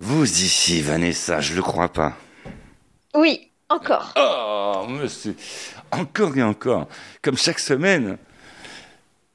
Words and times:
Vous 0.00 0.24
ici, 0.24 0.80
Vanessa, 0.80 1.40
je 1.40 1.54
le 1.54 1.62
crois 1.62 1.88
pas. 1.92 2.16
Oui, 3.14 3.48
encore. 3.68 4.12
Oh, 4.18 4.86
monsieur, 4.88 5.36
encore 5.92 6.36
et 6.36 6.42
encore, 6.42 6.88
comme 7.22 7.36
chaque 7.36 7.58
semaine. 7.60 8.18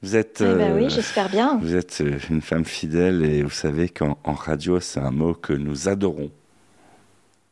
Vous 0.02 0.16
êtes, 0.16 0.38
Eh 0.40 0.44
ben 0.44 0.72
euh, 0.72 0.76
oui, 0.76 0.88
j'espère 0.88 1.28
bien. 1.28 1.58
vous 1.62 1.74
êtes 1.74 2.00
euh, 2.00 2.18
une 2.30 2.40
femme 2.40 2.64
fidèle 2.64 3.22
et 3.24 3.42
vous 3.42 3.50
savez 3.50 3.88
qu'en 3.90 4.18
en 4.24 4.32
radio, 4.32 4.80
c'est 4.80 5.00
un 5.00 5.10
mot 5.10 5.34
que 5.34 5.52
nous 5.52 5.88
adorons. 5.88 6.30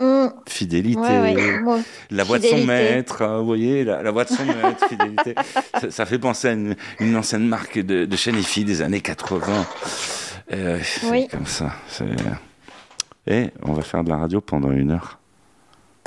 Hum, 0.00 0.32
Fidélité, 0.46 1.00
ouais, 1.00 1.34
ouais, 1.34 1.58
moi. 1.60 1.80
la 2.10 2.24
voix 2.24 2.38
de 2.38 2.46
son 2.46 2.64
maître, 2.64 3.20
hein, 3.22 3.38
vous 3.40 3.46
voyez, 3.46 3.84
la, 3.84 4.02
la 4.02 4.10
voix 4.12 4.24
de 4.24 4.30
son 4.30 4.44
maître, 4.44 4.86
fidélité. 4.88 5.34
Ça, 5.80 5.90
ça 5.90 6.06
fait 6.06 6.18
penser 6.18 6.48
à 6.48 6.52
une, 6.52 6.76
une 7.00 7.16
ancienne 7.16 7.46
marque 7.46 7.78
de, 7.80 8.04
de 8.06 8.62
des 8.62 8.80
années 8.82 9.00
80. 9.00 9.66
Euh, 10.52 10.78
c'est 10.82 11.06
Oui. 11.10 11.26
comme 11.28 11.46
ça. 11.46 11.72
c'est- 11.88 12.04
Et 13.28 13.50
on 13.62 13.72
va 13.74 13.82
faire 13.82 14.02
de 14.04 14.08
la 14.08 14.16
radio 14.16 14.40
pendant 14.40 14.70
une 14.72 14.90
heure. 14.90 15.18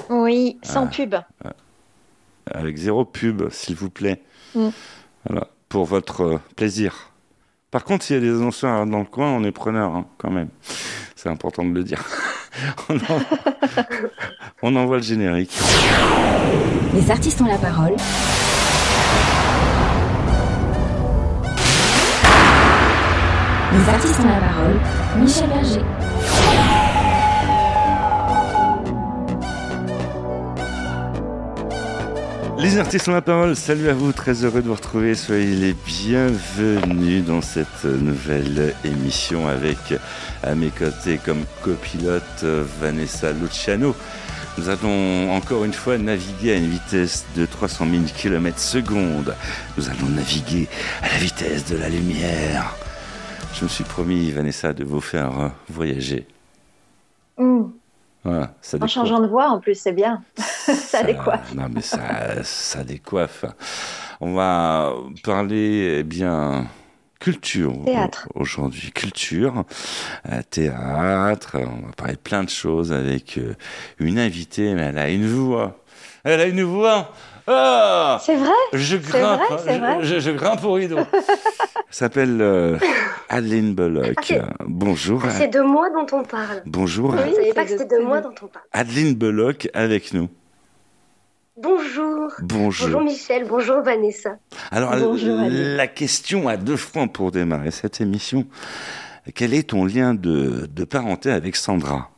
Oui, 0.09 0.57
sans 0.63 0.88
pub. 0.88 1.16
avec 2.52 2.77
zéro 2.77 3.05
pub, 3.05 3.49
s'il 3.52 3.75
vous 3.75 3.89
plaît. 3.91 4.21
Mm. 4.55 4.70
Voilà, 5.29 5.48
pour 5.70 5.85
votre 5.85 6.21
euh, 6.21 6.39
plaisir. 6.55 7.12
Par 7.70 7.84
contre, 7.84 8.03
s'il 8.03 8.15
y 8.15 8.20
a 8.20 8.21
des 8.21 8.31
annonceurs 8.31 8.85
dans 8.88 8.99
le 8.99 9.05
coin, 9.05 9.27
on 9.31 9.43
est 9.43 9.52
preneur, 9.52 9.95
hein, 9.95 10.05
quand 10.17 10.31
même. 10.31 10.49
C'est 11.15 11.29
important 11.29 11.63
de 11.63 11.70
le 11.70 11.84
dire. 11.84 12.03
on, 12.89 12.95
en- 12.98 13.21
on 14.63 14.76
envoie 14.76 14.98
le 14.98 15.03
générique. 15.03 15.55
Les 16.93 17.09
artistes 17.12 17.40
ont 17.41 17.45
la 17.45 17.57
parole. 17.59 17.95
Les 23.73 23.90
artistes 23.90 24.20
ont 24.20 24.27
la 24.27 24.40
parole. 24.48 24.79
Michel 25.20 25.48
Berger. 25.49 25.81
Les 32.62 32.77
artistes 32.77 33.07
ont 33.07 33.13
la 33.13 33.23
parole, 33.23 33.55
salut 33.55 33.90
à 33.90 33.93
vous, 33.95 34.12
très 34.12 34.45
heureux 34.45 34.62
de 34.62 34.67
vous 34.67 34.76
retrouver, 34.76 35.15
soyez 35.15 35.55
les 35.55 35.73
bienvenus 35.73 37.26
dans 37.26 37.41
cette 37.41 37.85
nouvelle 37.85 38.76
émission 38.85 39.48
avec 39.48 39.95
à 40.43 40.54
mes 40.54 40.70
côtés 40.70 41.20
comme 41.26 41.43
copilote 41.63 42.43
Vanessa 42.79 43.32
Luciano. 43.32 43.95
Nous 44.59 44.70
allons 44.70 45.32
encore 45.32 45.65
une 45.65 45.73
fois 45.73 45.98
naviguer 45.98 46.54
à 46.54 46.57
une 46.57 46.70
vitesse 46.70 47.26
de 47.35 47.48
300 47.48 47.87
000 47.89 48.04
km 48.15 48.59
secondes. 48.59 49.34
Nous 49.76 49.89
allons 49.89 50.09
naviguer 50.09 50.67
à 51.01 51.07
la 51.07 51.17
vitesse 51.17 51.65
de 51.65 51.77
la 51.77 51.89
lumière. 51.89 52.76
Je 53.55 53.63
me 53.63 53.70
suis 53.70 53.85
promis, 53.85 54.29
Vanessa, 54.29 54.71
de 54.71 54.84
vous 54.84 55.01
faire 55.01 55.51
voyager. 55.67 56.27
Hum, 57.37 57.73
Voilà, 58.23 58.53
ça 58.61 58.77
En 58.79 58.87
changeant 58.87 59.19
de 59.19 59.27
voix, 59.27 59.49
en 59.49 59.59
plus, 59.59 59.75
c'est 59.75 59.93
bien. 59.93 60.21
ça 60.37 61.03
décoiffe. 61.03 61.53
Non, 61.55 61.65
mais 61.73 61.81
ça, 61.81 62.43
ça 62.43 62.83
décoiffe. 62.83 63.45
On 64.19 64.33
va 64.35 64.94
parler, 65.23 65.97
eh 66.00 66.03
bien, 66.03 66.67
culture 67.19 67.73
aujourd'hui. 68.35 68.91
Culture, 68.91 69.63
euh, 70.31 70.41
théâtre. 70.49 71.55
On 71.55 71.88
va 71.88 71.94
parler 71.97 72.13
de 72.13 72.19
plein 72.19 72.44
de 72.44 72.49
choses 72.49 72.91
avec 72.94 73.38
euh, 73.39 73.55
une 73.99 74.19
invitée, 74.19 74.73
mais 74.75 74.81
elle 74.83 74.97
a 74.99 75.09
une 75.09 75.27
voix. 75.27 75.79
Elle 76.23 76.41
a 76.41 76.45
une 76.45 76.61
voix. 76.61 77.11
Ah 77.47 78.19
C'est 78.23 78.35
vrai? 78.35 78.51
Je 78.73 78.97
vrai, 78.97 79.19
grimpe, 79.19 79.41
hein, 79.49 79.57
c'est 79.66 79.73
je- 79.73 79.79
vrai. 79.79 79.97
Je, 80.01 80.19
je 80.19 80.29
grimpe 80.29 80.63
au 80.63 80.73
rideau. 80.73 80.99
Elle 80.99 81.23
s'appelle 81.89 82.38
euh, 82.39 82.77
Adeline 83.31 83.74
Bullock. 83.75 84.34
Ah, 84.38 84.53
Bonjour. 84.66 85.22
Ah, 85.25 85.29
c'est 85.31 85.47
de 85.47 85.62
moi 85.62 85.90
dont 85.90 86.06
on 86.12 86.24
parle. 86.24 86.62
Bonjour. 86.66 87.13
Je 87.16 87.18
ne 87.18 87.24
Oui, 87.24 87.34
savais 87.35 87.47
c'est 87.47 87.53
pas 87.53 87.63
que 87.63 87.69
c'était 87.69 87.97
de 87.97 88.03
moi 88.03 88.19
dont 88.19 88.35
on 88.41 88.47
parle. 88.47 88.66
Adeline 88.73 89.13
Bullock 89.16 89.69
avec 89.73 90.13
nous. 90.13 90.28
Bonjour. 91.56 92.31
Bonjour. 92.41 92.88
Bonjour 92.88 93.01
Michel, 93.01 93.45
bonjour 93.47 93.81
Vanessa. 93.83 94.38
Alors, 94.69 94.97
Bonjour, 94.97 95.38
la 95.50 95.88
question 95.88 96.50
à 96.50 96.57
deux 96.57 96.75
francs 96.75 97.13
pour 97.13 97.31
démarrer 97.31 97.72
cette 97.72 98.01
émission. 98.01 98.45
Quel 99.34 99.53
est 99.53 99.69
ton 99.69 99.85
lien 99.85 100.13
de, 100.13 100.67
de 100.69 100.84
parenté 100.84 101.31
avec 101.31 101.55
Sandra? 101.55 102.09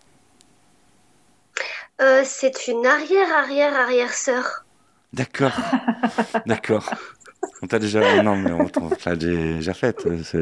Euh, 2.01 2.21
c'est 2.25 2.67
une 2.67 2.85
arrière-arrière-arrière-sœur. 2.87 4.65
D'accord. 5.13 5.51
D'accord. 6.47 6.89
On 7.61 7.67
t'a 7.67 7.79
déjà. 7.79 8.21
Non, 8.23 8.35
mais 8.35 8.51
on 8.51 8.89
t'a 8.89 9.15
déjà 9.15 9.73
faite. 9.73 10.01
c'est- 10.23 10.37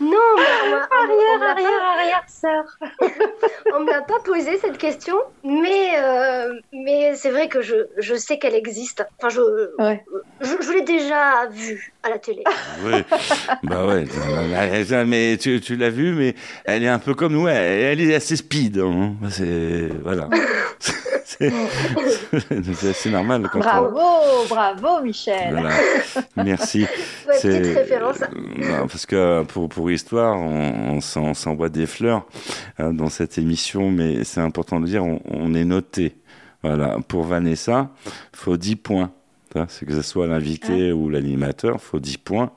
Non, 0.00 0.10
m'a- 0.36 0.88
Arrière, 1.00 1.38
m'a 1.38 1.50
arrière, 1.50 1.82
arrière, 1.96 2.24
sœur. 2.28 2.64
on 3.74 3.80
me 3.80 3.90
l'a 3.90 4.02
pas 4.02 4.18
posé 4.24 4.58
cette 4.58 4.76
question, 4.78 5.16
mais, 5.44 5.92
euh, 5.98 6.52
mais 6.72 7.14
c'est 7.14 7.30
vrai 7.30 7.48
que 7.48 7.62
je, 7.62 7.74
je 7.98 8.14
sais 8.14 8.38
qu'elle 8.38 8.54
existe. 8.54 9.04
Enfin, 9.18 9.28
je, 9.30 9.40
Ouais. 9.82 10.04
je, 10.40 10.50
je 10.60 10.72
l'ai 10.72 10.82
déjà 10.82 11.46
vue 11.50 11.92
à 12.02 12.10
la 12.10 12.18
télé. 12.18 12.44
Oui. 12.84 13.02
Bah 13.64 13.86
ouais. 13.86 14.04
Mais 15.06 15.36
tu, 15.38 15.60
tu 15.60 15.76
l'as 15.76 15.90
vu, 15.90 16.12
mais 16.14 16.34
elle 16.64 16.82
est 16.84 16.88
un 16.88 16.98
peu 16.98 17.14
comme 17.14 17.32
nous. 17.32 17.48
Elle, 17.48 17.98
elle 17.98 18.10
est 18.10 18.14
assez 18.14 18.36
speed. 18.36 18.78
hein. 18.78 19.14
C'est. 19.30 19.88
Voilà. 20.02 20.28
C'est 21.40 22.90
assez 22.90 23.10
normal. 23.10 23.48
Quand 23.52 23.58
on- 23.58 23.62
Bravo, 23.62 24.44
bravo, 24.48 25.00
Michel. 25.02 25.52
Voilà. 25.52 25.70
Merci. 26.36 26.82
Ouais, 26.82 27.34
C'est- 27.38 27.60
petite 27.60 27.76
référence. 27.76 28.22
euh, 28.22 28.26
non, 28.80 28.86
parce 28.86 29.06
que 29.06 29.42
pour, 29.44 29.68
pour 29.68 29.90
histoire, 29.90 30.36
on, 30.38 30.94
on 30.96 31.00
s'en- 31.00 31.22
on 31.30 31.34
s'envoie 31.34 31.68
des 31.68 31.86
fleurs 31.86 32.26
euh, 32.80 32.92
dans 32.92 33.08
cette 33.08 33.38
émission, 33.38 33.90
mais 33.90 34.24
c'est 34.24 34.40
important 34.40 34.80
de 34.80 34.86
dire, 34.86 35.04
on, 35.04 35.20
on 35.26 35.54
est 35.54 35.64
noté. 35.64 36.16
Voilà. 36.62 36.98
Pour 37.08 37.24
Vanessa, 37.24 37.88
faut 38.34 38.56
10 38.56 38.76
points. 38.76 39.10
C'est 39.68 39.84
que 39.86 39.92
ce 39.94 40.02
soit 40.02 40.26
l'invité 40.28 40.92
ou 40.92 41.08
l'animateur, 41.08 41.80
faut 41.80 41.98
10 41.98 42.18
points 42.18 42.52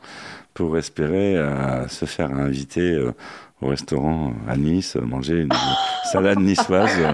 pour 0.53 0.77
espérer 0.77 1.35
euh, 1.37 1.87
se 1.87 2.05
faire 2.05 2.29
inviter 2.31 2.91
euh, 2.93 3.13
au 3.63 3.67
restaurant 3.69 4.33
à 4.47 4.57
Nice, 4.57 4.95
manger 4.95 5.41
une 5.41 5.49
salade 6.11 6.39
niçoise 6.39 6.91
euh, 6.99 7.13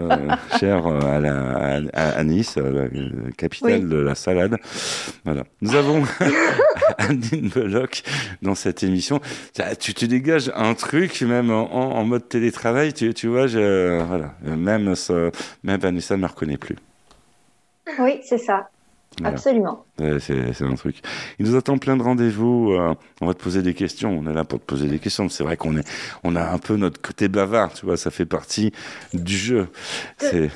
euh, 0.00 0.16
chère 0.58 0.86
euh, 0.86 1.00
à, 1.00 1.20
la, 1.20 1.82
à, 1.92 2.08
à 2.18 2.24
Nice, 2.24 2.56
euh, 2.58 2.88
la 2.92 3.30
capitale 3.32 3.80
Oui. 3.84 3.88
de 3.88 3.96
la 3.96 4.14
salade. 4.14 4.56
Voilà. 5.24 5.44
Nous 5.60 5.74
avons 5.74 6.02
Andine 6.98 7.48
Belloc 7.48 8.02
dans 8.42 8.54
cette 8.54 8.82
émission. 8.82 9.20
Tu 9.80 9.94
te 9.94 10.04
dégages 10.04 10.50
un 10.54 10.74
truc, 10.74 11.22
même 11.22 11.50
en, 11.50 12.04
mode 12.04 12.28
télétravail, 12.28 12.92
tu, 12.92 13.14
tu 13.14 13.28
vois, 13.28 13.46
je, 13.46 14.02
voilà. 14.02 14.34
Même, 14.42 14.94
ça- 14.94 15.30
même 15.62 15.80
Vanessa 15.80 16.16
ne 16.16 16.22
me 16.22 16.26
reconnaît 16.26 16.58
plus. 16.58 16.76
Oui, 17.98 18.20
c'est 18.24 18.38
ça. 18.38 18.68
Voilà. 19.20 19.34
Absolument. 19.36 19.84
Ouais, 20.00 20.18
c'est 20.20 20.62
un 20.64 20.74
truc. 20.74 20.96
Il 21.38 21.46
nous 21.46 21.56
attend 21.56 21.78
plein 21.78 21.96
de 21.96 22.02
rendez-vous. 22.02 22.72
euh, 22.72 22.94
on 23.20 23.26
va 23.26 23.34
te 23.34 23.42
poser 23.42 23.62
des 23.62 23.74
questions. 23.74 24.10
On 24.18 24.28
est 24.30 24.34
là 24.34 24.44
pour 24.44 24.58
te 24.58 24.64
poser 24.64 24.88
des 24.88 24.98
questions. 24.98 25.28
C'est 25.28 25.44
vrai 25.44 25.56
qu'on 25.56 25.76
est, 25.76 25.88
on 26.24 26.34
a 26.36 26.42
un 26.50 26.58
peu 26.58 26.76
notre 26.76 27.00
côté 27.00 27.28
bavard, 27.28 27.72
tu 27.74 27.86
vois. 27.86 27.96
Ça 27.96 28.10
fait 28.10 28.24
partie 28.26 28.72
du 29.12 29.36
jeu. 29.36 29.68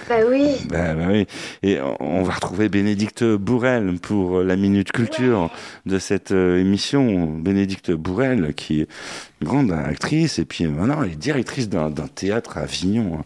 Bah 0.08 0.16
oui. 0.28 0.56
bah, 0.68 0.94
bah 0.94 1.06
oui. 1.08 1.26
Et 1.62 1.78
on- 2.00 2.22
va 2.22 2.32
retrouver 2.34 2.68
Bénédicte 2.68 3.22
Bourrel 3.24 3.98
pour 4.00 4.40
la 4.40 4.56
minute 4.56 4.92
culture 4.92 5.50
de 5.86 5.98
cette 5.98 6.32
euh, 6.32 6.58
émission. 6.60 7.26
Bénédicte 7.26 7.92
Bourrel, 7.92 8.54
qui 8.54 8.80
est 8.82 8.88
une 9.40 9.46
grande 9.48 9.72
actrice 9.72 10.38
et 10.40 10.44
puis 10.44 10.64
euh, 10.66 10.70
maintenant 10.70 11.02
elle 11.02 11.12
est 11.12 11.16
directrice 11.16 11.68
d'un 11.68 11.90
d'un 11.90 12.08
théâtre 12.08 12.58
à 12.58 12.62
Avignon. 12.62 13.20
hein. 13.20 13.24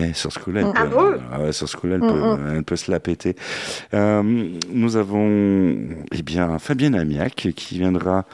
Eh, 0.00 0.12
sur 0.14 0.30
ce 0.32 0.38
coup-là, 0.38 0.60
elle, 0.60 0.72
Ah 0.76 0.82
peut- 0.84 0.88
bon? 0.94 1.12
Ah 1.32 1.40
ouais, 1.40 1.52
sur 1.52 1.68
ce 1.68 1.76
coup-là, 1.76 1.96
elle, 1.96 2.02
Mm, 2.02 2.08
peut, 2.12 2.38
elle 2.56 2.62
peut 2.62 2.76
se 2.76 2.90
la 2.90 3.00
péter. 3.00 3.34
Euh, 3.94 4.22
nous 4.72 4.96
avons 4.96 5.26
eh 6.12 6.22
bien 6.22 6.58
Fabienne 6.60 6.94
Amiac 6.94 7.48
qui 7.56 7.78
viendra 7.78 8.24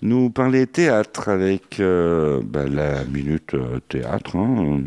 nous 0.00 0.30
parler 0.30 0.66
théâtre 0.66 1.28
avec 1.28 1.80
euh, 1.80 2.40
bah, 2.44 2.64
la 2.66 3.04
minute 3.04 3.54
euh, 3.54 3.78
théâtre. 3.88 4.36
hein. 4.36 4.80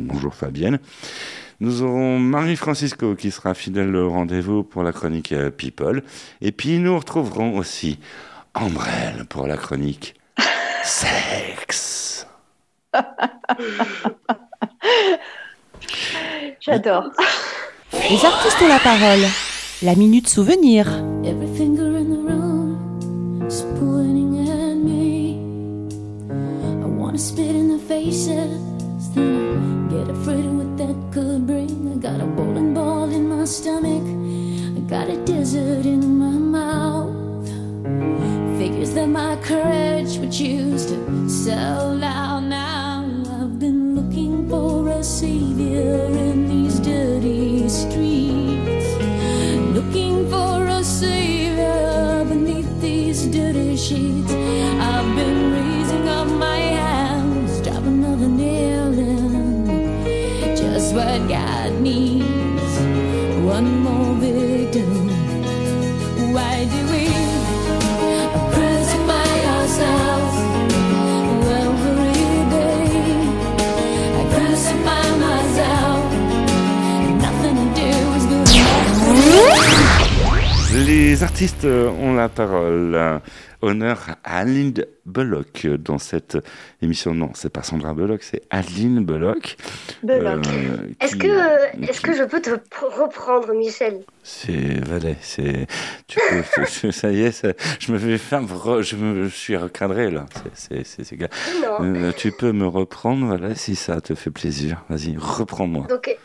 Bonjour 0.00 0.34
Fabienne. 0.34 0.78
Nous 1.60 1.82
aurons 1.82 2.18
Marie-Francisco 2.18 3.14
qui 3.14 3.30
sera 3.30 3.54
fidèle 3.54 3.94
au 3.96 4.10
rendez-vous 4.10 4.62
pour 4.64 4.82
la 4.82 4.92
chronique 4.92 5.34
People. 5.56 6.02
Et 6.40 6.52
puis 6.52 6.78
nous 6.78 6.98
retrouverons 6.98 7.56
aussi 7.56 7.98
Ambrelle 8.54 9.24
pour 9.28 9.46
la 9.46 9.56
chronique 9.56 10.14
Sexe. 10.84 12.26
J'adore. 16.60 17.04
Les 17.92 18.22
artistes 18.22 18.60
ont 18.62 18.68
la 18.68 18.78
parole. 18.78 19.26
La 19.82 19.94
minute 19.94 20.28
souvenir. 20.28 20.86
Every 21.24 21.46
finger 21.56 21.96
in 21.96 22.10
the 22.10 22.18
room 22.18 23.46
is 23.48 23.62
pointing 23.78 24.46
at 24.46 24.76
me. 24.76 25.38
I 26.30 26.86
wanna 26.86 27.16
spit 27.16 27.56
in 27.56 27.68
the 27.68 27.78
faces, 27.78 28.60
then 29.14 29.88
I 29.88 29.94
get 29.94 30.10
afraid 30.10 30.44
of 30.44 30.52
what 30.58 30.76
that 30.76 30.96
could 31.12 31.46
bring. 31.46 31.94
I 31.94 31.98
got 31.98 32.20
a 32.20 32.26
bowling 32.26 32.74
ball 32.74 33.08
in 33.10 33.26
my 33.26 33.46
stomach, 33.46 34.04
I 34.76 34.80
got 34.80 35.08
a 35.08 35.16
desert 35.24 35.86
in 35.86 36.18
my 36.18 36.58
mouth. 36.58 37.48
Figures 38.58 38.92
that 38.92 39.08
my 39.08 39.36
courage 39.36 40.18
would 40.18 40.30
choose 40.30 40.84
to 40.86 41.28
sell 41.30 42.04
out 42.04 42.39
a 45.00 45.02
savior 45.02 46.04
in 46.28 46.46
these 46.46 46.78
dirty 46.78 47.66
streets. 47.70 48.88
Looking 49.74 50.28
for 50.28 50.66
a 50.66 50.84
savior 50.84 52.22
beneath 52.28 52.70
these 52.82 53.26
dirty 53.28 53.78
sheets. 53.78 54.69
Les 81.20 81.24
artistes 81.24 81.66
euh, 81.66 81.90
ont 81.90 82.14
la 82.14 82.30
parole. 82.30 83.20
Honneur 83.60 84.06
à 84.24 84.38
Aline 84.38 84.72
Bullock 85.04 85.66
euh, 85.66 85.76
dans 85.76 85.98
cette 85.98 86.38
émission. 86.80 87.12
Non, 87.14 87.32
c'est 87.34 87.50
pas 87.52 87.62
Sandra 87.62 87.92
Bullock, 87.92 88.22
c'est 88.22 88.40
Aline 88.48 89.04
Bullock. 89.04 89.58
Bullock. 90.02 90.46
euh, 90.46 90.76
Est-ce 90.98 91.16
que, 91.16 91.26
est-ce 91.90 92.00
que 92.00 92.16
je 92.16 92.22
peux 92.24 92.40
te 92.40 92.48
pr- 92.48 92.98
reprendre, 93.02 93.52
Michel? 93.52 94.00
C'est 94.22 94.82
Valais, 94.88 95.18
c'est. 95.20 95.66
Tu 96.06 96.18
peux. 96.30 96.64
tu- 96.80 96.90
ça 96.90 97.10
y 97.12 97.20
est, 97.20 97.32
ça- 97.32 97.52
je 97.80 97.92
me 97.92 97.98
vais 97.98 98.16
faire. 98.16 98.40
re- 98.44 98.80
Je 98.82 98.96
me 98.96 99.24
je 99.24 99.28
suis 99.28 99.58
recadré 99.58 100.10
là. 100.10 100.24
C'est- 100.54 100.84
C'est. 100.86 101.18
Euh, 101.82 102.12
tu 102.16 102.32
peux 102.32 102.52
me 102.52 102.66
reprendre, 102.66 103.26
voilà, 103.26 103.54
si 103.54 103.76
ça 103.76 104.00
te 104.00 104.14
fait 104.14 104.30
plaisir. 104.30 104.84
Vas-y, 104.88 105.18
reprends-moi. 105.18 105.86
Donc, 105.86 106.16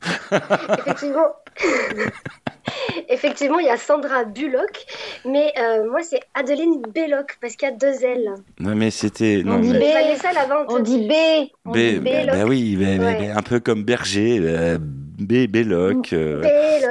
effectivement, 0.78 1.26
effectivement, 3.08 3.58
il 3.58 3.66
y 3.66 3.70
a 3.70 3.76
Sandra 3.76 4.24
Bullock, 4.24 4.86
mais 5.24 5.52
euh, 5.58 5.88
moi 5.90 6.02
c'est 6.02 6.20
Adeline 6.34 6.82
Belloc 6.94 7.38
parce 7.40 7.56
qu'il 7.56 7.68
y 7.68 7.72
a 7.72 7.74
deux 7.74 8.04
L. 8.04 8.34
Non, 8.58 8.74
mais 8.74 8.90
c'était. 8.90 9.42
On 9.44 9.50
Non, 9.50 9.58
dit 9.60 9.72
mais- 9.72 9.78
B. 9.78 9.82
Vanessa 9.94 10.28
On 10.68 10.78
dit 10.80 11.08
B. 11.08 11.12
On 11.64 11.70
B, 11.72 11.76
dit 11.76 11.98
bah, 11.98 12.10
Belloc. 12.10 12.34
bah 12.36 12.44
oui, 12.46 12.76
bah, 12.76 13.04
Ouais. 13.04 13.28
bah, 13.28 13.34
un 13.38 13.42
peu 13.42 13.60
comme 13.60 13.84
Berger, 13.84 14.38
euh, 14.42 14.78
B, 15.20 15.46
Belloc. 15.46 16.12
euh. 16.12 16.42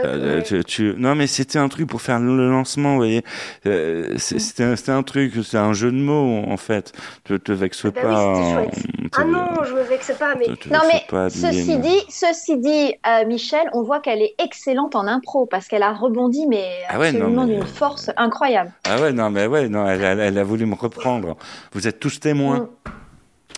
Euh, 0.06 0.42
tu, 0.42 0.64
tu- 0.64 0.94
Non, 0.98 1.16
mais 1.16 1.28
c'était 1.28 1.58
un 1.60 1.68
truc 1.68 1.88
pour 1.88 2.02
faire 2.02 2.20
le 2.20 2.50
lancement, 2.50 2.92
vous 2.92 2.98
voyez. 2.98 3.24
Euh, 3.66 4.14
c'est- 4.18 4.40
c'était 4.40 4.64
un, 4.92 5.04
truc, 5.04 5.34
c'est 5.44 5.58
un 5.58 5.74
jeu 5.74 5.92
de 5.92 5.98
mots, 5.98 6.44
en 6.48 6.58
fait. 6.58 6.94
Te, 7.24 7.34
te 7.34 7.52
vexe 7.52 7.84
Ah 7.86 7.90
bah 7.90 8.34
oui, 8.36 8.54
pas. 8.66 8.66
te- 8.72 9.22
Ah 9.22 9.24
non, 9.26 9.64
je 9.68 9.74
me 9.74 9.81
vexe 9.81 10.12
pas, 10.18 10.36
mais 10.38 10.46
te- 10.46 10.52
te 10.54 10.70
Non 10.70 10.80
vexe 10.81 10.94
mais 10.94 11.02
pas, 11.10 11.30
ceci 11.30 11.78
dit, 11.80 12.02
ceci 12.10 12.58
dit, 12.58 12.94
euh, 13.08 13.26
Michel, 13.26 13.68
on 13.74 13.81
voit 13.81 14.00
qu'elle 14.00 14.22
est 14.22 14.36
excellente 14.38 14.96
en 14.96 15.08
impro 15.08 15.46
parce 15.46 15.68
qu'elle 15.68 15.84
a 15.84 15.92
rebondi 15.94 16.46
mais 16.48 16.66
Ah 16.90 17.00
ouais, 17.00 17.08
absolument 17.10 17.46
mais- 17.46 17.56
d'une 17.56 17.66
force 17.66 18.12
incroyable. 18.18 18.72
Ah 18.88 19.02
ouais, 19.02 19.12
non, 19.12 19.30
mais 19.32 19.48
ouais, 19.48 19.68
non, 19.70 19.88
elle, 19.88 20.04
elle- 20.04 20.20
elle 20.20 20.38
a 20.38 20.44
voulu 20.44 20.66
me 20.66 20.75
reprendre. 20.75 21.36
Vous 21.74 21.88
êtes 21.88 22.00
tous 22.00 22.20
témoins. 22.20 22.60
Mm. 22.60 22.68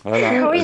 Voilà. 0.04 0.50
oui, 0.50 0.60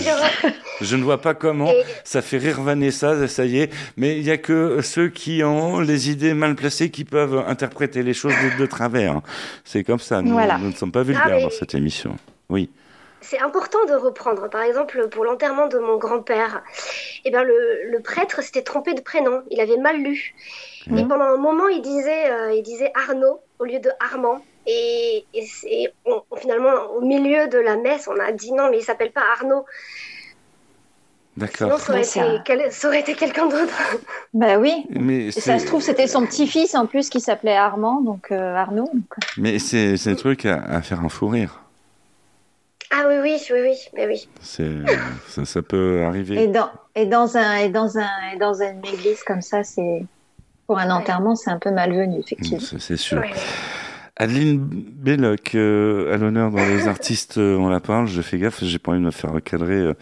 je 0.80 0.96
ne 0.96 1.02
vois 1.04 1.20
pas 1.20 1.34
comment. 1.34 1.70
Et- 1.70 1.84
Ça 2.04 2.22
fait 2.22 2.38
rire 2.38 2.60
Vanessa, 2.60 3.28
ça 3.28 3.44
y 3.44 3.60
est. 3.60 3.72
Mais 3.96 4.16
il 4.18 4.24
y 4.24 4.30
a 4.30 4.36
que 4.38 4.80
ceux 4.82 5.08
qui 5.08 5.42
ont 5.44 5.80
les 5.80 6.10
idées 6.10 6.34
mal 6.34 6.54
placées 6.56 6.90
qui 6.90 7.04
peuvent 7.04 7.44
interpréter 7.46 8.02
les 8.02 8.14
choses 8.14 8.32
de, 8.32 8.58
de 8.60 8.66
travers. 8.66 9.20
C'est 9.64 9.84
comme 9.84 10.00
ça. 10.00 10.22
Nous, 10.22 10.32
Voilà. 10.32 10.58
nous 10.58 10.68
ne 10.68 10.74
sommes 10.74 10.92
pas 10.92 11.02
vulgaires 11.02 11.24
Ah, 11.26 11.30
mais- 11.36 11.42
dans 11.42 11.50
cette 11.50 11.74
émission. 11.74 12.16
Oui. 12.48 12.70
C'est 13.20 13.40
important 13.40 13.78
de 13.88 13.94
reprendre. 13.94 14.48
Par 14.48 14.62
exemple, 14.62 15.08
pour 15.10 15.24
l'enterrement 15.24 15.66
de 15.66 15.78
mon 15.78 15.96
grand-père, 15.98 16.62
eh 17.24 17.30
ben 17.30 17.42
le, 17.42 17.90
le 17.90 18.00
prêtre 18.00 18.42
s'était 18.42 18.62
trompé 18.62 18.94
de 18.94 19.00
prénom. 19.00 19.42
Il 19.50 19.60
avait 19.60 19.76
mal 19.76 20.00
lu. 20.02 20.34
Et 20.96 21.02
pendant 21.04 21.24
un 21.26 21.36
moment, 21.36 21.68
il 21.68 21.82
disait, 21.82 22.30
euh, 22.30 22.52
il 22.54 22.62
disait 22.62 22.90
Arnaud 22.94 23.40
au 23.58 23.64
lieu 23.66 23.78
de 23.80 23.90
Armand. 24.00 24.42
Et, 24.70 25.24
et 25.32 25.46
c'est- 25.46 25.92
on- 26.04 26.22
finalement, 26.36 26.90
au 26.94 27.00
milieu 27.00 27.48
de 27.48 27.56
la 27.58 27.76
messe, 27.76 28.06
on 28.06 28.20
a 28.20 28.32
dit 28.32 28.52
non, 28.52 28.68
mais 28.70 28.78
il 28.78 28.82
s'appelle 28.84 29.12
pas 29.12 29.22
Arnaud. 29.40 29.64
D'accord. 31.38 31.68
Sinon, 31.68 31.78
ça 31.78 31.90
aurait, 31.92 31.98
Ouais, 32.00 32.04
été, 32.04 32.10
ça- 32.36 32.42
quel- 32.44 32.72
ça 32.72 32.88
aurait 32.88 33.00
été 33.00 33.14
quelqu'un 33.14 33.46
d'autre. 33.46 33.72
Bah 34.34 34.58
oui. 34.58 34.84
Mais 34.90 35.26
Et 35.26 35.30
ça 35.30 35.58
se 35.58 35.66
trouve 35.66 35.80
c'était 35.80 36.06
son 36.08 36.26
petit-fils 36.26 36.74
en 36.74 36.86
plus 36.86 37.08
qui 37.08 37.20
s'appelait 37.20 37.56
Armand, 37.56 38.00
donc 38.00 38.30
euh, 38.32 38.54
Arnaud. 38.56 38.90
donc. 38.92 39.04
Mais 39.36 39.58
c'est 39.58 39.94
un 40.06 40.14
truc 40.16 40.44
à, 40.46 40.56
à 40.64 40.82
faire 40.82 41.00
un 41.00 41.08
fou 41.08 41.28
rire. 41.28 41.60
Ah 42.90 43.04
oui, 43.08 43.16
oui, 43.22 43.38
oui, 43.50 43.58
oui, 43.62 43.76
mais 43.94 44.06
oui. 44.06 44.28
C'est 44.42 44.68
ça, 45.28 45.44
ça 45.44 45.62
peut 45.62 45.98
Et 46.00 46.04
arriver. 46.04 46.46
dans 46.48 46.70
et 46.94 47.06
dans 47.06 47.36
un 47.36 47.56
et 47.58 47.68
dans 47.68 47.98
un 47.98 48.08
et 48.34 48.38
dans 48.38 48.54
une 48.62 48.84
église 48.84 49.22
comme 49.24 49.42
ça, 49.42 49.62
c'est 49.62 50.04
pour 50.66 50.78
un 50.78 50.90
enterrement, 50.90 51.36
c'est 51.36 51.50
un 51.50 51.58
peu 51.58 51.70
malvenu 51.70 52.18
effectivement. 52.18 52.60
C'est 52.60 52.80
c'est 52.80 52.96
sûr. 52.96 53.18
Ouais. 53.20 53.30
Adeline 54.18 54.58
Belloc, 54.66 55.54
euh, 55.54 56.12
à 56.12 56.16
l'honneur 56.16 56.50
dans 56.50 56.66
les 56.66 56.88
artistes, 56.88 57.38
euh, 57.38 57.56
on 57.56 57.68
la 57.68 57.78
parle. 57.78 58.08
Je 58.08 58.20
fais 58.20 58.38
gaffe, 58.38 58.64
j'ai 58.64 58.80
pas 58.80 58.90
envie 58.90 59.00
de 59.00 59.04
me 59.06 59.12
faire 59.12 59.32
recadrer 59.32 59.76
euh, 59.76 59.94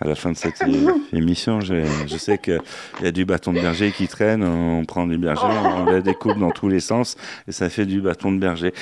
à 0.00 0.08
la 0.08 0.14
fin 0.14 0.30
de 0.32 0.36
cette 0.38 0.62
émission. 1.12 1.60
Je 1.60 2.16
sais 2.16 2.38
qu'il 2.38 2.60
y 3.02 3.06
a 3.06 3.10
du 3.10 3.26
bâton 3.26 3.52
de 3.52 3.60
berger 3.60 3.92
qui 3.92 4.08
traîne. 4.08 4.42
On 4.42 4.86
prend 4.86 5.06
du 5.06 5.18
berger, 5.18 5.44
on 5.46 5.84
la 5.90 6.00
découpe 6.00 6.38
dans 6.38 6.50
tous 6.50 6.68
les 6.68 6.80
sens 6.80 7.16
et 7.46 7.52
ça 7.52 7.68
fait 7.68 7.84
du 7.84 8.00
bâton 8.00 8.32
de 8.32 8.38
berger. 8.38 8.72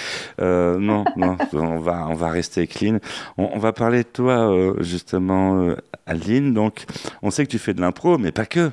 Euh, 0.40 0.78
non, 0.78 1.04
non, 1.16 1.36
on 1.52 1.78
va, 1.78 2.06
on 2.08 2.14
va 2.14 2.28
rester 2.28 2.68
clean. 2.68 2.98
On, 3.38 3.50
on 3.54 3.58
va 3.58 3.72
parler 3.72 4.04
de 4.04 4.08
toi 4.08 4.52
euh, 4.52 4.74
justement, 4.84 5.74
Adeline. 6.06 6.54
Donc, 6.54 6.84
on 7.22 7.32
sait 7.32 7.44
que 7.44 7.50
tu 7.50 7.58
fais 7.58 7.74
de 7.74 7.80
l'impro, 7.80 8.18
mais 8.18 8.30
pas 8.30 8.46
que. 8.46 8.70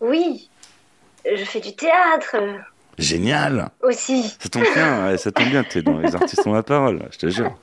Oui, 0.00 0.48
je 1.24 1.44
fais 1.44 1.60
du 1.60 1.74
théâtre 1.74 2.36
Génial. 2.98 3.70
aussi. 3.82 4.36
Ça 4.40 4.48
tombe 4.48 4.64
bien, 4.74 5.06
ouais, 5.06 5.18
ça 5.18 5.30
tombe 5.32 5.48
bien. 5.48 5.64
T'es 5.64 5.82
dans 5.82 5.98
les 5.98 6.14
artistes 6.14 6.46
ont 6.46 6.52
la 6.54 6.62
parole, 6.62 7.02
je 7.12 7.18
te 7.18 7.28
jure. 7.28 7.54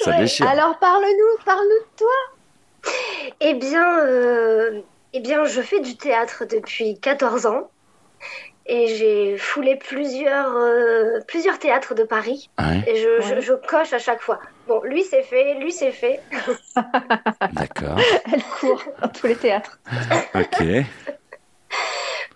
Ça 0.00 0.10
Ouais. 0.12 0.18
déchire. 0.20 0.48
Alors 0.48 0.78
parle-nous, 0.78 1.44
parle-nous 1.44 1.80
de 1.80 1.96
toi. 1.96 2.92
Eh 3.40 3.54
bien, 3.54 4.00
euh, 4.00 4.80
eh 5.12 5.20
bien, 5.20 5.44
je 5.44 5.60
fais 5.62 5.80
du 5.80 5.96
théâtre 5.96 6.44
depuis 6.50 6.98
14 7.00 7.46
ans 7.46 7.70
et 8.66 8.94
j'ai 8.96 9.36
foulé 9.38 9.76
plusieurs, 9.76 10.54
euh, 10.56 11.20
plusieurs 11.28 11.58
théâtres 11.58 11.94
de 11.94 12.02
Paris 12.02 12.48
Ouais, 12.58 12.82
et 12.86 12.96
je, 12.96 13.40
je 13.40 13.52
coche 13.52 13.92
à 13.92 13.98
chaque 13.98 14.20
fois. 14.22 14.40
Bon, 14.68 14.82
lui 14.84 15.02
c'est 15.04 15.22
fait, 15.22 15.54
lui 15.54 15.70
c'est 15.72 15.92
fait. 15.92 16.20
d'accord. 17.52 17.98
Elle 18.32 18.42
court 18.60 18.82
dans 19.02 19.08
tous 19.08 19.26
les 19.26 19.36
théâtres. 19.36 19.78
Ok. 20.34 20.62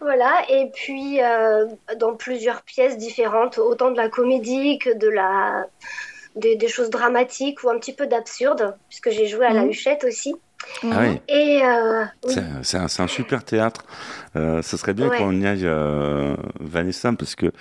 Voilà, 0.01 0.43
et 0.49 0.71
puis 0.75 1.21
euh, 1.23 1.67
dans 1.99 2.15
plusieurs 2.15 2.63
pièces 2.63 2.97
différentes, 2.99 3.59
autant 3.59 3.91
de 3.91 3.97
la 3.97 4.09
comédie 4.09 4.79
que 4.79 4.97
de 4.97 5.09
la, 5.09 5.67
des, 6.37 6.57
des 6.57 6.69
choses 6.69 6.91
dramatiques 6.91 7.63
ou 7.65 7.71
un 7.71 7.79
petit 7.79 7.93
peu 7.95 8.07
d'absurde, 8.07 8.77
puisque 8.89 9.11
j'ai 9.11 9.27
joué 9.27 9.45
à 9.47 9.53
la 9.53 9.63
Mhm. 9.63 9.71
Huchette 9.71 10.05
aussi. 10.05 10.35
Ah 10.83 10.99
oui. 11.03 11.21
Et 11.29 11.63
euh, 11.65 12.05
oui, 12.27 12.35
C'est 12.63 12.77
un, 13.01 13.07
super 13.07 13.45
théâtre. 13.45 13.85
Euh, 14.37 14.61
ça 14.61 14.77
serait 14.77 14.93
bien 14.93 15.09
Ouais. 15.09 15.17
qu'on 15.19 15.33
y 15.41 15.47
aille, 15.47 15.65
euh, 15.67 16.35
Vanessa, 16.59 17.13
parce 17.17 17.37
que 17.37 17.53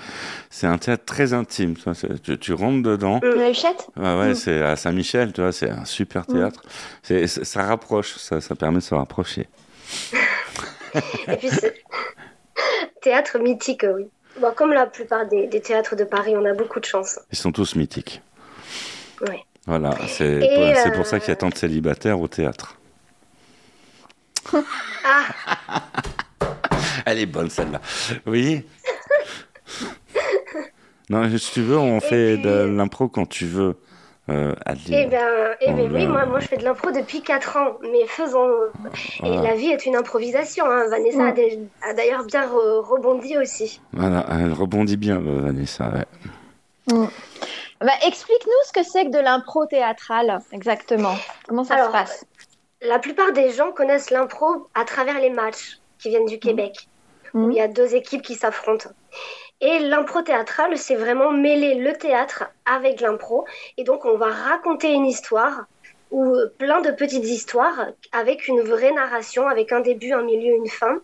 c'est 0.50 0.66
un 0.68 0.78
théâtre 0.80 1.06
très 1.06 1.32
intime. 1.34 1.76
tu 1.76 1.84
vois, 1.84 1.94
c'est- 1.94 2.22
Tu, 2.24 2.38
tu 2.40 2.54
rentres 2.54 2.82
dedans. 2.84 3.20
La 3.24 3.50
Huchette? 3.52 3.88
Ouais, 3.98 4.18
ouais, 4.20 4.30
Mm. 4.32 4.36
c'est 4.36 4.62
à 4.64 4.76
Saint-Michel, 4.76 5.32
tu 5.32 5.42
vois, 5.42 5.52
c'est 5.52 5.70
un 5.70 5.86
super 5.86 6.26
théâtre. 6.26 6.62
C'est- 7.04 7.28
c'est- 7.28 7.44
ça 7.46 7.64
rapproche, 7.64 8.16
ça, 8.18 8.42
ça 8.42 8.56
permet 8.56 8.78
de 8.80 8.84
se 8.84 8.96
rapprocher. 8.96 9.48
Et 11.28 11.36
puis, 11.38 11.50
c'est- 11.50 11.84
théâtre 13.02 13.40
mythique, 13.40 13.86
oui. 13.96 14.08
Bon, 14.40 14.52
comme 14.56 14.72
la 14.72 14.86
plupart 14.86 15.28
des, 15.28 15.48
des 15.48 15.62
théâtres 15.62 15.96
de 15.96 16.04
Paris, 16.04 16.36
on 16.36 16.46
a 16.46 16.54
beaucoup 16.54 16.80
de 16.80 16.86
chance. 16.86 17.20
Ils 17.32 17.38
sont 17.38 17.52
tous 17.52 17.76
mythiques. 17.76 18.22
Ouais. 19.22 19.44
Voilà, 19.66 19.92
c'est 20.08 20.26
Et, 20.26 20.74
c'est 20.76 20.88
euh, 20.88 20.92
pour 20.92 21.06
ça 21.06 21.20
qu'il 21.20 21.30
y 21.30 21.32
a 21.32 21.36
tant 21.36 21.50
de 21.50 21.58
célibataires 21.58 22.20
au 22.20 22.28
théâtre. 22.28 22.78
Ah, 25.10 25.24
Elle 27.06 27.20
est 27.20 27.26
bonne 27.26 27.50
celle-là. 27.50 27.80
Oui. 28.26 28.66
non, 31.10 31.30
si 31.38 31.52
tu 31.54 31.62
veux, 31.62 31.78
on 31.78 32.02
fait 32.02 32.36
de 32.38 32.66
l'impro 32.66 33.08
quand 33.08 33.26
tu 33.26 33.46
veux, 33.46 33.78
euh, 34.30 34.54
eh 34.66 34.70
Adeline. 34.70 35.10
ben, 35.10 35.56
eh 35.62 35.74
ben 35.74 35.92
oui, 35.94 36.06
moi, 36.08 36.26
moi 36.26 36.40
je 36.40 36.48
fais 36.48 36.58
de 36.58 36.64
l'impro 36.64 36.92
depuis 36.92 37.22
4 37.22 37.58
ans, 37.58 37.78
mais 37.82 38.06
faisons. 38.08 38.50
Et 39.24 39.30
la 39.38 39.56
vie 39.56 39.70
est 39.70 39.86
une 39.86 39.96
improvisation. 39.96 40.66
hein. 40.66 40.88
Vanessa 40.90 41.34
a, 41.82 41.94
d'ailleurs 41.94 42.26
bien 42.26 42.46
re- 42.48 42.80
rebondi 42.86 43.38
aussi. 43.38 43.80
Voilà, 43.94 44.26
elle 44.32 44.54
rebondit 44.54 44.98
bien, 44.98 45.18
euh, 45.18 45.42
Vanessa. 45.42 45.90
ouais. 45.90 47.08
Bah, 47.82 47.92
Explique-nous 48.06 48.66
ce 48.68 48.74
que 48.74 48.84
c'est 48.84 49.06
que 49.06 49.12
de 49.12 49.20
l'impro 49.20 49.66
théâtrale, 49.66 50.40
exactement. 50.52 51.16
Comment 51.48 51.64
ça 51.64 51.76
Alors, 51.76 51.88
se 51.88 51.92
passe? 51.92 52.26
La 52.82 53.00
plupart 53.00 53.32
des 53.34 53.52
gens 53.52 53.72
connaissent 53.72 54.10
l'impro 54.12 54.68
à 54.74 54.84
travers 54.86 55.20
les 55.20 55.30
matchs 55.30 55.78
qui 56.00 56.10
viennent 56.10 56.26
du 56.26 56.40
Québec, 56.40 56.88
où 57.34 57.40
Mhm. 57.40 57.52
il 57.52 57.58
y 57.58 57.62
a 57.62 57.68
deux 57.68 57.96
équipes 57.96 58.22
qui 58.22 58.36
s'affrontent. 58.36 58.90
Et 59.60 59.80
l'impro 59.80 60.22
théâtrale, 60.22 60.78
c'est 60.78 60.96
vraiment 60.96 61.32
mêler 61.32 61.76
le 61.76 61.94
théâtre 61.94 62.46
avec 62.66 63.02
l'impro. 63.02 63.46
Et 63.78 63.84
donc, 63.84 64.06
on 64.06 64.18
va 64.18 64.28
raconter 64.28 64.94
une 64.94 65.06
histoire 65.06 65.66
ou 66.12 66.36
euh, 66.36 66.54
plein 66.58 66.82
de 66.82 66.92
petites 66.92 67.26
histoires 67.26 67.88
avec 68.12 68.48
une 68.48 68.62
vraie 68.62 68.92
narration, 68.92 69.48
avec 69.48 69.72
un 69.72 69.80
début, 69.80 70.14
un 70.14 70.24
milieu, 70.24 70.56
une 70.56 70.70
fin. 70.70 71.02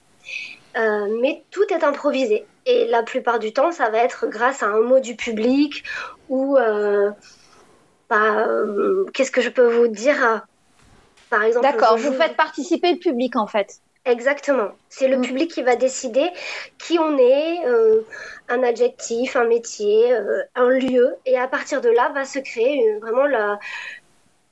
Euh, 0.77 1.19
mais 1.22 1.43
tout 1.51 1.65
est 1.72 1.83
improvisé. 1.83 2.45
Et 2.65 2.88
la 2.88 3.03
plupart 3.03 3.39
du 3.39 3.53
temps, 3.53 3.72
ça 3.72 3.89
va 3.89 4.00
être 4.00 4.27
grâce 4.27 4.63
à 4.63 4.67
un 4.67 4.81
mot 4.81 5.00
du 5.00 5.15
public 5.15 5.83
ou 6.29 6.57
euh, 6.57 7.12
bah, 8.10 8.48
euh, 8.48 9.05
qu'est-ce 9.13 9.31
que 9.31 9.41
je 9.41 9.50
peux 9.50 9.67
vous 9.67 9.88
dire 9.88 10.45
Par 11.29 11.43
exemple, 11.43 11.65
D'accord, 11.65 11.98
je 11.98 12.07
vous 12.07 12.13
faites 12.13 12.36
participer 12.36 12.93
le 12.93 13.00
public 13.00 13.36
en 13.36 13.48
fait. 13.48 13.81
Exactement. 14.05 14.69
C'est 14.89 15.07
le 15.07 15.17
Mm. 15.17 15.22
public 15.22 15.51
qui 15.51 15.62
va 15.63 15.75
décider 15.77 16.29
qui 16.77 17.00
on 17.00 17.17
est, 17.17 17.65
euh, 17.65 18.01
un 18.50 18.62
adjectif, 18.63 19.36
un 19.38 19.45
métier, 19.45 20.12
euh, 20.13 20.41
un 20.55 20.69
lieu. 20.69 21.15
Et 21.25 21.38
à 21.38 21.48
partir 21.48 21.79
de 21.81 21.89
là, 21.89 22.12
va 22.13 22.25
se 22.25 22.39
créer 22.39 22.83
euh, 22.89 23.00
vraiment 23.00 23.25
la, 23.25 23.60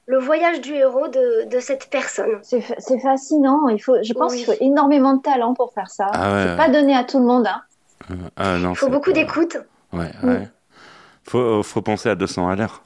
le 0.05 0.17
voyage 0.20 0.62
du 0.62 0.74
héros 0.75 1.10
de, 1.10 1.50
de 1.50 1.60
cette 1.60 1.89
personne. 1.89 2.39
C'est 2.43 2.62
fa- 2.62 2.75
c'est 2.79 3.00
fascinant. 3.00 3.67
Il 3.67 3.79
faut, 3.79 4.01
je 4.01 4.13
pense 4.13 4.31
Oui. 4.31 4.38
qu'il 4.38 4.46
faut 4.46 4.58
énormément 4.62 5.15
de 5.15 5.22
talent 5.22 5.53
pour 5.53 5.74
faire 5.74 5.89
ça. 5.89 6.08
Ah 6.13 6.34
ouais, 6.34 6.43
c'est 6.43 6.50
ouais. 6.51 6.58
pas 6.58 6.70
donné 6.70 6.96
à 6.96 7.03
tout 7.03 7.20
le 7.20 7.25
monde. 7.25 7.46
Hein. 7.48 7.62
Ah, 8.38 8.58
non, 8.58 8.72
Il 8.72 8.75
faut 8.77 8.89
beaucoup 8.89 9.12
d'écoute. 9.12 9.58
Ouais, 9.91 10.12
Mm. 10.24 10.29
ouais. 10.29 10.48
Faut, 11.25 11.62
faut 11.62 11.81
penser 11.81 12.08
à 12.10 12.15
200 12.15 12.48
à 12.50 12.55
l'heure. 12.55 12.84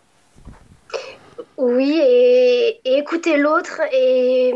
Oui, 1.58 2.00
et, 2.04 2.82
et 2.84 2.98
écouter 2.98 3.38
l'autre 3.38 3.80
et, 3.94 4.54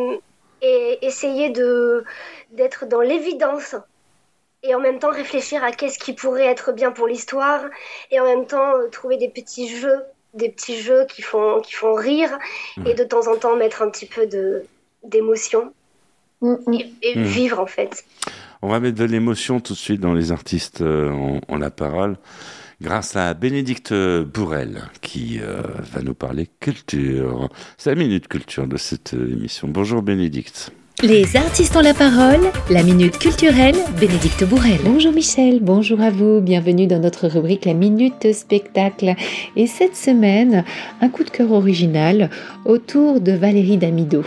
et 0.62 1.06
essayer 1.06 1.50
de 1.50 2.04
d'être 2.52 2.86
dans 2.86 3.02
l'évidence. 3.02 3.76
Et 4.62 4.76
en 4.76 4.80
même 4.80 5.00
temps 5.00 5.12
réfléchir 5.12 5.64
à 5.64 5.72
qu'est-ce 5.72 6.00
qui 6.00 6.14
pourrait 6.14 6.46
être 6.46 6.74
bien 6.74 6.92
pour 6.92 7.08
l'histoire. 7.08 7.62
Et 8.12 8.20
en 8.20 8.26
même 8.26 8.46
temps 8.46 8.76
euh, 8.76 8.90
trouver 8.90 9.18
des 9.18 9.30
petits 9.30 9.70
jeux, 9.70 10.02
des 10.34 10.50
petits 10.50 10.82
jeux 10.82 11.06
qui 11.06 11.22
font, 11.22 11.62
qui 11.62 11.74
font 11.74 11.94
rire. 11.94 12.38
Et 12.86 12.94
de 12.94 13.04
temps 13.04 13.28
en 13.28 13.38
temps 13.38 13.56
mettre 13.56 13.82
un 13.82 13.90
petit 13.90 14.06
peu 14.06 14.28
de 14.28 14.66
d'émotion. 15.04 15.74
Mm, 16.42 16.56
mm. 16.68 16.74
Et, 16.74 16.94
et 17.02 17.22
vivre 17.22 17.60
en 17.60 17.68
fait. 17.68 18.04
On 18.62 18.68
va 18.68 18.82
mettre 18.82 18.98
de 18.98 19.06
l'émotion 19.06 19.62
tout 19.62 19.74
de 19.74 19.78
suite 19.78 20.02
dans 20.02 20.14
les 20.14 20.34
artistes 20.34 20.82
euh, 20.82 21.40
ont 21.48 21.58
la 21.58 21.70
parole. 21.70 22.18
Grâce 22.82 23.18
à 23.18 23.34
Bénédicte 23.34 23.94
Bourrel, 23.94 24.84
qui 25.02 25.40
euh, 25.42 25.62
va 25.92 26.02
nous 26.02 26.14
parler 26.14 26.48
culture. 26.62 27.50
C'est 27.78 27.90
la 27.90 27.98
minute 27.98 28.30
culture 28.30 28.68
de 28.68 28.78
cette 28.78 29.16
euh, 29.16 29.34
émission. 29.34 29.68
Bonjour 29.68 30.02
Bénédicte. 30.02 30.72
Les 31.04 31.36
artistes 31.36 31.76
ont 31.76 31.82
la 31.82 31.94
parole, 31.94 32.40
la 32.70 32.84
minute 32.84 33.18
culturelle, 33.18 33.76
Bénédicte 34.00 34.46
Bourrel. 34.46 34.80
Bonjour 34.86 35.12
Michel, 35.12 35.60
bonjour 35.62 36.00
à 36.00 36.10
vous, 36.10 36.40
bienvenue 36.40 36.88
dans 36.88 37.00
notre 37.00 37.28
rubrique 37.28 37.66
La 37.66 37.74
Minute 37.74 38.32
Spectacle. 38.32 39.16
Et 39.58 39.68
cette 39.68 39.98
semaine, 39.98 40.64
un 41.02 41.10
coup 41.10 41.26
de 41.26 41.30
cœur 41.30 41.52
original 41.52 42.30
autour 42.64 43.20
de 43.20 43.34
Valérie 43.34 43.78
Damido, 43.78 44.24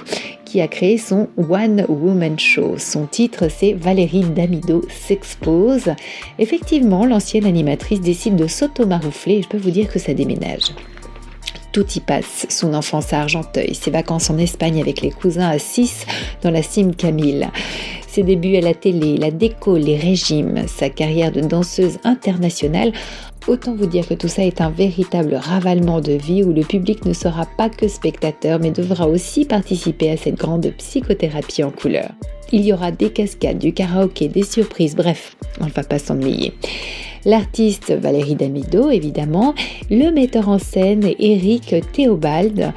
qui 0.52 0.60
a 0.60 0.68
créé 0.68 0.98
son 0.98 1.28
One 1.38 1.86
Woman 1.88 2.38
Show. 2.38 2.74
Son 2.76 3.06
titre, 3.06 3.46
c'est 3.48 3.72
Valérie 3.72 4.20
Damido 4.20 4.82
s'expose. 4.90 5.88
Effectivement, 6.38 7.06
l'ancienne 7.06 7.46
animatrice 7.46 8.02
décide 8.02 8.36
de 8.36 8.46
s'automaroufler 8.46 9.36
et 9.36 9.42
je 9.42 9.48
peux 9.48 9.56
vous 9.56 9.70
dire 9.70 9.90
que 9.90 9.98
ça 9.98 10.12
déménage. 10.12 10.74
Tout 11.72 11.90
y 11.96 12.00
passe, 12.00 12.46
son 12.50 12.74
enfance 12.74 13.14
à 13.14 13.20
Argenteuil, 13.22 13.74
ses 13.74 13.90
vacances 13.90 14.28
en 14.28 14.36
Espagne 14.36 14.78
avec 14.78 15.00
les 15.00 15.10
cousins 15.10 15.48
à 15.48 15.58
6 15.58 16.04
dans 16.42 16.50
la 16.50 16.62
cime 16.62 16.94
Camille, 16.94 17.48
ses 18.06 18.22
débuts 18.22 18.56
à 18.56 18.60
la 18.60 18.74
télé, 18.74 19.16
la 19.16 19.30
déco, 19.30 19.78
les 19.78 19.96
régimes, 19.96 20.66
sa 20.66 20.90
carrière 20.90 21.32
de 21.32 21.40
danseuse 21.40 21.96
internationale. 22.04 22.92
Autant 23.48 23.74
vous 23.74 23.86
dire 23.86 24.06
que 24.06 24.12
tout 24.12 24.28
ça 24.28 24.44
est 24.44 24.60
un 24.60 24.68
véritable 24.68 25.34
ravalement 25.34 26.02
de 26.02 26.12
vie 26.12 26.42
où 26.42 26.52
le 26.52 26.60
public 26.60 27.06
ne 27.06 27.14
sera 27.14 27.46
pas 27.56 27.70
que 27.70 27.88
spectateur 27.88 28.58
mais 28.60 28.70
devra 28.70 29.08
aussi 29.08 29.46
participer 29.46 30.10
à 30.10 30.18
cette 30.18 30.36
grande 30.36 30.70
psychothérapie 30.76 31.64
en 31.64 31.70
couleur. 31.70 32.10
Il 32.52 32.66
y 32.66 32.74
aura 32.74 32.90
des 32.90 33.08
cascades, 33.08 33.58
du 33.58 33.72
karaoké, 33.72 34.28
des 34.28 34.42
surprises, 34.42 34.94
bref, 34.94 35.36
on 35.58 35.64
ne 35.64 35.70
va 35.70 35.84
pas 35.84 35.98
s'ennuyer. 35.98 36.52
L'artiste 37.24 37.92
Valérie 37.92 38.34
Damido, 38.34 38.90
évidemment, 38.90 39.54
le 39.90 40.10
metteur 40.10 40.48
en 40.48 40.58
scène 40.58 41.10
Eric 41.18 41.74
Théobald. 41.92 42.72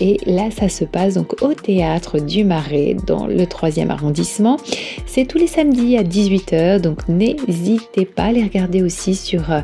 Et 0.00 0.18
là, 0.26 0.50
ça 0.50 0.68
se 0.68 0.84
passe 0.84 1.14
donc 1.14 1.42
au 1.42 1.54
théâtre 1.54 2.20
du 2.20 2.44
Marais, 2.44 2.96
dans 3.06 3.26
le 3.26 3.42
3e 3.42 3.88
arrondissement. 3.88 4.58
C'est 5.06 5.26
tous 5.26 5.38
les 5.38 5.48
samedis 5.48 5.96
à 5.96 6.04
18h, 6.04 6.80
donc 6.80 7.08
n'hésitez 7.08 8.04
pas 8.04 8.24
à 8.24 8.32
les 8.32 8.42
regarder 8.42 8.82
aussi 8.82 9.14
sur 9.14 9.50
euh, 9.50 9.60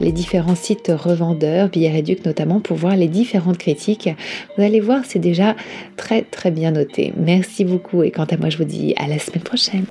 les 0.00 0.12
différents 0.12 0.54
sites 0.54 0.92
revendeurs, 0.94 1.68
Billets 1.68 1.90
Réduc 1.90 2.24
notamment, 2.26 2.60
pour 2.60 2.76
voir 2.76 2.96
les 2.96 3.08
différentes 3.08 3.58
critiques. 3.58 4.10
Vous 4.56 4.62
allez 4.62 4.80
voir, 4.80 5.02
c'est 5.06 5.18
déjà 5.18 5.56
très 5.96 6.22
très 6.22 6.50
bien 6.50 6.72
noté. 6.72 7.12
Merci 7.16 7.64
beaucoup 7.64 8.02
et 8.02 8.10
quant 8.10 8.24
à 8.24 8.36
moi, 8.36 8.50
je 8.50 8.58
vous 8.58 8.64
dis 8.64 8.94
à 8.98 9.06
la 9.06 9.18
semaine 9.18 9.42
prochaine. 9.42 9.86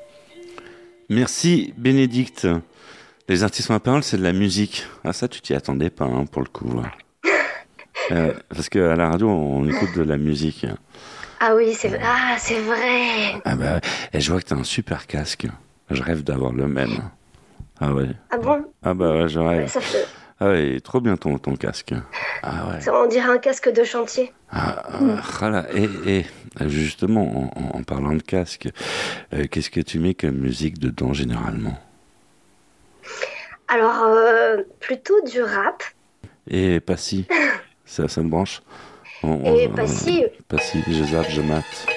Merci 1.09 1.73
Bénédicte. 1.77 2.47
Les 3.27 3.43
artistes 3.43 3.69
la 3.69 3.79
parole, 3.79 4.03
c'est 4.03 4.17
de 4.17 4.23
la 4.23 4.31
musique. 4.33 4.85
Ah 5.03 5.11
ça, 5.13 5.27
tu 5.27 5.41
t'y 5.41 5.53
attendais 5.53 5.89
pas 5.89 6.05
hein, 6.05 6.25
pour 6.25 6.41
le 6.41 6.47
coup. 6.47 6.81
Euh, 8.11 8.33
parce 8.49 8.69
qu'à 8.69 8.95
la 8.95 9.09
radio, 9.09 9.29
on 9.29 9.67
écoute 9.67 9.93
de 9.97 10.03
la 10.03 10.17
musique. 10.17 10.65
Ah 11.41 11.53
oui, 11.55 11.73
c'est 11.73 11.99
ah, 12.01 12.35
c'est 12.39 12.59
vrai. 12.61 13.33
Ah 13.43 13.55
bah, 13.55 13.81
et 14.13 14.21
je 14.21 14.31
vois 14.31 14.39
que 14.41 14.45
t'as 14.45 14.55
un 14.55 14.63
super 14.63 15.07
casque. 15.07 15.45
Je 15.89 16.01
rêve 16.01 16.23
d'avoir 16.23 16.53
le 16.53 16.67
même. 16.67 17.09
Ah 17.79 17.93
ouais. 17.93 18.07
Ah 18.31 18.37
bon? 18.37 18.63
Ah 18.81 18.93
bah 18.93 19.11
ouais, 19.13 19.29
je 19.29 19.39
rêve. 19.39 19.67
ça, 19.67 19.81
fait, 19.81 20.07
Ah 20.39 20.47
ouais, 20.49 20.79
trop 20.79 21.01
bien 21.01 21.17
ton, 21.17 21.37
ton 21.37 21.55
casque. 21.55 21.93
Ah 22.43 22.69
ouais. 22.69 22.81
ça, 22.81 22.93
On 22.95 23.07
dirait 23.07 23.29
un 23.29 23.37
casque 23.39 23.71
de 23.71 23.83
chantier. 23.83 24.31
Ah, 24.49 24.83
ah, 24.89 24.99
voilà. 25.39 25.65
Et, 25.75 25.89
et 26.07 26.25
justement, 26.69 27.51
en, 27.55 27.61
en- 27.61 27.77
en 27.79 27.83
parlant 27.83 28.13
de 28.13 28.21
casque, 28.21 28.69
euh, 29.33 29.45
qu'est-ce 29.51 29.69
que 29.69 29.81
tu 29.81 29.99
mets 29.99 30.13
comme 30.15 30.37
musique 30.37 30.79
dedans 30.79 31.11
généralement? 31.13 31.77
Alors, 33.67 34.03
euh, 34.03 34.57
plutôt 34.79 35.19
du 35.21 35.41
rap. 35.41 35.83
Et 36.49 36.79
pas 36.79 36.97
si. 36.97 37.27
ça, 37.85 38.07
ça 38.07 38.21
me 38.21 38.29
branche 38.29 38.61
on, 39.23 39.55
Et 39.55 39.67
on- 39.67 39.75
pas 39.75 39.87
si. 39.87 40.23
Pas 40.47 40.57
si, 40.59 40.81
je 40.87 41.03
zappe, 41.03 41.29
je 41.29 41.41
mate. 41.41 41.87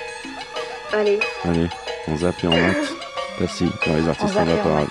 Allez. 0.92 1.20
Allez, 1.44 1.68
on 2.08 2.16
zappe 2.16 2.42
et 2.44 2.46
on 2.48 2.50
mate. 2.50 2.76
Pas 3.38 3.46
si, 3.48 3.64
dans 3.86 3.94
les 3.96 4.06
artistes 4.06 4.34
On 4.36 4.42
ont 4.42 4.44
la 4.44 4.54
et 4.54 4.58
parole. 4.58 4.86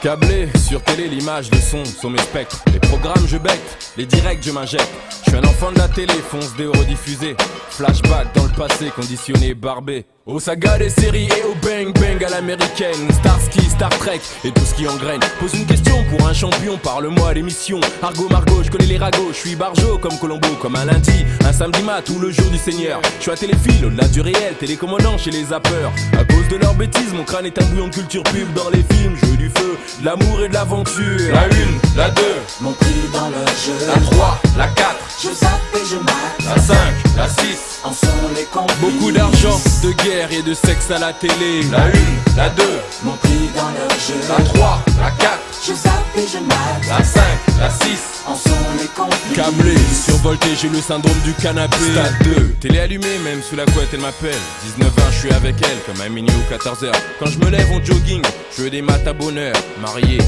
Câblé 0.00 0.48
sur 0.56 0.80
télé, 0.82 1.08
l'image, 1.08 1.50
le 1.50 1.58
son 1.58 1.84
sont 1.84 2.08
mes 2.08 2.18
spectres. 2.18 2.62
Les 2.72 2.78
programmes, 2.78 3.26
je 3.26 3.36
bec, 3.36 3.58
les 3.96 4.06
directs, 4.06 4.42
je 4.42 4.52
m'injecte. 4.52 4.88
Je 5.24 5.30
suis 5.30 5.38
un 5.38 5.44
enfant 5.44 5.72
de 5.72 5.78
la 5.78 5.88
télé, 5.88 6.12
fonce 6.30 6.54
des 6.56 6.66
rediffusés. 6.66 7.36
Flashback 7.70 8.32
dans 8.34 8.44
le 8.44 8.50
passé, 8.50 8.90
conditionné, 8.94 9.54
barbé. 9.54 10.06
Aux 10.24 10.40
sagas 10.40 10.78
des 10.78 10.90
séries 10.90 11.26
et 11.26 11.42
au 11.44 11.54
bang 11.62 11.92
bang 11.98 12.22
à 12.22 12.28
l'américaine. 12.28 13.10
Starsky, 13.10 13.62
Star 13.62 13.88
Trek 13.98 14.20
et 14.44 14.50
tout 14.50 14.64
ce 14.64 14.74
qui 14.74 14.86
engraine. 14.86 15.20
Pose 15.40 15.54
une 15.54 15.64
question 15.64 16.04
pour 16.10 16.28
un 16.28 16.34
champion, 16.34 16.76
parle-moi 16.76 17.34
l'émission. 17.34 17.80
Argo 18.02 18.28
Margot, 18.28 18.62
je 18.62 18.70
connais 18.70 18.86
les 18.86 18.98
ragots, 18.98 19.30
je 19.32 19.38
suis 19.38 19.56
barjo 19.56 19.98
comme 19.98 20.18
Colombo, 20.18 20.48
comme 20.60 20.76
un 20.76 20.84
lundi, 20.84 21.24
un 21.44 21.52
samedi 21.52 21.82
mat 21.82 22.08
ou 22.10 22.18
le 22.18 22.30
jour 22.30 22.50
du 22.50 22.58
Seigneur. 22.58 23.00
Je 23.18 23.22
suis 23.22 23.30
à 23.30 23.36
téléphile, 23.36 23.86
au-delà 23.86 24.06
du 24.08 24.20
réel, 24.20 24.54
télécommandant 24.60 25.16
chez 25.16 25.30
les 25.30 25.44
zappeurs. 25.44 25.92
À 26.12 26.24
cause 26.24 26.46
de 26.48 26.56
leurs 26.56 26.74
bêtises, 26.74 27.14
mon 27.14 27.24
crâne 27.24 27.46
est 27.46 27.58
un 27.58 27.64
bouillon 27.64 27.88
de 27.88 27.94
culture 27.94 28.22
pub 28.24 28.52
dans 28.52 28.68
les 28.70 28.84
films. 28.94 29.16
Jeu 29.16 29.36
du 29.36 29.48
feu, 29.48 29.78
de 30.00 30.04
l'amour 30.04 30.42
et 30.44 30.48
de 30.48 30.54
l'aventure. 30.54 31.32
La 31.32 31.46
une, 31.46 31.78
la 31.96 32.10
deux, 32.10 32.22
Mon 32.60 32.72
prix 32.72 32.94
dans 33.12 33.28
leur 33.30 33.46
jeu. 33.48 33.74
la 33.86 34.00
trois, 34.10 34.40
la 34.56 34.66
quatre, 34.68 34.96
Je 35.22 35.28
zappe 35.28 35.50
et 35.74 35.86
je 35.90 35.96
mate. 35.96 36.54
la 36.56 36.62
cinq, 36.62 36.94
la 37.16 37.28
six. 37.28 37.58
En 37.84 37.92
sont 37.92 38.06
les 38.36 38.44
complices. 38.44 38.76
Beaucoup 38.80 39.12
d'argent, 39.12 39.60
de 39.84 39.92
guerre 40.02 40.30
et 40.32 40.42
de 40.42 40.52
sexe 40.54 40.90
à 40.90 40.98
la 40.98 41.12
télé. 41.12 41.62
La 41.70 41.86
une, 41.86 42.36
la 42.36 42.48
deux, 42.50 42.78
Mon 43.04 43.12
prix 43.12 43.48
dans 43.54 43.70
leur 43.70 43.90
jeu. 43.98 44.14
la 44.28 44.44
trois, 44.44 44.82
la 45.00 45.10
quatre, 45.12 45.38
Je 45.66 45.72
zappe 45.74 46.16
et 46.16 46.26
je 46.32 46.38
mate. 46.38 46.88
la 46.98 47.04
cinq, 47.04 47.38
la 47.60 47.70
six. 47.70 47.98
En 48.26 48.34
sont 48.36 48.50
les 48.78 48.86
complices. 48.88 49.34
Câblé, 49.34 49.74
survolté, 50.04 50.48
j'ai 50.60 50.68
le 50.68 50.82
syndrome 50.82 51.18
du 51.24 51.32
canapé. 51.32 51.76
Stade 51.92 52.14
2, 52.24 52.56
télé 52.60 52.80
allumée, 52.80 53.16
même 53.24 53.40
sous 53.42 53.56
la 53.56 53.64
couette, 53.64 53.88
elle 53.94 54.00
m'appelle. 54.00 54.36
19 54.76 54.88
ans, 54.90 55.10
je 55.10 55.18
suis 55.18 55.30
avec 55.32 55.54
elle, 55.62 55.78
comme 55.86 55.98
à 56.04 56.10
minuit 56.10 56.30
ou 56.36 56.54
14h. 56.54 56.92
Quand 57.18 57.24
je 57.26 57.38
me 57.38 57.48
lève 57.48 57.70
en 57.72 57.82
jogging, 57.82 58.20
je 58.54 58.64
veux 58.64 58.70
des 58.70 58.82
maths 58.82 59.06
à 59.06 59.14
bonheur. 59.14 59.54
Marié, 59.80 60.18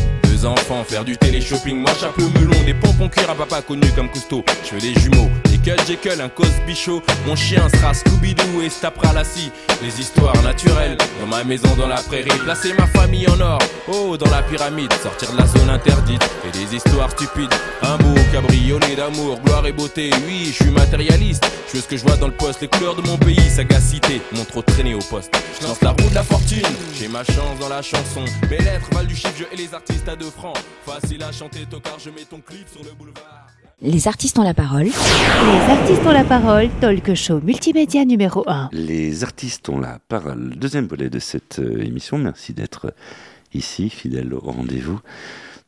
enfants, 0.45 0.85
faire 0.85 1.05
du 1.05 1.17
télé-shopping. 1.17 1.77
Moi, 1.77 1.91
chapeau 1.99 2.29
melon, 2.35 2.65
des 2.65 2.75
pompons 2.75 3.09
cuir 3.09 3.29
à 3.31 3.35
papa 3.35 3.63
connu 3.63 3.87
comme 3.95 4.09
Cousteau. 4.09 4.45
Je 4.65 4.75
veux 4.75 4.81
des 4.81 4.99
jumeaux, 5.01 5.29
Nickel, 5.51 5.79
Jekyll, 5.87 6.21
un 6.21 6.29
Cosby 6.29 6.75
Show. 6.75 7.03
Mon 7.27 7.37
chien 7.37 7.69
sera 7.69 7.93
Scooby-Doo 7.93 8.63
et 8.63 8.71
se 8.71 8.81
tapera 8.81 9.13
la 9.13 9.25
scie. 9.25 9.51
Les 9.83 10.01
histoires 10.01 10.41
naturelles, 10.43 10.97
dans 11.21 11.27
ma 11.27 11.45
maison, 11.45 11.69
dans 11.77 11.89
la 11.89 12.01
prairie. 12.03 12.31
Placer 12.45 12.73
ma 12.79 12.87
famille 12.87 13.29
en 13.29 13.41
or, 13.41 13.59
oh, 13.89 14.17
dans 14.17 14.31
la 14.31 14.43
pyramide. 14.43 14.93
Sortir 15.03 15.33
de 15.33 15.39
la 15.39 15.47
zone 15.47 15.71
interdite 15.71 16.23
et 16.47 16.57
des 16.57 16.77
histoires 16.77 17.11
stupides. 17.11 17.55
Un 17.83 17.97
beau 17.99 18.15
cabriolet 18.33 18.97
d'amour, 18.97 19.41
gloire 19.45 19.67
et 19.67 19.73
beauté. 19.73 20.11
Oui, 20.27 20.47
je 20.47 20.65
suis 20.65 20.71
matérialiste. 20.71 21.45
Je 21.69 21.77
veux 21.77 21.83
ce 21.83 21.89
que 21.89 21.97
je 21.97 22.03
vois 22.05 22.17
dans 22.17 22.27
le 22.27 22.35
poste, 22.35 22.61
les 22.63 22.69
couleurs 22.69 22.97
de 22.97 23.03
mon 23.03 23.17
pays, 23.17 23.49
sagacité. 23.49 24.21
Mon 24.33 24.45
trop 24.45 24.63
traîné 24.63 24.95
au 24.95 24.99
poste. 24.99 25.31
Je 25.61 25.67
lance 25.67 25.81
la 25.83 25.91
roue 25.91 26.09
de 26.09 26.15
la 26.15 26.23
fortune. 26.23 26.67
J'ai 26.99 27.09
ma 27.09 27.25
chance 27.25 27.59
dans 27.61 27.69
la 27.69 27.83
chanson. 27.83 28.25
Mes 28.51 28.59
lettres 28.59 28.89
valent 28.93 29.09
du 29.09 29.15
chiffre, 29.15 29.35
je 29.39 29.45
et 29.53 29.57
les 29.57 29.75
artistes 29.75 30.09
à 30.09 30.17
deux 30.31 30.37
francs. 30.37 30.57
Facile 30.85 31.23
à 31.23 31.33
chanter, 31.33 31.67
tocard, 31.67 31.99
je 31.99 32.11
mets 32.11 32.25
ton 32.25 32.41
clip 32.41 32.69
sur 32.69 32.83
le 32.83 32.93
boulevard. 32.93 33.47
Les 33.81 34.09
artistes 34.09 34.39
ont 34.39 34.43
la 34.43 34.55
parole. 34.55 34.85
Les 34.85 35.73
artistes 35.73 36.07
ont 36.07 36.13
la 36.13 36.25
parole, 36.25 36.69
talk 36.81 37.15
show 37.15 37.41
multimédia 37.41 38.05
numéro 38.05 38.45
1. 38.47 38.69
Les 38.73 39.25
artistes 39.25 39.69
ont 39.69 39.81
la 39.81 39.99
parole. 39.99 40.51
Deuxième 40.57 40.87
volet 40.87 41.09
de 41.09 41.19
cette 41.19 41.59
euh, 41.61 41.83
émission. 41.83 42.19
Merci 42.19 42.53
d'être 42.53 42.95
ici, 43.55 43.89
fidèle 43.89 44.35
au 44.35 44.41
rendez-vous. 44.41 45.01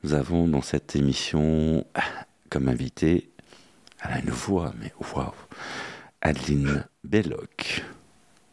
Nous 0.05 0.13
avons 0.13 0.47
dans 0.47 0.63
cette 0.63 0.95
émission 0.97 1.85
ah, 1.95 2.03
comme 2.51 2.69
invité, 2.69 3.31
elle 4.05 4.13
a 4.13 4.19
une 4.19 4.31
voix, 4.31 4.73
mais 4.81 4.93
waouh, 5.15 5.33
Adeline 6.21 6.85
Belloc 7.05 7.83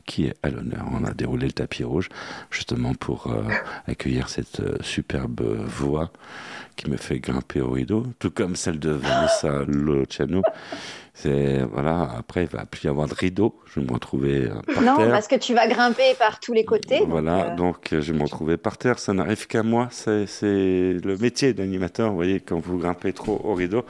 qui 0.09 0.25
est 0.25 0.33
à 0.41 0.49
l'honneur. 0.49 0.85
On 0.91 1.05
a 1.05 1.13
déroulé 1.13 1.45
le 1.45 1.53
tapis 1.53 1.83
rouge 1.83 2.09
justement 2.49 2.93
pour 2.95 3.27
euh, 3.27 3.43
accueillir 3.87 4.27
cette 4.27 4.59
euh, 4.59 4.75
superbe 4.81 5.41
voix 5.65 6.11
qui 6.75 6.89
me 6.89 6.97
fait 6.97 7.19
grimper 7.19 7.61
au 7.61 7.69
rideau, 7.71 8.05
tout 8.19 8.31
comme 8.31 8.55
celle 8.55 8.79
de 8.79 8.89
Vanessa 8.91 9.63
Luciano. 9.67 10.41
C'est 11.13 11.61
voilà. 11.63 12.09
Après, 12.17 12.43
il 12.43 12.49
va 12.49 12.65
plus 12.65 12.85
y 12.85 12.87
avoir 12.87 13.07
de 13.07 13.13
rideau. 13.13 13.59
Je 13.65 13.81
vais 13.81 13.85
me 13.85 13.91
retrouver 13.91 14.45
euh, 14.45 14.61
par 14.73 14.81
Non, 14.83 14.95
terre. 14.95 15.09
parce 15.11 15.27
que 15.27 15.35
tu 15.35 15.53
vas 15.53 15.67
grimper 15.67 16.15
par 16.17 16.39
tous 16.39 16.53
les 16.53 16.63
côtés. 16.63 16.99
donc, 16.99 17.09
Voilà, 17.09 17.51
euh, 17.51 17.55
donc 17.57 17.91
euh, 17.91 17.99
je 18.01 18.13
vais 18.13 18.17
me 18.17 18.23
retrouver 18.23 18.55
par 18.55 18.77
terre. 18.77 18.99
Ça 18.99 19.13
n'arrive 19.13 19.45
qu'à 19.47 19.61
moi. 19.61 19.89
C'est 19.91 20.25
le 20.47 21.17
métier 21.19 21.53
d'animateur. 21.53 22.09
Vous 22.11 22.15
voyez, 22.15 22.39
quand 22.39 22.59
vous 22.59 22.77
grimpez 22.77 23.11
trop 23.11 23.41
au 23.43 23.53
rideau, 23.53 23.83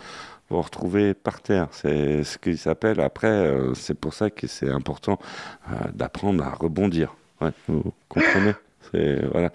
retrouvez 0.58 1.13
par 1.13 1.41
terre. 1.41 1.68
C'est 1.72 2.24
ce 2.24 2.38
qu'il 2.38 2.58
s'appelle. 2.58 3.00
Après, 3.00 3.27
euh, 3.27 3.74
c'est 3.75 3.94
pour 3.94 4.13
ça 4.13 4.29
que 4.29 4.48
c'est 4.48 4.70
important 4.70 5.20
euh, 5.72 5.75
d'apprendre 5.94 6.44
à 6.44 6.51
rebondir. 6.51 7.15
Ouais, 7.41 7.51
vous 7.68 7.94
comprenez? 8.08 8.53
Voilà. 9.32 9.51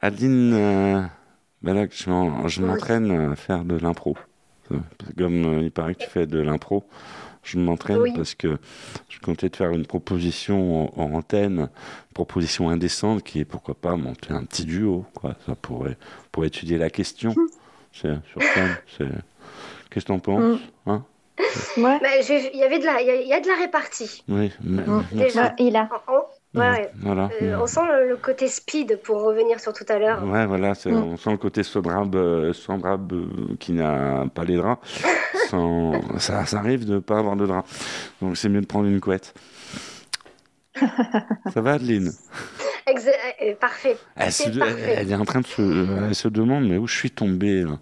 Adeline, 0.00 0.52
euh, 0.54 1.02
ben 1.62 1.74
là, 1.74 1.86
je 1.90 2.10
m'en- 2.10 2.46
je 2.48 2.62
m'entraîne 2.62 3.10
à 3.32 3.36
faire 3.36 3.64
de 3.64 3.76
l'impro. 3.76 4.16
Euh, 4.72 4.76
Comme 5.16 5.44
euh, 5.44 5.62
il 5.62 5.70
paraît 5.70 5.94
que 5.94 6.04
tu 6.04 6.10
fais 6.10 6.26
de 6.26 6.38
l'impro, 6.38 6.84
je 7.42 7.58
m'entraîne 7.58 7.98
Oui. 7.98 8.12
parce 8.14 8.34
que 8.34 8.58
je 9.08 9.18
comptais 9.20 9.48
te 9.48 9.56
faire 9.56 9.70
une 9.70 9.86
proposition 9.86 10.92
en, 10.98 11.02
en 11.02 11.14
antenne, 11.14 11.68
proposition 12.12 12.68
indécente 12.68 13.22
qui 13.22 13.40
est 13.40 13.44
pourquoi 13.44 13.74
pas 13.74 13.96
monter 13.96 14.32
un 14.32 14.44
petit 14.44 14.64
duo, 14.64 15.06
quoi. 15.14 15.34
Ça 15.46 15.54
pourrait, 15.54 15.96
pour 16.30 16.44
étudier 16.44 16.76
la 16.78 16.90
question. 16.90 17.34
C'est 17.92 18.16
sur 18.30 18.42
scène. 18.42 18.76
C'est... 18.98 19.08
Qu'est-ce 19.96 20.04
que 20.04 20.12
t'en 20.12 20.18
penses 20.18 20.58
hein 20.84 21.02
ouais. 21.78 21.98
Mais 22.02 22.22
j'ai- 22.22 22.50
Il 22.54 22.60
y 22.60 22.64
avait 22.64 22.78
de 22.78 22.84
la, 22.84 23.00
il 23.00 23.06
y, 23.06 23.10
a- 23.10 23.14
il 23.22 23.26
y 23.28 23.32
a 23.32 23.40
de 23.40 23.46
la 23.48 23.54
répartie. 23.56 24.22
Oui, 24.28 24.52
mais- 24.62 24.82
Mm. 24.82 25.04
Déjà. 25.12 25.54
Il 25.58 25.74
a. 25.74 25.88
En- 26.06 26.12
en- 26.12 26.60
ouais, 26.60 26.90
Voilà. 27.00 27.30
euh, 27.40 27.56
on 27.58 27.66
sent 27.66 27.80
le, 27.90 28.08
le 28.10 28.16
côté 28.18 28.46
speed 28.48 29.00
pour 29.02 29.22
revenir 29.22 29.58
sur 29.58 29.72
tout 29.72 29.86
à 29.88 29.98
l'heure. 29.98 30.22
Ouais, 30.22 30.44
voilà, 30.44 30.72
Mm. 30.84 30.92
on 30.94 31.16
sent 31.16 31.30
le 31.30 31.36
côté 31.38 31.62
Sodrab, 31.62 32.14
euh, 32.14 32.52
Sodrab, 32.52 33.10
euh, 33.12 33.26
qui 33.58 33.72
n'a 33.72 34.26
pas 34.34 34.44
les 34.44 34.56
draps. 34.56 34.82
Sans- 35.50 36.18
ça, 36.18 36.44
ça 36.44 36.58
arrive 36.58 36.84
de 36.84 36.94
ne 36.96 36.98
pas 36.98 37.18
avoir 37.20 37.36
de 37.36 37.46
draps. 37.46 37.70
Donc 38.20 38.36
c'est 38.36 38.50
mieux 38.50 38.60
de 38.60 38.66
prendre 38.66 38.86
une 38.88 39.00
couette. 39.00 39.32
ça 41.54 41.60
va, 41.62 41.72
Adeline? 41.74 42.12
Exa- 42.86 43.08
euh, 43.08 43.15
parfait. 43.54 43.96
elle, 44.16 44.32
se, 44.32 44.44
C'est 44.44 44.58
parfait. 44.58 44.94
elle 44.98 45.10
est 45.10 45.14
en 45.14 45.24
train 45.24 45.40
de 45.40 45.46
se, 45.46 46.06
elle 46.08 46.14
se 46.14 46.28
demande, 46.28 46.68
mais 46.68 46.76
où 46.78 46.86
je 46.86 46.96
suis 46.96 47.10
tombé 47.10 47.62
là 47.62 47.78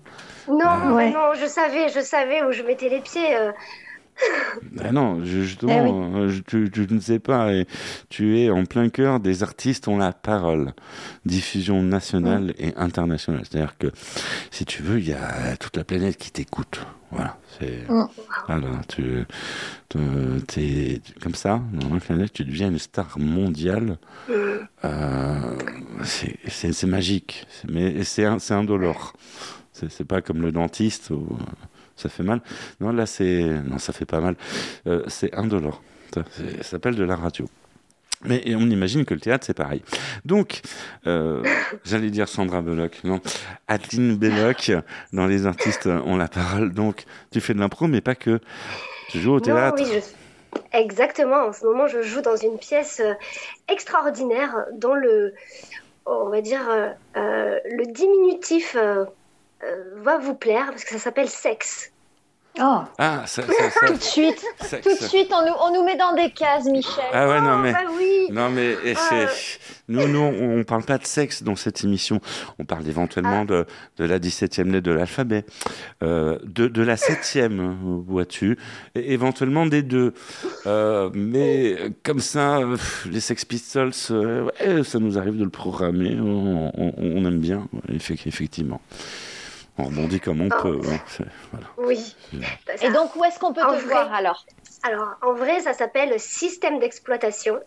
Non, 0.48 0.58
Ah. 0.64 0.92
Ouais. 0.92 1.10
non, 1.10 1.32
je 1.40 1.46
savais, 1.46 1.88
je 1.88 2.00
savais 2.00 2.42
où 2.42 2.52
je 2.52 2.62
mettais 2.62 2.88
les 2.88 3.00
pieds. 3.00 3.34
euh. 3.36 3.50
Ben 4.72 4.92
non, 4.92 5.24
je- 5.24 5.42
justement, 5.42 6.12
euh, 6.16 6.28
je- 6.28 6.40
tu, 6.42 6.70
tu 6.70 6.86
ne 6.88 7.00
sais 7.00 7.18
pas, 7.18 7.52
et 7.52 7.66
tu 8.08 8.38
es 8.38 8.48
en 8.50 8.64
plein 8.64 8.88
cœur 8.88 9.18
des 9.18 9.42
artistes 9.42 9.88
ont 9.88 9.96
la 9.96 10.12
parole. 10.12 10.72
Diffusion 11.24 11.82
nationale 11.82 12.54
et 12.58 12.72
internationale. 12.76 13.42
C'est-à-dire 13.48 13.76
que, 13.76 13.88
si 14.52 14.64
tu 14.64 14.82
veux, 14.82 14.98
il 15.00 15.08
y 15.08 15.12
a 15.14 15.56
toute 15.58 15.76
la 15.76 15.82
planète 15.84 16.16
qui 16.16 16.30
t'écoute. 16.30 16.86
Voilà, 17.14 17.36
c'est... 17.58 17.88
Mm. 17.88 18.04
Voilà, 18.46 18.68
tu, 18.88 19.24
tu- 19.88 20.42
t'es 20.48 21.00
comme 21.22 21.34
ça, 21.34 21.60
tu 22.32 22.44
deviens 22.44 22.68
une 22.68 22.78
star 22.78 23.18
mondiale. 23.18 23.98
Euh, 24.84 25.40
c'est, 26.02 26.86
magique, 26.86 27.46
mais 27.68 28.02
c'est, 28.04 28.24
un, 28.24 28.38
c'est 28.38 28.54
indolore. 28.54 29.12
C'est, 29.72 30.04
pas 30.04 30.22
comme 30.22 30.40
le 30.42 30.52
dentiste 30.52 31.10
où 31.10 31.26
euh, 31.30 31.44
ça 31.96 32.08
fait 32.08 32.22
mal. 32.22 32.40
Non, 32.80 32.92
là, 32.92 33.06
c'est. 33.06 33.42
Non, 33.64 33.78
ça 33.78 33.92
fait 33.92 34.04
pas 34.06 34.20
mal. 34.20 34.36
Euh, 34.86 35.02
c'est 35.08 35.34
indolore. 35.34 35.82
Ça 36.14 36.22
s'appelle 36.62 36.94
de 36.94 37.02
la 37.04 37.16
radio. 37.16 37.46
Mais 38.24 38.42
et 38.44 38.56
on 38.56 38.60
imagine 38.60 39.04
que 39.04 39.14
le 39.14 39.20
théâtre, 39.20 39.44
c'est 39.46 39.54
pareil. 39.54 39.82
Donc, 40.24 40.60
euh, 41.06 41.42
j'allais 41.84 42.10
dire 42.10 42.28
Sandra 42.28 42.62
Belloc, 42.62 43.00
non. 43.04 43.20
Adeline 43.68 44.16
Belloc, 44.16 44.72
dans 45.12 45.26
Les 45.26 45.46
artistes 45.46 45.86
ont 45.86 46.16
la 46.16 46.28
parole. 46.28 46.72
Donc, 46.72 47.04
tu 47.30 47.40
fais 47.40 47.54
de 47.54 47.58
l'impro, 47.60 47.86
mais 47.86 48.00
pas 48.00 48.14
que. 48.14 48.40
Tu 49.10 49.20
joues 49.20 49.32
au 49.32 49.40
Non, 49.40 49.40
théâtre. 49.40 49.82
oui, 49.82 49.90
je- 49.92 50.58
Exactement. 50.78 51.46
En 51.48 51.52
ce 51.52 51.64
moment, 51.64 51.86
je 51.88 52.02
joue 52.02 52.20
dans 52.20 52.36
une 52.36 52.58
pièce 52.58 53.00
euh, 53.04 53.12
extraordinaire 53.68 54.54
dont 54.78 54.94
le, 54.94 55.34
on 56.06 56.28
va 56.28 56.40
dire, 56.40 56.62
euh, 57.16 57.58
le 57.64 57.86
diminutif 57.92 58.76
euh, 58.78 59.04
va 59.96 60.18
vous 60.18 60.34
plaire 60.34 60.66
parce 60.70 60.84
que 60.84 60.90
ça 60.90 60.98
s'appelle 60.98 61.28
sexe. 61.28 61.90
Oh, 62.60 62.82
Ah, 62.98 63.24
ça, 63.26 63.42
ça, 63.42 63.70
ça, 63.70 63.86
tout 63.88 63.94
de 63.94 64.00
suite, 64.02 64.40
tout 64.60 64.88
de 64.90 65.04
suite, 65.08 65.28
on 65.32 65.44
nous, 65.44 65.54
on 65.60 65.74
nous 65.74 65.84
met 65.84 65.96
dans 65.96 66.14
des 66.14 66.30
cases, 66.30 66.66
Michel. 66.66 67.02
Ah 67.12 67.28
ouais, 67.28 67.40
non, 67.40 67.58
mais. 67.58 67.72
Bah 67.72 67.80
oui. 67.98 68.28
Non 68.30 68.48
mais 68.48 68.76
et 68.84 68.94
c'est- 68.94 69.58
nous, 69.88 70.06
nous, 70.08 70.20
on 70.20 70.62
parle 70.64 70.84
pas 70.84 70.96
de 70.98 71.04
sexe 71.04 71.42
dans 71.42 71.56
cette 71.56 71.82
émission. 71.84 72.20
On 72.60 72.64
parle 72.64 72.86
éventuellement 72.88 73.44
de, 73.44 73.66
de 73.98 74.04
la 74.04 74.18
17e 74.20 74.70
lettre 74.70 74.84
de 74.86 74.92
l'alphabet, 74.92 75.44
euh, 76.04 76.38
de, 76.44 76.68
de 76.68 76.82
la 76.82 76.94
7e, 76.96 77.74
vois-tu, 78.06 78.56
éventuellement 78.94 79.66
des 79.66 79.82
deux. 79.82 80.14
Euh, 80.66 81.10
mais 81.12 81.74
euh, 81.78 81.88
comme 82.04 82.20
ça, 82.20 82.58
euh, 82.58 82.76
les 83.10 83.20
Sex 83.20 83.44
Pistols, 83.44 83.90
euh, 84.12 84.48
ouais, 84.60 84.84
ça 84.84 85.00
nous 85.00 85.18
arrive 85.18 85.36
de 85.38 85.44
le 85.44 85.50
programmer. 85.50 86.16
On, 86.20 86.70
on- 86.76 86.94
on 86.98 87.24
aime 87.26 87.40
bien, 87.40 87.68
effectivement. 87.92 88.80
On 89.78 89.84
rebondit 89.84 90.20
comme 90.20 90.40
on 90.40 90.48
Ah. 90.50 90.62
peut. 90.62 90.80
hein, 90.88 91.24
voilà. 91.52 91.66
Oui. 91.78 92.14
Et 92.82 92.90
donc, 92.90 93.16
où 93.16 93.24
est-ce 93.24 93.38
qu'on 93.38 93.52
peut 93.52 93.62
En 93.62 93.72
te 93.72 93.80
vrai. 93.82 93.94
voir 93.94 94.12
alors 94.14 94.46
Alors, 94.84 95.08
en 95.22 95.32
vrai, 95.34 95.60
ça 95.60 95.72
s'appelle 95.72 96.18
Système 96.20 96.78
d'exploitation. 96.78 97.58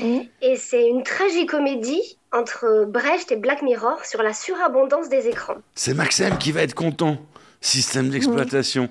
Mm. 0.00 0.18
Et 0.42 0.56
c'est 0.56 0.86
une 0.88 1.02
tragicomédie 1.04 2.18
entre 2.32 2.84
Brecht 2.88 3.30
et 3.32 3.36
Black 3.36 3.62
Mirror 3.62 4.04
sur 4.04 4.22
la 4.22 4.32
surabondance 4.32 5.08
des 5.08 5.28
écrans. 5.28 5.56
C'est 5.74 5.94
Maxime 5.94 6.36
qui 6.38 6.52
va 6.52 6.62
être 6.62 6.74
content. 6.74 7.16
Système 7.60 8.10
d'exploitation. 8.10 8.88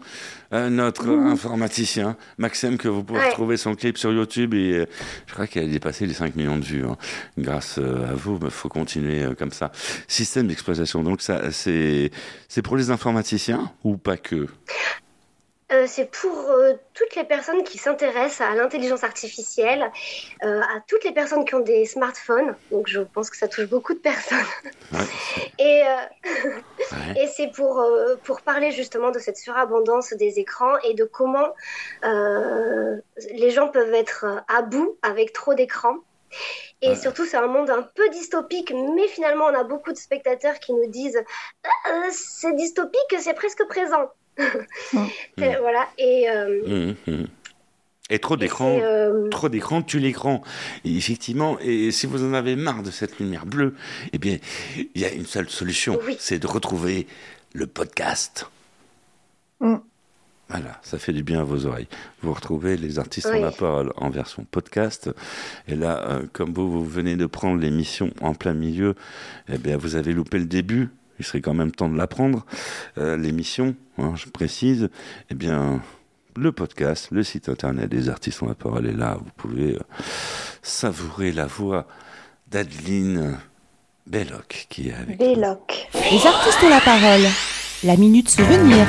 Euh, 0.54 0.70
notre 0.70 1.08
informaticien, 1.10 2.16
Maxime, 2.38 2.78
que 2.78 2.88
vous 2.88 3.04
pouvez 3.04 3.20
Ouais. 3.20 3.30
retrouver 3.30 3.58
son 3.58 3.76
clip 3.76 3.98
sur 3.98 4.12
YouTube. 4.12 4.54
Et 4.54 4.74
euh, 4.74 4.86
je 5.28 5.34
crois 5.34 5.48
qu'il 5.48 5.62
a 5.64 5.68
dépassé 5.68 6.06
les 6.06 6.14
5 6.14 6.36
millions 6.36 6.58
de 6.58 6.64
vues. 6.66 6.86
hein. 6.86 6.98
Grâce 7.38 7.78
euh, 7.80 8.10
à 8.12 8.14
vous, 8.14 8.40
il 8.44 8.50
faut 8.50 8.70
continuer 8.70 9.24
euh, 9.24 9.34
comme 9.34 9.52
ça. 9.52 9.72
Système 10.08 10.48
d'exploitation. 10.48 11.04
Donc, 11.04 11.22
ça, 11.22 11.52
c'est, 11.52 12.12
c'est 12.48 12.62
pour 12.62 12.78
les 12.78 12.92
informaticiens 12.92 13.72
ou 13.84 13.98
pas 13.98 14.18
que? 14.18 14.48
Euh, 15.72 15.86
c'est 15.88 16.06
pour 16.06 16.50
euh, 16.52 16.74
toutes 16.94 17.16
les 17.16 17.24
personnes 17.24 17.64
qui 17.64 17.80
s'intéressent 17.80 18.42
à 18.48 18.54
l'intelligence 18.54 19.04
artificielle, 19.04 19.92
euh, 20.44 20.62
à 20.62 20.80
toutes 20.88 21.04
les 21.04 21.12
personnes 21.12 21.44
qui 21.44 21.56
ont 21.56 21.60
des 21.60 21.86
smartphones. 21.86 22.56
Donc 22.70 22.88
je 22.88 23.02
pense 23.02 23.32
que 23.32 23.38
ça 23.38 23.48
touche 23.48 23.66
beaucoup 23.66 23.96
de 23.96 24.00
personnes. 24.00 24.38
Ouais, 24.92 25.00
Et, 25.58 25.82
ouais. 25.84 27.24
et 27.24 27.28
c'est 27.28 27.48
pour, 27.48 27.84
pour 28.24 28.42
parler 28.42 28.72
justement 28.72 29.10
de 29.10 29.18
cette 29.18 29.38
surabondance 29.38 30.14
des 30.14 30.38
écrans 30.40 30.78
et 30.84 30.94
de 30.94 31.04
comment 31.04 31.54
les 32.04 33.50
gens 33.50 33.70
peuvent 33.70 33.94
être 33.94 34.26
à 34.48 34.62
bout 34.62 34.98
avec 35.02 35.34
trop 35.34 35.56
d'écrans. 35.56 35.98
Et 36.82 36.90
Ouais. 36.90 36.96
surtout, 36.96 37.26
c'est 37.26 37.38
un 37.38 37.48
monde 37.48 37.70
un 37.70 37.82
peu 37.82 38.10
dystopique, 38.10 38.72
mais 38.96 39.08
finalement, 39.08 39.46
on 39.46 39.56
a 39.56 39.64
beaucoup 39.64 39.92
de 39.94 39.98
spectateurs 39.98 40.60
qui 40.60 40.74
nous 40.74 40.88
disent 40.88 41.24
Ah, 41.64 42.02
c'est 42.12 42.54
dystopique, 42.56 43.16
c'est 43.20 43.34
presque 43.34 43.66
présent. 43.68 44.12
C'est- 44.38 45.58
Voilà. 45.60 45.88
Et, 45.98 46.30
euh, 46.30 46.94
hum. 47.08 47.28
Et 48.10 48.20
trop 48.20 48.38
d'écran. 48.38 48.78
euh, 48.82 49.30
Trop 49.30 49.50
d'écran 49.50 49.82
tue 49.82 50.00
l'écran. 50.00 50.44
Effectivement, 50.84 51.58
et 51.60 51.90
si 51.92 52.06
vous 52.06 52.24
en 52.24 52.34
avez 52.34 52.56
marre 52.56 52.84
de 52.84 52.92
cette 52.92 53.18
lumière 53.20 53.46
bleue, 53.48 53.74
eh 54.14 54.18
bien, 54.20 54.38
il 54.78 55.02
y 55.02 55.06
a 55.06 55.12
une 55.12 55.26
seule 55.26 55.50
solution, 55.50 56.00
Oui. 56.06 56.16
c'est 56.20 56.38
de 56.38 56.46
retrouver 56.48 57.08
le 57.54 57.66
podcast. 57.66 58.48
Mm. 59.60 59.76
Voilà, 60.50 60.80
ça 60.84 61.00
fait 61.00 61.14
du 61.14 61.24
bien 61.24 61.40
à 61.40 61.44
vos 61.44 61.66
oreilles. 61.66 61.88
Vous 62.22 62.32
retrouvez 62.32 62.78
les 62.78 63.00
artistes 63.00 63.28
Oui. 63.32 63.40
en 63.40 63.46
la 63.46 63.52
parole 63.52 63.92
en 63.96 64.12
version 64.12 64.46
podcast. 64.52 65.10
Et 65.68 65.76
là, 65.76 66.08
euh, 66.08 66.22
comme 66.34 66.54
vous, 66.54 66.70
vous 66.70 66.86
venez 66.86 67.16
de 67.16 67.26
prendre 67.26 67.60
l'émission 67.60 68.12
en 68.22 68.36
plein 68.36 68.54
milieu, 68.54 68.94
eh 69.52 69.58
bien, 69.58 69.78
vous 69.78 69.96
avez 69.96 70.14
loupé 70.14 70.38
le 70.38 70.46
début. 70.46 70.90
Il 71.20 71.26
serait 71.26 71.42
quand 71.42 71.54
même 71.54 71.72
temps 71.72 71.90
de 71.90 71.98
l'apprendre. 71.98 72.46
Euh, 72.98 73.18
l'émission, 73.18 73.76
hein, 73.98 74.14
je 74.16 74.28
précise, 74.30 74.90
eh 75.30 75.36
bien, 75.36 75.82
le 76.36 76.52
podcast, 76.52 77.10
le 77.12 77.24
site 77.24 77.50
internet 77.50 77.90
des 77.90 78.10
artistes 78.10 78.44
ont 78.44 78.48
la 78.48 78.56
parole 78.56 78.88
est 78.88 78.94
là. 78.94 79.18
Vous 79.20 79.32
pouvez 79.38 79.76
euh, 79.76 79.80
savourer 80.62 81.32
la 81.32 81.46
voix 81.46 81.88
d'Adeline 82.50 83.38
Belloc 84.08 84.68
qui 84.70 84.90
est 84.90 84.94
avec 84.94 85.20
nous. 85.20 85.36
Béloc. 85.36 85.88
Les 85.94 86.28
artistes 86.28 86.64
ont 86.64 86.70
la 86.70 86.82
parole. 86.82 87.22
La 87.84 87.96
minute 87.98 88.30
souvenir. 88.30 88.86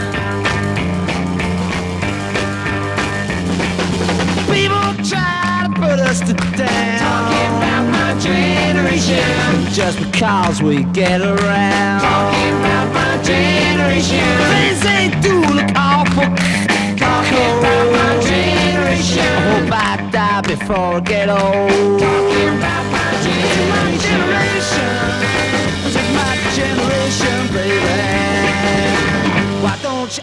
People 4.48 4.94
try 5.04 5.64
to 5.64 5.70
put 5.74 6.00
us 6.00 6.20
to 6.20 6.32
down. 6.56 6.98
Talking 6.98 7.50
about 7.56 7.90
my 7.90 8.18
generation. 8.20 9.35
Just 9.72 9.98
because 10.00 10.62
we 10.62 10.84
get 10.84 11.20
around. 11.20 12.00
Talking 12.00 12.54
about 12.60 12.88
my 12.94 13.22
generation. 13.22 14.24
Things 14.52 14.80
they 14.80 15.10
do 15.20 15.40
look 15.54 15.70
awful. 15.76 16.28
Talking 16.96 17.50
about 17.58 17.86
my 17.92 18.20
generation. 18.22 19.26
Hope 19.52 19.72
I 19.72 20.08
die 20.10 20.40
before 20.42 20.96
I 20.96 21.00
get 21.00 21.28
old. 21.28 22.00
Talking 22.00 22.48
about 22.56 22.84
my 22.90 23.12
generation. 24.06 24.92
This 25.84 25.96
is 25.96 26.08
my 26.16 26.32
generation, 26.56 27.38
baby. 27.52 28.06
Why 29.62 29.76
don't 29.82 30.16
you 30.16 30.22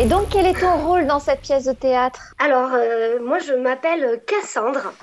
Et 0.00 0.06
donc, 0.06 0.30
quel 0.30 0.46
est 0.46 0.58
ton 0.58 0.78
rôle 0.86 1.06
dans 1.06 1.20
cette 1.20 1.42
pièce 1.42 1.64
de 1.64 1.72
théâtre? 1.72 2.32
Alors, 2.38 2.72
euh, 2.72 3.20
moi, 3.20 3.38
je 3.38 3.52
m'appelle 3.52 4.22
Cassandre 4.26 4.94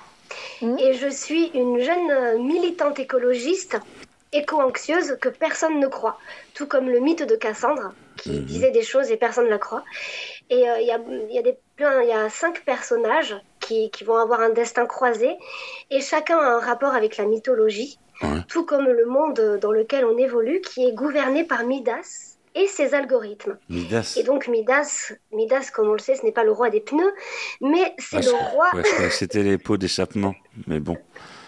Mhm. 0.62 0.80
et 0.80 0.94
je 0.94 1.08
suis 1.08 1.46
une 1.54 1.80
jeune 1.80 2.42
militante 2.44 2.98
écologiste 2.98 3.78
éco-anxieuse 4.32 5.18
que 5.22 5.30
personne 5.30 5.80
ne 5.80 5.88
croit. 5.88 6.18
Tout 6.56 6.68
comme 6.68 6.90
le 6.90 7.00
mythe 7.00 7.22
de 7.24 7.36
Cassandre, 7.36 7.94
qui 8.18 8.40
disait 8.40 8.72
des 8.72 8.82
choses 8.82 9.12
et 9.12 9.18
personne 9.18 9.46
ne 9.46 9.52
la 9.52 9.60
croit. 9.60 9.84
Et 10.50 10.68
euh, 10.68 10.80
il 10.80 10.88
y, 10.88 10.92
a, 10.92 11.00
il 11.30 11.36
y, 11.36 11.38
a 11.38 11.44
des, 11.44 11.60
plein- 11.76 12.02
il 12.02 12.10
y 12.10 12.14
a 12.14 12.28
cinq 12.30 12.66
personnages 12.66 13.36
qui, 13.60 13.92
qui 13.92 14.04
vont 14.04 14.18
avoir 14.18 14.40
un 14.42 14.50
destin 14.50 14.88
croisé 14.88 15.38
et 15.92 16.02
chacun 16.02 16.40
a 16.40 16.56
un 16.56 16.60
rapport 16.60 16.96
avec 16.96 17.18
la 17.18 17.26
mythologie, 17.26 18.00
Ouais. 18.24 18.40
tout 18.50 18.66
comme 18.66 18.88
le 18.88 19.06
monde 19.06 19.60
dans 19.62 19.72
lequel 19.72 20.04
on 20.06 20.18
évolue, 20.18 20.60
qui 20.62 20.88
est 20.88 20.94
gouverné 20.94 21.44
par 21.44 21.66
Midas 21.66 22.27
et 22.58 22.68
ses 22.68 22.94
algorithmes. 22.94 23.58
Midas. 23.70 24.16
Et 24.20 24.24
donc 24.24 24.48
Midas, 24.48 25.14
Midas, 25.32 25.70
comme 25.74 25.88
on 25.90 25.94
le 25.94 26.00
sait, 26.00 26.16
ce 26.16 26.24
n'est 26.26 26.32
pas 26.32 26.44
le 26.44 26.52
roi 26.52 26.70
des 26.70 26.82
pneus, 26.82 27.14
mais 27.62 27.94
c'est 28.00 28.18
Ah, 28.18 28.22
le 28.22 28.32
roi. 28.32 28.70
ouais, 28.74 28.84
je 28.86 28.92
croyais 28.92 29.10
que 29.10 29.16
c'était 29.16 29.44
les 29.44 29.58
pots 29.58 29.78
d'échappement. 29.78 30.34
Mais 30.68 30.80
bon. 30.80 30.98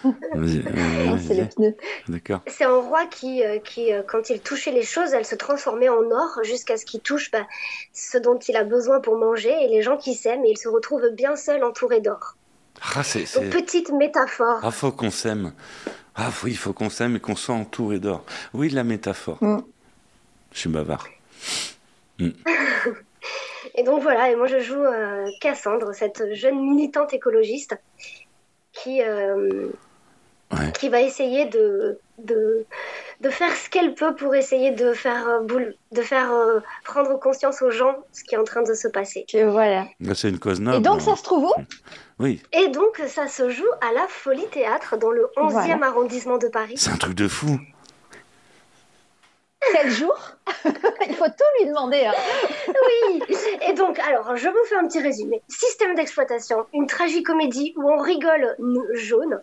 Euh, 0.04 0.10
c'est 1.26 1.34
les 1.34 1.40
vas-y. 1.42 1.48
pneus. 1.48 1.76
D'accord. 2.08 2.40
C'est 2.46 2.64
un 2.64 2.76
roi 2.80 3.06
qui, 3.06 3.42
euh, 3.44 3.58
qui 3.58 3.92
euh, 3.92 4.02
quand 4.06 4.30
il 4.30 4.40
touchait 4.40 4.70
les 4.72 4.82
choses, 4.82 5.12
elles 5.12 5.26
se 5.26 5.34
transformaient 5.34 5.88
en 5.88 6.10
or 6.10 6.38
jusqu'à 6.42 6.76
ce 6.76 6.84
qu'il 6.86 7.00
touche 7.00 7.30
bah, 7.30 7.46
ce 7.92 8.16
dont 8.18 8.38
il 8.38 8.56
a 8.56 8.64
besoin 8.64 9.00
pour 9.00 9.16
manger 9.16 9.52
et 9.64 9.68
les 9.68 9.82
gens 9.82 9.96
qui 9.96 10.14
s'aiment 10.14 10.44
et 10.44 10.50
il 10.50 10.58
se 10.58 10.68
retrouve 10.68 11.02
bien 11.12 11.36
seul 11.36 11.62
entouré 11.64 12.00
d'or. 12.00 12.36
Ah, 12.94 13.02
petite 13.50 13.90
métaphore. 13.92 14.60
Ah, 14.62 14.70
faut 14.70 14.90
qu'on 14.92 15.10
s'aime. 15.10 15.52
Ah 16.16 16.30
oui, 16.44 16.52
il 16.52 16.56
faut 16.56 16.72
qu'on 16.72 16.88
s'aime 16.90 17.16
et 17.16 17.20
qu'on 17.20 17.36
soit 17.36 17.54
entouré 17.54 17.98
d'or. 17.98 18.24
Oui, 18.54 18.70
la 18.70 18.84
métaphore. 18.84 19.36
Mm. 19.42 19.58
Je 20.52 20.58
suis 20.58 20.68
bavard. 20.68 21.06
Et 23.74 23.82
donc 23.84 24.02
voilà, 24.02 24.30
et 24.30 24.36
moi 24.36 24.46
je 24.46 24.58
joue 24.58 24.82
euh, 24.82 25.26
Cassandre, 25.40 25.94
cette 25.94 26.34
jeune 26.34 26.60
militante 26.60 27.12
écologiste 27.14 27.76
qui, 28.72 29.02
euh, 29.02 29.68
Ouais. 30.52 30.72
qui 30.72 30.88
va 30.88 31.00
essayer 31.00 31.44
de, 31.44 32.00
de, 32.18 32.66
de 33.20 33.30
faire 33.30 33.54
ce 33.54 33.70
qu'elle 33.70 33.94
peut 33.94 34.16
pour 34.16 34.34
essayer 34.34 34.72
de 34.72 34.92
faire, 34.94 35.28
euh, 35.28 35.40
boule- 35.42 35.74
de 35.92 36.02
faire 36.02 36.32
euh, 36.32 36.58
prendre 36.84 37.16
conscience 37.20 37.62
aux 37.62 37.70
gens 37.70 37.94
ce 38.10 38.24
qui 38.24 38.34
est 38.34 38.38
en 38.38 38.42
train 38.42 38.62
de 38.62 38.74
se 38.74 38.88
passer. 38.88 39.24
Que 39.32 39.44
voilà. 39.48 39.86
Là, 40.00 40.14
C'est 40.16 40.28
une 40.28 40.40
cause 40.40 40.60
noble. 40.60 40.78
Et 40.78 40.80
donc, 40.80 40.96
hein. 40.96 41.04
ça 41.04 41.14
se 41.16 41.22
trouve 41.22 41.44
où? 41.44 41.52
Oui, 42.18 42.42
Et 42.52 42.66
donc 42.68 43.00
ça 43.06 43.28
se 43.28 43.48
joue 43.48 43.68
à 43.80 43.92
la 43.92 44.08
Folie 44.08 44.48
Théâtre 44.50 44.96
dans 44.96 45.12
le 45.12 45.28
11e 45.36 45.50
Voilà. 45.52 45.86
arrondissement 45.86 46.36
de 46.38 46.48
Paris. 46.48 46.74
c'est 46.76 46.90
un 46.90 46.96
truc 46.96 47.14
de 47.14 47.28
fou. 47.28 47.60
Quel 49.72 49.90
jour 49.90 50.16
Il 50.64 51.14
faut 51.14 51.26
tout 51.26 51.44
lui 51.60 51.66
demander. 51.68 52.04
hein. 52.04 52.14
Oui. 52.68 53.22
Et 53.68 53.72
donc, 53.72 53.98
alors, 54.00 54.36
je 54.36 54.48
vous 54.48 54.64
fais 54.68 54.76
un 54.76 54.86
petit 54.86 55.00
résumé. 55.00 55.40
Système 55.48 55.94
d'exploitation, 55.94 56.66
une 56.72 56.86
tragicomédie 56.86 57.74
où 57.76 57.90
on 57.90 57.98
rigole 57.98 58.54
nous, 58.58 58.84
jaune. 58.94 59.40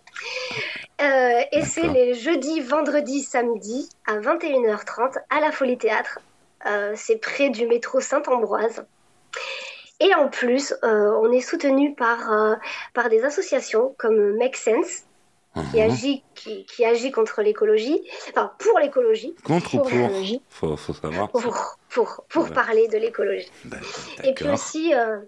Euh, 1.02 1.42
et 1.52 1.62
c'est 1.64 1.88
les 1.88 2.14
jeudis, 2.14 2.60
vendredis, 2.62 3.22
samedis 3.24 3.90
à 4.08 4.18
21h30 4.18 5.18
à 5.30 5.40
la 5.40 5.52
Folie 5.52 5.78
Théâtre. 5.78 6.20
Euh, 6.66 6.94
c'est 6.96 7.18
près 7.18 7.50
du 7.50 7.68
métro 7.68 8.00
Saint-Ambroise. 8.00 8.86
Et 10.00 10.14
en 10.14 10.28
plus, 10.28 10.74
euh, 10.84 11.12
on 11.22 11.32
est 11.32 11.42
soutenu 11.42 11.96
par, 11.96 12.32
euh, 12.32 12.56
par 12.94 13.10
des 13.10 13.24
associations 13.24 13.96
comme 13.98 14.36
Make 14.38 14.56
Sense, 14.56 15.04
qui 15.72 15.78
Mhm. 15.82 15.92
agit, 15.92 16.24
qui, 16.36 16.66
qui 16.66 16.86
agit 16.86 17.12
contre 17.12 17.42
l'écologie, 17.42 18.02
enfin 18.30 18.52
pour 18.60 18.80
l'écologie, 18.80 19.36
Contre 19.44 19.76
ou 19.76 19.80
Pour 19.82 19.90
l'écologie. 19.90 20.42
faut, 20.50 20.76
faut 20.78 20.94
savoir. 20.94 21.30
pour, 21.30 21.42
pour, 21.90 22.26
pour 22.30 22.44
Ouais. 22.46 22.52
parler 22.54 22.88
de 22.88 22.98
l'écologie. 22.98 23.52
Et 24.24 24.34
puis 24.34 24.46
aussi 24.54 24.94
euh, 24.94 25.20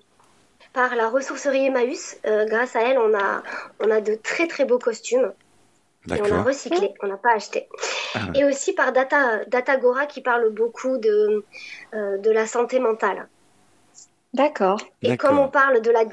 par 0.74 0.96
la 0.96 1.10
ressourcerie 1.10 1.66
Emmaüs, 1.66 2.18
euh, 2.26 2.46
grâce 2.46 2.76
à 2.76 2.82
elle, 2.82 2.98
on 3.00 3.14
a, 3.18 3.44
on 3.80 3.90
a 3.92 4.02
de 4.02 4.16
très 4.16 4.48
très 4.48 4.66
beaux 4.66 4.80
costumes. 4.80 5.34
Et 6.16 6.22
on 6.22 6.26
a 6.26 6.44
recyclé, 6.44 6.94
on 7.04 7.08
n'a 7.08 7.18
pas 7.18 7.34
acheté. 7.36 7.68
Ah. 8.16 8.20
Et 8.34 8.44
aussi 8.46 8.74
par 8.74 8.94
Data, 8.94 9.44
Datagora 9.46 10.06
qui 10.06 10.22
parle 10.22 10.50
beaucoup 10.50 10.98
de, 10.98 11.46
euh, 11.94 12.18
de 12.18 12.32
la 12.32 12.48
santé 12.48 12.80
mentale. 12.80 13.28
D'accord. 14.34 14.80
Et 15.02 15.18
comme 15.18 15.40
on 15.40 15.48
parle, 15.48 15.82
de 15.82 15.90
la, 15.90 16.04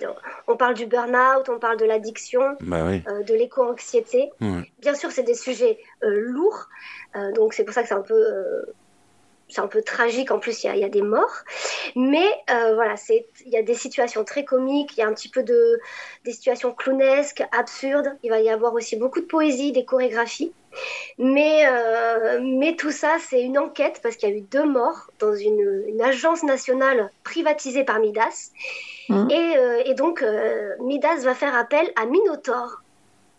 on 0.49 0.57
parle 0.57 0.75
du 0.75 0.87
burn-out, 0.87 1.49
on 1.49 1.59
parle 1.59 1.77
de 1.77 1.85
l'addiction, 1.85 2.57
Bah 2.61 2.85
oui. 2.87 3.03
euh, 3.09 3.23
de 3.23 3.35
l'éco-anxiété, 3.35 4.31
bien 4.41 4.95
sûr, 4.95 5.11
c'est 5.11 5.23
des 5.23 5.35
sujets 5.35 5.79
euh, 6.03 6.09
lourds, 6.11 6.69
euh, 7.15 7.33
donc 7.33 7.53
c'est 7.53 7.65
pour 7.65 7.75
ça 7.75 7.83
que 7.83 7.89
c'est 7.89 7.95
un 7.95 8.01
peu, 8.01 8.15
euh, 8.15 8.63
c'est 9.49 9.61
un 9.61 9.67
peu 9.67 9.83
tragique. 9.83 10.31
En 10.31 10.39
plus, 10.39 10.65
il 10.65 10.67
y 10.67 10.71
a, 10.71 10.77
il 10.77 10.81
y 10.81 10.85
a 10.85 10.89
des 10.89 11.03
morts, 11.03 11.45
mais 11.95 12.27
euh, 12.51 12.75
voilà, 12.75 12.97
c'est, 12.97 13.27
il 13.45 13.53
y 13.53 13.57
a 13.59 13.63
des 13.63 13.75
situations 13.75 14.25
très 14.25 14.45
comiques, 14.45 14.97
il 14.97 15.01
y 15.01 15.03
a 15.03 15.07
un 15.09 15.13
petit 15.13 15.29
peu 15.29 15.43
de, 15.43 15.79
des 16.25 16.33
situations 16.33 16.73
clownesques, 16.73 17.45
absurdes. 17.53 18.17
Il 18.23 18.31
va 18.31 18.41
y 18.41 18.49
avoir 18.49 18.73
aussi 18.75 18.97
beaucoup 18.97 19.21
de 19.21 19.27
poésie, 19.27 19.73
des 19.73 19.85
chorégraphies, 19.85 20.53
mais 21.19 21.67
euh, 21.67 22.41
mais 22.43 22.77
tout 22.77 22.91
ça, 22.93 23.17
c'est 23.29 23.43
une 23.43 23.59
enquête 23.59 24.01
parce 24.03 24.17
qu'il 24.17 24.29
y 24.29 24.33
a 24.33 24.35
eu 24.37 24.41
deux 24.43 24.65
morts 24.67 25.11
dans 25.19 25.35
une, 25.35 25.85
une 25.89 26.03
agence 26.03 26.43
nationale 26.43 27.11
privatisée 27.25 27.85
par 27.85 27.99
Midas, 28.01 28.51
et, 29.09 29.12
euh, 29.12 29.83
et 29.85 29.95
donc 29.95 30.23
euh, 30.23 30.75
Midas 30.81 31.19
va 31.23 31.35
faire 31.35 31.55
appel 31.55 31.91
à 31.97 32.07
Minotaur. 32.07 32.83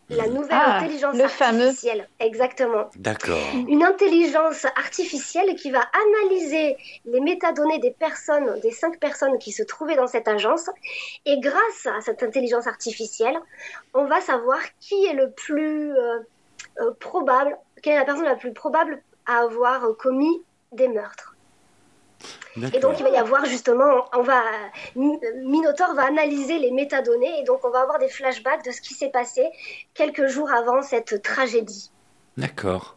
La 0.09 0.25
nouvelle 0.27 0.47
Ah, 0.51 0.77
intelligence 0.77 1.17
le 1.17 1.27
fameux. 1.27 1.63
artificielle. 1.65 2.07
Exactement. 2.21 2.89
D'accord. 2.95 3.37
Une 3.67 3.83
intelligence 3.83 4.63
artificielle 4.77 5.53
qui 5.55 5.69
va 5.69 5.81
analyser 6.21 6.77
les 7.03 7.19
métadonnées 7.19 7.79
des 7.79 7.91
personnes, 7.91 8.57
des 8.61 8.71
cinq 8.71 9.01
personnes 9.01 9.37
qui 9.37 9.51
se 9.51 9.63
trouvaient 9.63 9.97
dans 9.97 10.07
cette 10.07 10.29
agence. 10.29 10.69
Et 11.25 11.41
grâce 11.41 11.87
à 11.87 11.99
cette 11.99 12.23
intelligence 12.23 12.67
artificielle, 12.67 13.37
on 13.93 14.05
va 14.05 14.21
savoir 14.21 14.59
qui 14.79 14.95
est 15.07 15.13
le 15.13 15.29
plus 15.31 15.91
euh, 15.91 16.19
probable, 16.99 17.57
quelle 17.81 17.93
est 17.93 17.99
la 17.99 18.05
personne 18.05 18.25
la 18.25 18.35
plus 18.35 18.53
probable 18.53 19.01
à 19.25 19.39
avoir 19.39 19.85
euh, 19.85 19.93
commis 19.93 20.43
des 20.71 20.87
meurtres. 20.87 21.35
Et 22.73 22.79
donc 22.79 22.99
il 22.99 23.03
va 23.03 23.09
y 23.09 23.17
avoir 23.17 23.45
justement, 23.45 24.05
on 24.13 24.23
va, 24.23 24.41
Mi- 24.95 25.19
Minotaur 25.43 25.93
va 25.93 26.05
analyser 26.05 26.57
les 26.57 26.71
métadonnées 26.71 27.39
et 27.39 27.43
donc 27.43 27.63
on 27.63 27.69
va 27.69 27.81
avoir 27.81 27.99
des 27.99 28.09
flashbacks 28.09 28.65
de 28.65 28.71
ce 28.71 28.81
qui 28.81 28.95
s'est 28.95 29.11
passé 29.11 29.47
quelques 29.93 30.25
jours 30.25 30.51
avant 30.51 30.81
cette 30.81 31.21
tragédie. 31.21 31.91
D'accord. 32.35 32.96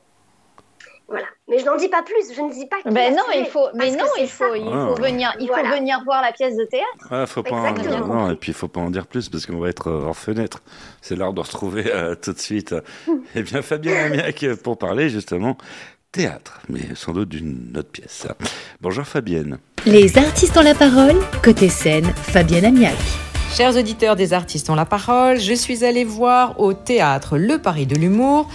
Voilà. 1.11 1.27
Mais 1.49 1.59
je 1.59 1.65
n'en 1.65 1.77
dis 1.77 1.89
pas 1.89 2.03
plus. 2.03 2.35
Je 2.35 2.41
ne 2.41 2.53
dis 2.53 2.67
pas. 2.67 2.77
Ben 2.89 3.13
non, 3.15 3.23
il 3.35 3.47
faut, 3.47 3.67
mais 3.75 3.91
non, 3.91 4.05
il 4.21 4.29
faut, 4.29 4.45
ça. 4.45 4.57
il 4.57 4.69
Ah. 4.73 4.87
faut 4.95 5.03
venir, 5.03 5.35
il 5.41 5.49
Voilà. 5.49 5.69
faut 5.71 5.77
venir 5.77 6.01
voir 6.05 6.23
la 6.23 6.31
pièce 6.33 6.57
de 6.57 6.65
théâtre. 6.65 7.09
Ouais, 7.11 7.27
faut 7.27 7.43
pas 7.43 7.57
en... 7.57 8.07
Non, 8.07 8.31
et 8.31 8.37
puis 8.37 8.53
il 8.53 8.55
faut 8.55 8.69
pas 8.69 8.81
en 8.81 8.91
dire 8.91 9.07
plus 9.09 9.29
parce 9.29 9.45
qu'on 9.45 9.59
va 9.59 9.69
être 9.69 9.89
euh, 9.89 10.05
hors 10.07 10.17
fenêtre. 10.17 10.63
C'est 11.03 11.17
l'heure 11.17 11.33
de 11.33 11.41
retrouver 11.41 11.93
euh, 11.93 12.15
tout 12.15 12.33
de 12.33 12.39
suite. 12.39 12.75
eh 13.35 13.43
bien, 13.43 13.61
Fabien 13.61 14.05
Amiac 14.07 14.43
euh, 14.45 14.57
pour 14.57 14.79
parler 14.79 15.09
justement 15.11 15.59
théâtre, 16.13 16.61
mais 16.69 16.95
sans 16.95 17.13
doute 17.13 17.29
d'une 17.29 17.73
autre 17.77 17.91
pièce. 17.91 18.27
Bonjour 18.81 19.05
Fabienne. 19.05 19.59
Les 19.87 20.17
artistes 20.19 20.57
ont 20.57 20.63
la 20.63 20.75
parole. 20.75 21.17
Côté 21.43 21.69
scène, 21.69 22.05
Fabienne 22.05 22.65
Amiac. 22.65 22.97
Chers 23.53 23.77
auditeurs 23.77 24.15
des 24.15 24.33
artistes 24.33 24.71
ont 24.71 24.77
la 24.77 24.85
parole, 24.87 25.37
je 25.41 25.55
suis 25.55 25.85
allée 25.85 26.05
voir 26.05 26.61
au 26.61 26.73
théâtre 26.73 27.37
Le 27.37 27.59
Paris 27.59 27.85
de 27.85 27.97
l'humour 27.97 28.49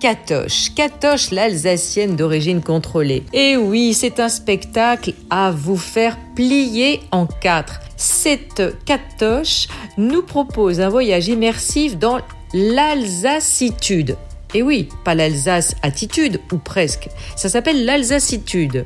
Catoche, 0.00 0.72
Catoche 0.74 1.30
l'Alsacienne 1.30 2.16
d'origine 2.16 2.62
contrôlée. 2.62 3.22
Et 3.34 3.58
oui, 3.58 3.92
c'est 3.92 4.18
un 4.18 4.30
spectacle 4.30 5.12
à 5.28 5.50
vous 5.50 5.76
faire 5.76 6.16
plier 6.34 7.00
en 7.10 7.26
quatre. 7.26 7.80
Cette 7.96 8.82
Catoche 8.86 9.68
nous 9.98 10.22
propose 10.22 10.80
un 10.80 10.88
voyage 10.88 11.28
immersif 11.28 11.98
dans 11.98 12.18
l'Alsacitude. 12.54 14.16
Et 14.52 14.62
oui, 14.62 14.88
pas 15.04 15.14
l'Alsace 15.14 15.76
attitude, 15.82 16.40
ou 16.52 16.56
presque. 16.56 17.08
Ça 17.36 17.48
s'appelle 17.48 17.84
l'Alsacitude. 17.84 18.84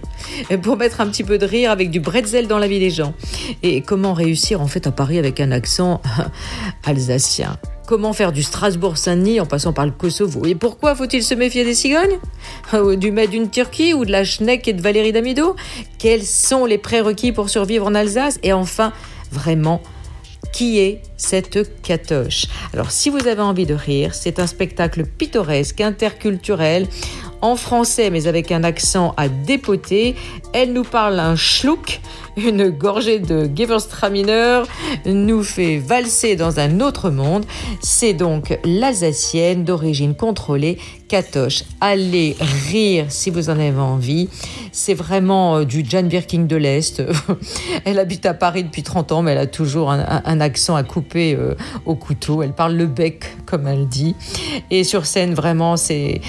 Pour 0.63 0.77
mettre 0.77 1.01
un 1.01 1.07
petit 1.07 1.25
peu 1.25 1.39
de 1.39 1.47
rire 1.47 1.71
avec 1.71 1.91
du 1.91 2.01
bretzel 2.01 2.47
dans 2.47 2.59
la 2.59 2.69
vie 2.69 2.81
des 2.81 2.91
gens. 2.91 3.15
Et 3.63 3.81
comment 3.81 4.13
réussir 4.13 4.61
en 4.61 4.67
fait 4.67 4.87
à 4.87 4.91
Paris 4.91 5.19
avec 5.19 5.41
un 5.41 5.53
accent 5.53 6.03
alsacien? 6.85 7.59
Comment 7.87 8.15
faire 8.15 8.33
du 8.33 8.43
Strasbourg-Saint-Denis 8.43 9.41
en 9.41 9.47
passant 9.47 9.75
par 9.75 9.85
le 9.85 9.93
Kosovo? 9.93 10.47
Et 10.47 10.55
pourquoi 10.55 10.95
faut-il 10.95 11.23
se 11.23 11.35
méfier 11.35 11.65
des 11.65 11.75
cigognes? 11.75 12.19
Du 12.99 13.11
mets 13.11 13.27
d'une 13.27 13.51
Turquie 13.51 13.93
ou 13.93 14.07
de 14.07 14.11
la 14.11 14.25
Schneck 14.25 14.67
et 14.69 14.73
de 14.73 14.81
Valérie 14.81 15.13
Damido? 15.13 15.55
Quels 15.99 16.25
sont 16.25 16.65
les 16.65 16.79
prérequis 16.79 17.33
pour 17.33 17.51
survivre 17.51 17.87
en 17.87 17.95
Alsace? 17.95 18.39
Et 18.43 18.55
enfin, 18.55 18.93
vraiment, 19.31 19.83
qui 20.55 20.79
est 20.79 21.03
cette 21.17 21.83
catoche? 21.83 22.47
Alors 22.73 22.93
si 22.93 23.11
vous 23.11 23.27
avez 23.27 23.43
envie 23.43 23.67
de 23.67 23.75
rire, 23.75 24.15
c'est 24.15 24.39
un 24.39 24.47
spectacle 24.47 25.05
pittoresque, 25.05 25.81
interculturel, 25.81 26.87
en 27.41 27.57
français 27.57 28.09
mais 28.09 28.29
avec 28.29 28.53
un 28.53 28.63
accent 28.63 29.15
à 29.17 29.29
dépoter. 29.29 30.15
Elle 30.53 30.73
nous 30.73 30.85
parle 30.85 31.19
un 31.19 31.35
schluck, 31.35 32.01
une 32.37 32.71
gorgée 32.71 33.19
de 33.19 33.51
Gewürztraminer 33.53 34.63
nous 35.07 35.43
fait 35.43 35.79
valser 35.79 36.37
dans 36.37 36.61
un 36.61 36.81
autre 36.81 37.11
monde. 37.11 37.45
C'est 37.83 38.15
donc 38.15 38.57
l'Alsacienne 38.65 39.65
d'origine 39.65 40.15
contrôlée, 40.15 40.79
Katoche. 41.15 41.63
Allez 41.81 42.35
rire 42.41 43.05
si 43.09 43.31
vous 43.31 43.49
en 43.49 43.53
avez 43.53 43.79
envie. 43.79 44.29
C'est 44.73 44.95
vraiment 44.95 45.59
euh, 45.59 45.65
du 45.65 45.85
Jane 45.89 46.09
Birkin 46.09 46.41
de 46.41 46.57
l'Est. 46.57 47.05
elle 47.85 48.01
habite 48.01 48.27
à 48.27 48.35
Paris 48.35 48.65
depuis 48.65 48.83
30 48.83 49.13
ans, 49.13 49.23
mais 49.23 49.31
elle 49.31 49.39
a 49.39 49.47
toujours 49.47 49.93
un, 49.93 50.41
accent 50.41 50.75
à 50.75 50.83
couper 50.83 51.37
euh, 51.37 51.55
au 51.87 51.95
couteau. 51.95 52.43
Elle 52.43 52.53
parle 52.53 52.75
le 52.75 52.87
bec, 52.87 53.27
comme 53.47 53.69
elle 53.69 53.87
dit. 53.87 54.17
Et 54.73 54.83
sur 54.83 55.07
scène, 55.07 55.35
vraiment, 55.35 55.77
c'est 55.77 56.21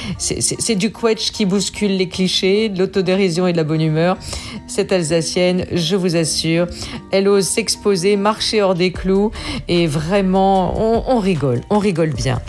du 0.77 0.91
quetch 0.91 1.31
qui 1.31 1.45
bouscule 1.45 1.97
les 1.97 2.07
clichés, 2.07 2.69
de 2.69 2.77
l'autodérision 2.77 3.47
et 3.47 3.53
de 3.53 3.57
la 3.57 3.63
bonne 3.63 3.81
humeur. 3.81 4.19
Cette 4.67 4.91
Alsacienne, 4.91 5.65
je 5.71 5.95
vous 5.95 6.15
assure, 6.15 6.67
elle 7.09 7.27
ose 7.27 7.47
s'exposer, 7.47 8.17
marcher 8.17 8.61
hors 8.61 8.75
des 8.75 8.91
clous 8.91 9.31
et 9.67 9.87
vraiment, 9.87 11.09
on 11.09 11.17
rigole, 11.17 11.61
on 11.71 11.79
rigole 11.79 12.13
bien. 12.13 12.39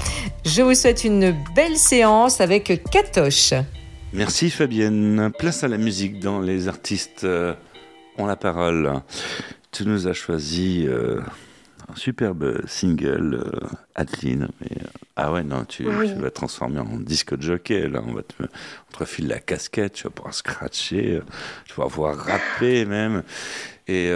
Je 0.46 0.62
vous 0.62 0.74
souhaite 0.74 1.02
une 1.02 1.34
belle 1.56 1.76
séance 1.76 2.40
avec 2.40 2.80
Katoche. 2.90 3.52
Merci 4.12 4.48
Fabienne. 4.48 5.32
Place 5.36 5.64
à 5.64 5.68
la 5.68 5.76
musique 5.76 6.20
dans 6.20 6.38
les 6.38 6.68
artistes 6.68 7.24
euh, 7.24 7.52
ont 8.16 8.26
la 8.26 8.36
parole. 8.36 8.92
Tu 9.72 9.84
nous 9.84 10.06
as 10.06 10.12
choisi 10.12 10.84
euh, 10.86 11.20
un 11.92 11.96
superbe 11.96 12.62
single, 12.68 13.34
euh, 13.44 13.66
Adeline. 13.96 14.48
Mais, 14.60 14.68
euh, 14.82 14.86
ah 15.16 15.32
ouais, 15.32 15.42
non, 15.42 15.64
tu, 15.64 15.84
Oui. 15.88 16.14
tu 16.14 16.20
vas 16.20 16.30
te 16.30 16.34
transformer 16.36 16.78
en 16.78 16.96
disque 16.96 17.40
jockey. 17.40 17.88
Là. 17.88 18.00
On, 18.06 18.12
va 18.12 18.22
te, 18.22 18.34
on 18.40 18.92
te 18.92 18.98
refile 18.98 19.26
la 19.26 19.40
casquette, 19.40 19.94
tu 19.94 20.04
vas 20.04 20.10
pouvoir 20.10 20.32
scratcher, 20.32 21.20
tu 21.64 21.74
vas 21.76 21.88
pouvoir 21.88 22.16
rapper 22.16 22.84
même. 22.84 23.24
Et 23.88 24.10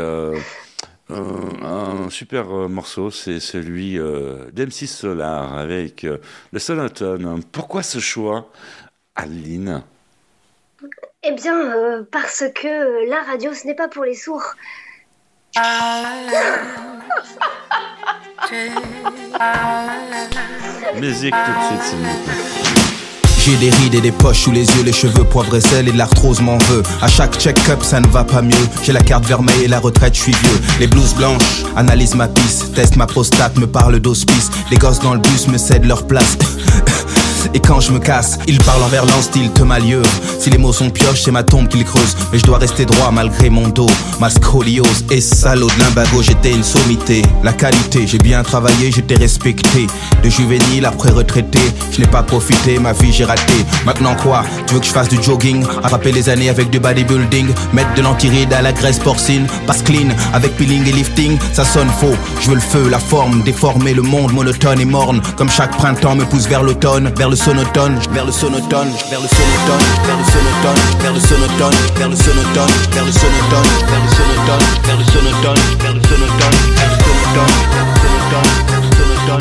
un 1.12 2.10
super 2.10 2.50
euh, 2.54 2.68
morceau, 2.68 3.10
c'est 3.10 3.40
celui 3.40 3.98
euh, 3.98 4.50
d'M6 4.52 4.86
Solar 4.86 5.56
avec 5.56 6.04
euh, 6.04 6.18
le 6.52 6.58
sonotone. 6.58 7.42
Pourquoi 7.52 7.82
ce 7.82 7.98
choix, 7.98 8.50
Adeline 9.14 9.82
Eh 11.22 11.32
bien, 11.32 11.76
euh, 11.76 12.02
parce 12.10 12.44
que 12.54 12.66
euh, 12.66 13.06
la 13.08 13.22
radio, 13.22 13.52
ce 13.54 13.66
n'est 13.66 13.74
pas 13.74 13.88
pour 13.88 14.04
les 14.04 14.14
sourds. 14.14 14.54
Musique 20.96 21.34
tout 21.34 21.52
de 21.52 21.58
suite, 21.66 21.82
s'il 21.82 21.98
vous 21.98 22.24
plaît. 22.24 22.89
J'ai 23.42 23.56
des 23.56 23.70
rides 23.70 23.94
et 23.94 24.02
des 24.02 24.12
poches 24.12 24.42
sous 24.42 24.52
les 24.52 24.66
yeux, 24.66 24.82
les 24.84 24.92
cheveux 24.92 25.24
poivre 25.24 25.56
et 25.56 25.62
sel 25.62 25.88
et 25.88 25.92
l'arthrose 25.92 26.42
m'en 26.42 26.58
veut. 26.58 26.82
À 27.00 27.08
chaque 27.08 27.38
check-up, 27.38 27.82
ça 27.82 27.98
ne 27.98 28.06
va 28.08 28.22
pas 28.22 28.42
mieux. 28.42 28.68
J'ai 28.82 28.92
la 28.92 29.00
carte 29.00 29.24
vermeille 29.24 29.64
et 29.64 29.68
la 29.68 29.78
retraite, 29.78 30.14
je 30.14 30.20
suis 30.20 30.32
vieux. 30.32 30.60
Les 30.78 30.86
blouses 30.86 31.14
blanches 31.14 31.64
analysent 31.74 32.16
ma 32.16 32.28
pisse, 32.28 32.70
teste 32.74 32.96
ma 32.96 33.06
prostate, 33.06 33.56
me 33.56 33.66
parle 33.66 33.98
d'hospice. 33.98 34.50
Les 34.70 34.76
gosses 34.76 35.00
dans 35.00 35.14
le 35.14 35.20
bus 35.20 35.48
me 35.48 35.56
cèdent 35.56 35.86
leur 35.86 36.06
place. 36.06 36.36
Et 37.54 37.60
quand 37.60 37.80
je 37.80 37.92
me 37.92 37.98
casse, 37.98 38.38
ils 38.46 38.58
parlent 38.58 38.82
envers 38.82 39.04
l'an 39.06 39.22
style 39.22 39.50
te 39.52 39.62
malieux. 39.62 40.02
Si 40.38 40.50
les 40.50 40.58
mots 40.58 40.72
sont 40.72 40.90
pioches, 40.90 41.22
c'est 41.22 41.30
ma 41.30 41.42
tombe 41.42 41.68
qu'ils 41.68 41.84
creusent. 41.84 42.16
Mais 42.32 42.38
je 42.38 42.44
dois 42.44 42.58
rester 42.58 42.84
droit 42.84 43.10
malgré 43.10 43.50
mon 43.50 43.68
dos. 43.68 43.90
Ma 44.20 44.30
scoliose 44.30 45.04
et 45.10 45.20
salaud 45.20 45.68
de 45.68 45.82
l'imbago, 45.82 46.22
j'étais 46.22 46.52
une 46.52 46.62
sommité. 46.62 47.22
La 47.42 47.52
qualité, 47.52 48.06
j'ai 48.06 48.18
bien 48.18 48.42
travaillé, 48.42 48.92
j'étais 48.92 49.16
respecté. 49.16 49.86
De 50.22 50.28
juvénile 50.28 50.86
après 50.86 51.10
retraité, 51.10 51.60
je 51.92 52.00
n'ai 52.00 52.06
pas 52.06 52.22
profité, 52.22 52.78
ma 52.78 52.92
vie 52.92 53.12
j'ai 53.12 53.24
raté. 53.24 53.54
Maintenant 53.84 54.14
quoi? 54.14 54.44
Tu 54.66 54.74
veux 54.74 54.80
que 54.80 54.86
je 54.86 54.92
fasse 54.92 55.08
du 55.08 55.22
jogging? 55.22 55.64
Attraper 55.82 56.12
les 56.12 56.28
années 56.28 56.48
avec 56.48 56.70
du 56.70 56.78
bodybuilding 56.78 57.48
Mettre 57.72 57.94
de 57.94 58.02
l'antiride 58.02 58.52
à 58.52 58.62
la 58.62 58.72
graisse 58.72 58.98
porcine 58.98 59.46
Passe 59.66 59.82
clean 59.82 60.08
avec 60.32 60.56
peeling 60.56 60.86
et 60.86 60.92
lifting 60.92 61.38
Ça 61.52 61.64
sonne 61.64 61.88
faux, 61.88 62.14
je 62.40 62.48
veux 62.48 62.54
le 62.54 62.60
feu, 62.60 62.88
la 62.88 62.98
forme 62.98 63.42
Déformer 63.42 63.94
le 63.94 64.02
monde 64.02 64.32
monotone 64.32 64.80
et 64.80 64.84
morne 64.84 65.20
Comme 65.36 65.50
chaque 65.50 65.76
printemps 65.76 66.14
me 66.14 66.24
pousse 66.24 66.46
vers 66.46 66.62
l'automne 66.62 67.12
Vers 67.16 67.28
le 67.28 67.36
sonotone, 67.40 67.98
vers 68.12 68.26
le 68.26 68.32
sonotone 68.32 68.90
Vers 69.08 69.20
le 69.20 69.28
sonotone, 69.28 69.80
vers 70.04 70.18
le 70.18 70.24
sonotone 70.24 70.80
Vers 71.00 71.12
le 71.14 71.20
sonotone, 71.20 71.74
vers 71.96 72.08
le 72.08 72.16
sonotone 72.16 72.70
Vers 72.92 73.04
le 73.04 73.12
sonotone, 73.12 73.64
vers 73.88 74.04
le 74.04 74.12
sonotone 74.12 74.60
Vers 74.84 74.96
le 74.96 75.04
sonotone, 75.04 75.56
vers 75.80 75.94
le 75.94 76.02
sonotone 76.02 76.54
Vers 76.60 77.16
le 77.48 77.78
sonotone, 78.10 78.44
vers 78.52 78.80
le 78.80 78.92
sonotone 79.00 79.40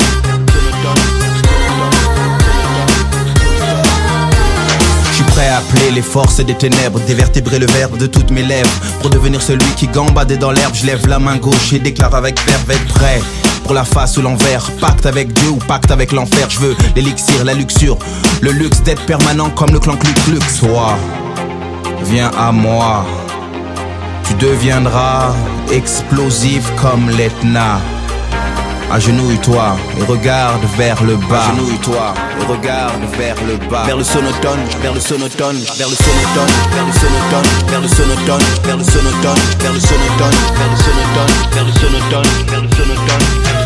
Sonotone, 0.50 1.00
prêt 5.26 5.48
à 5.48 5.58
appeler 5.58 5.90
les 5.90 6.02
forces 6.02 6.40
des 6.40 6.54
ténèbres, 6.54 6.98
dévertébrer 7.00 7.58
le 7.58 7.66
verbe 7.66 7.98
de 7.98 8.06
toutes 8.06 8.30
mes 8.30 8.42
lèvres. 8.42 8.70
Pour 9.00 9.10
devenir 9.10 9.42
celui 9.42 9.70
qui 9.76 9.86
gambade 9.86 10.32
dans 10.38 10.50
l'herbe, 10.50 10.74
je 10.74 10.86
lève 10.86 11.06
la 11.06 11.18
main 11.18 11.36
gauche 11.36 11.72
et 11.74 11.78
déclare 11.78 12.14
avec 12.14 12.40
verve 12.46 12.84
prêt. 12.94 13.20
Pour 13.70 13.76
la 13.76 13.84
face 13.84 14.16
ou 14.16 14.22
l'envers, 14.22 14.68
pacte 14.80 15.06
avec 15.06 15.32
Dieu 15.32 15.50
ou 15.50 15.58
pacte 15.58 15.92
avec 15.92 16.10
l'enfer. 16.10 16.50
Je 16.50 16.58
veux 16.58 16.76
l'élixir, 16.96 17.44
la 17.44 17.54
luxure, 17.54 17.96
le 18.40 18.50
luxe 18.50 18.82
d'être 18.82 19.06
permanent 19.06 19.48
comme 19.50 19.70
le 19.70 19.78
clan 19.78 19.94
Klux 19.94 20.12
Klux. 20.24 20.40
Toi, 20.58 20.98
viens 22.02 22.32
à 22.36 22.50
moi. 22.50 23.06
Tu 24.26 24.34
deviendras 24.34 25.32
explosif 25.70 26.68
comme 26.82 27.10
l'Etna. 27.10 27.78
Agenouille-toi 28.90 29.76
et 30.00 30.02
regarde 30.02 30.64
vers 30.76 31.00
le 31.04 31.14
bas. 31.14 31.50
Agenouille-toi 31.52 32.14
et 32.40 32.44
regarde 32.46 33.04
vers 33.16 33.36
le 33.46 33.56
bas. 33.70 33.84
Vers 33.86 33.98
le 33.98 34.02
sonotone, 34.02 34.58
vers 34.82 34.94
le 34.94 34.98
sonotone, 34.98 35.58
vers 35.78 35.88
le 35.88 35.94
sonotone, 35.94 36.50
vers 36.74 36.86
le 36.86 36.92
sonotone, 36.92 37.46
vers 37.68 37.80
le 37.80 37.86
sonotone, 37.86 38.42
vers 38.64 38.76
le 38.76 38.82
sonotone, 38.82 39.38
vers 39.60 39.72
le 39.72 39.80
sonotone, 39.80 40.34
vers 40.58 40.72
le 40.72 40.76
sonotone, 40.76 41.30
vers 41.52 41.64
le 41.64 41.72
sonotone, 41.72 42.26
vers 42.48 42.62
le 42.62 42.68
sonotone. 42.68 43.59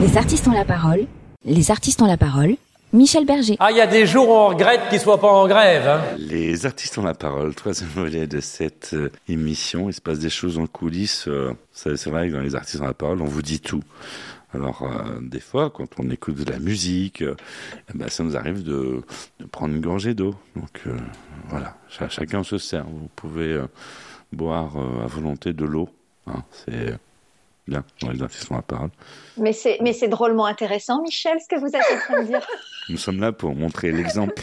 Les 0.00 0.16
artistes 0.16 0.46
ont 0.46 0.52
la 0.52 0.64
parole. 0.64 1.06
Les 1.44 1.70
artistes 1.70 2.00
ont 2.02 2.06
la 2.06 2.16
parole. 2.16 2.56
Michel 2.92 3.26
Berger. 3.26 3.56
Ah, 3.58 3.70
il 3.72 3.76
y 3.76 3.80
a 3.80 3.86
des 3.86 4.06
jours 4.06 4.28
où 4.28 4.32
on 4.32 4.48
regrette 4.48 4.88
qu'ils 4.90 5.00
soient 5.00 5.20
pas 5.20 5.28
en 5.30 5.48
grève. 5.48 5.88
Hein. 5.88 6.00
Les 6.18 6.66
artistes 6.66 6.96
ont 6.98 7.02
la 7.02 7.14
parole, 7.14 7.54
troisième 7.54 7.88
volet 7.90 8.26
de 8.26 8.40
cette 8.40 8.90
euh, 8.94 9.10
émission. 9.28 9.88
Il 9.90 9.92
se 9.92 10.00
passe 10.00 10.18
des 10.20 10.30
choses 10.30 10.58
en 10.58 10.66
coulisses. 10.66 11.26
euh, 11.28 11.52
c'est 11.72 12.06
vrai 12.06 12.28
que 12.28 12.34
dans 12.34 12.40
les 12.40 12.54
artistes 12.54 12.80
ont 12.80 12.86
la 12.86 12.94
parole, 12.94 13.20
on 13.22 13.26
vous 13.26 13.42
dit 13.42 13.60
tout. 13.60 13.82
Alors, 14.54 14.82
euh, 14.82 15.18
des 15.20 15.40
fois, 15.40 15.68
quand 15.70 15.88
on 15.98 16.08
écoute 16.10 16.36
de 16.36 16.50
la 16.50 16.58
musique, 16.60 17.22
euh, 17.22 17.34
eh 17.92 17.98
ben, 17.98 18.08
ça 18.08 18.22
nous 18.22 18.36
arrive 18.36 18.62
de, 18.62 19.02
de 19.40 19.46
prendre 19.46 19.74
une 19.74 19.80
gorgée 19.82 20.14
d'eau. 20.14 20.34
Donc, 20.54 20.82
euh, 20.86 20.96
voilà, 21.48 21.76
Ch- 21.88 22.10
chacun 22.10 22.42
se 22.42 22.58
sert. 22.58 22.84
Vous 22.84 23.08
pouvez 23.16 23.52
euh, 23.52 23.66
boire 24.32 24.76
euh, 24.76 25.04
à 25.04 25.06
volonté 25.06 25.52
de 25.52 25.64
l'eau. 25.64 25.88
hein. 26.26 26.42
C'est 26.50 26.94
bien 27.68 27.82
dans 28.00 28.10
les 28.10 28.22
artistes 28.22 28.50
ont 28.50 28.56
la 28.56 28.62
parole. 28.62 28.90
Mais 29.38 29.52
c'est, 29.52 29.78
mais 29.82 29.92
c'est 29.92 30.08
drôlement 30.08 30.46
intéressant, 30.46 31.02
Michel, 31.02 31.38
ce 31.40 31.48
que 31.54 31.58
vous 31.60 31.66
êtes 31.68 31.82
en 31.94 31.98
train 31.98 32.22
de 32.22 32.26
dire. 32.28 32.46
Nous 32.88 32.96
sommes 32.96 33.20
là 33.20 33.32
pour 33.32 33.54
montrer 33.56 33.90
l'exemple. 33.92 34.40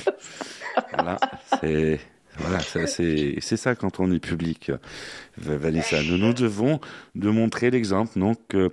voilà, 0.94 1.18
c'est 1.62 2.00
voilà, 2.38 2.60
ça, 2.60 2.88
c'est 2.88 3.40
ça 3.42 3.76
quand 3.76 4.00
on 4.00 4.12
est 4.12 4.20
public, 4.20 4.72
euh, 4.72 4.78
Vanessa. 5.38 6.02
Nous 6.04 6.18
nous 6.18 6.34
devons 6.34 6.80
de 7.16 7.30
montrer 7.30 7.70
l'exemple. 7.70 8.18
Donc, 8.20 8.40
euh, 8.56 8.70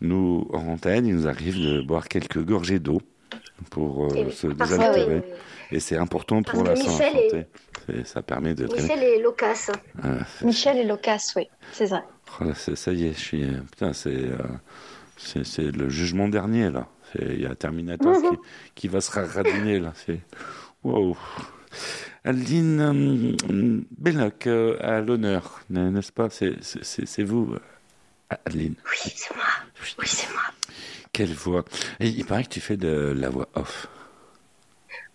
nous 0.00 0.48
en 0.52 0.68
antenne, 0.68 1.04
il 1.06 1.16
nous 1.16 1.26
arrive 1.26 1.56
de 1.56 1.82
boire 1.82 2.06
quelques 2.08 2.38
gorgées 2.44 2.78
d'eau 2.78 3.02
pour 3.70 4.06
euh, 4.06 4.14
Et 4.14 4.24
oui, 4.24 4.32
se 4.32 4.46
désaltérer. 4.48 5.16
oui, 5.16 5.32
Et 5.76 5.80
c'est 5.80 5.96
important 5.96 6.42
pour 6.42 6.64
Parce 6.64 6.78
la 6.78 6.84
santé. 6.84 7.04
Michel 7.12 7.46
C'est- 7.86 8.04
Ça 8.06 8.20
permet 8.22 8.54
de. 8.54 8.66
Michel 8.66 9.02
est 9.02 9.20
loquace. 9.22 9.70
Euh, 10.04 10.18
Michel 10.42 10.78
est 10.78 10.84
loquace, 10.84 11.34
oui, 11.36 11.48
c'est 11.72 11.86
vrai. 11.86 12.02
Oh 12.40 12.44
là, 12.44 12.54
ça 12.54 12.92
y 12.92 13.06
est, 13.06 13.12
je 13.12 13.18
suis. 13.18 13.44
euh, 13.44 13.60
Putain, 13.70 13.92
c'est 13.92 14.10
euh, 14.10 15.72
le 15.72 15.88
jugement 15.88 16.28
dernier 16.28 16.70
là. 16.70 16.88
Il 17.20 17.40
y 17.40 17.46
a 17.46 17.54
Terminator 17.54 18.20
qui, 18.20 18.36
qui 18.74 18.88
va 18.88 19.00
se 19.00 19.10
radiner 19.18 19.78
là. 19.78 19.92
C'est 20.04 20.20
wow. 20.82 21.16
Aline 22.24 22.80
euh, 23.48 23.80
Belloc 23.96 24.46
euh, 24.48 24.76
à 24.80 25.00
l'honneur, 25.00 25.60
n'est- 25.70 25.90
n'est-ce 25.90 26.10
pas? 26.12 26.28
C'est 26.30 26.56
c'est- 26.62 26.82
c'est- 26.84 27.06
c'est 27.06 27.22
vous. 27.22 27.54
Adeline. 28.28 28.74
Oui, 28.84 28.96
c'est 29.14 29.34
moi. 29.34 29.44
Oui, 30.00 30.06
c'est 30.08 30.28
moi. 30.32 30.42
Quelle 31.12 31.32
voix. 31.32 31.64
Et 32.00 32.08
il 32.08 32.24
paraît 32.24 32.44
que 32.44 32.48
tu 32.50 32.60
fais 32.60 32.76
de 32.76 33.12
la 33.16 33.28
voix 33.30 33.48
off. 33.54 33.88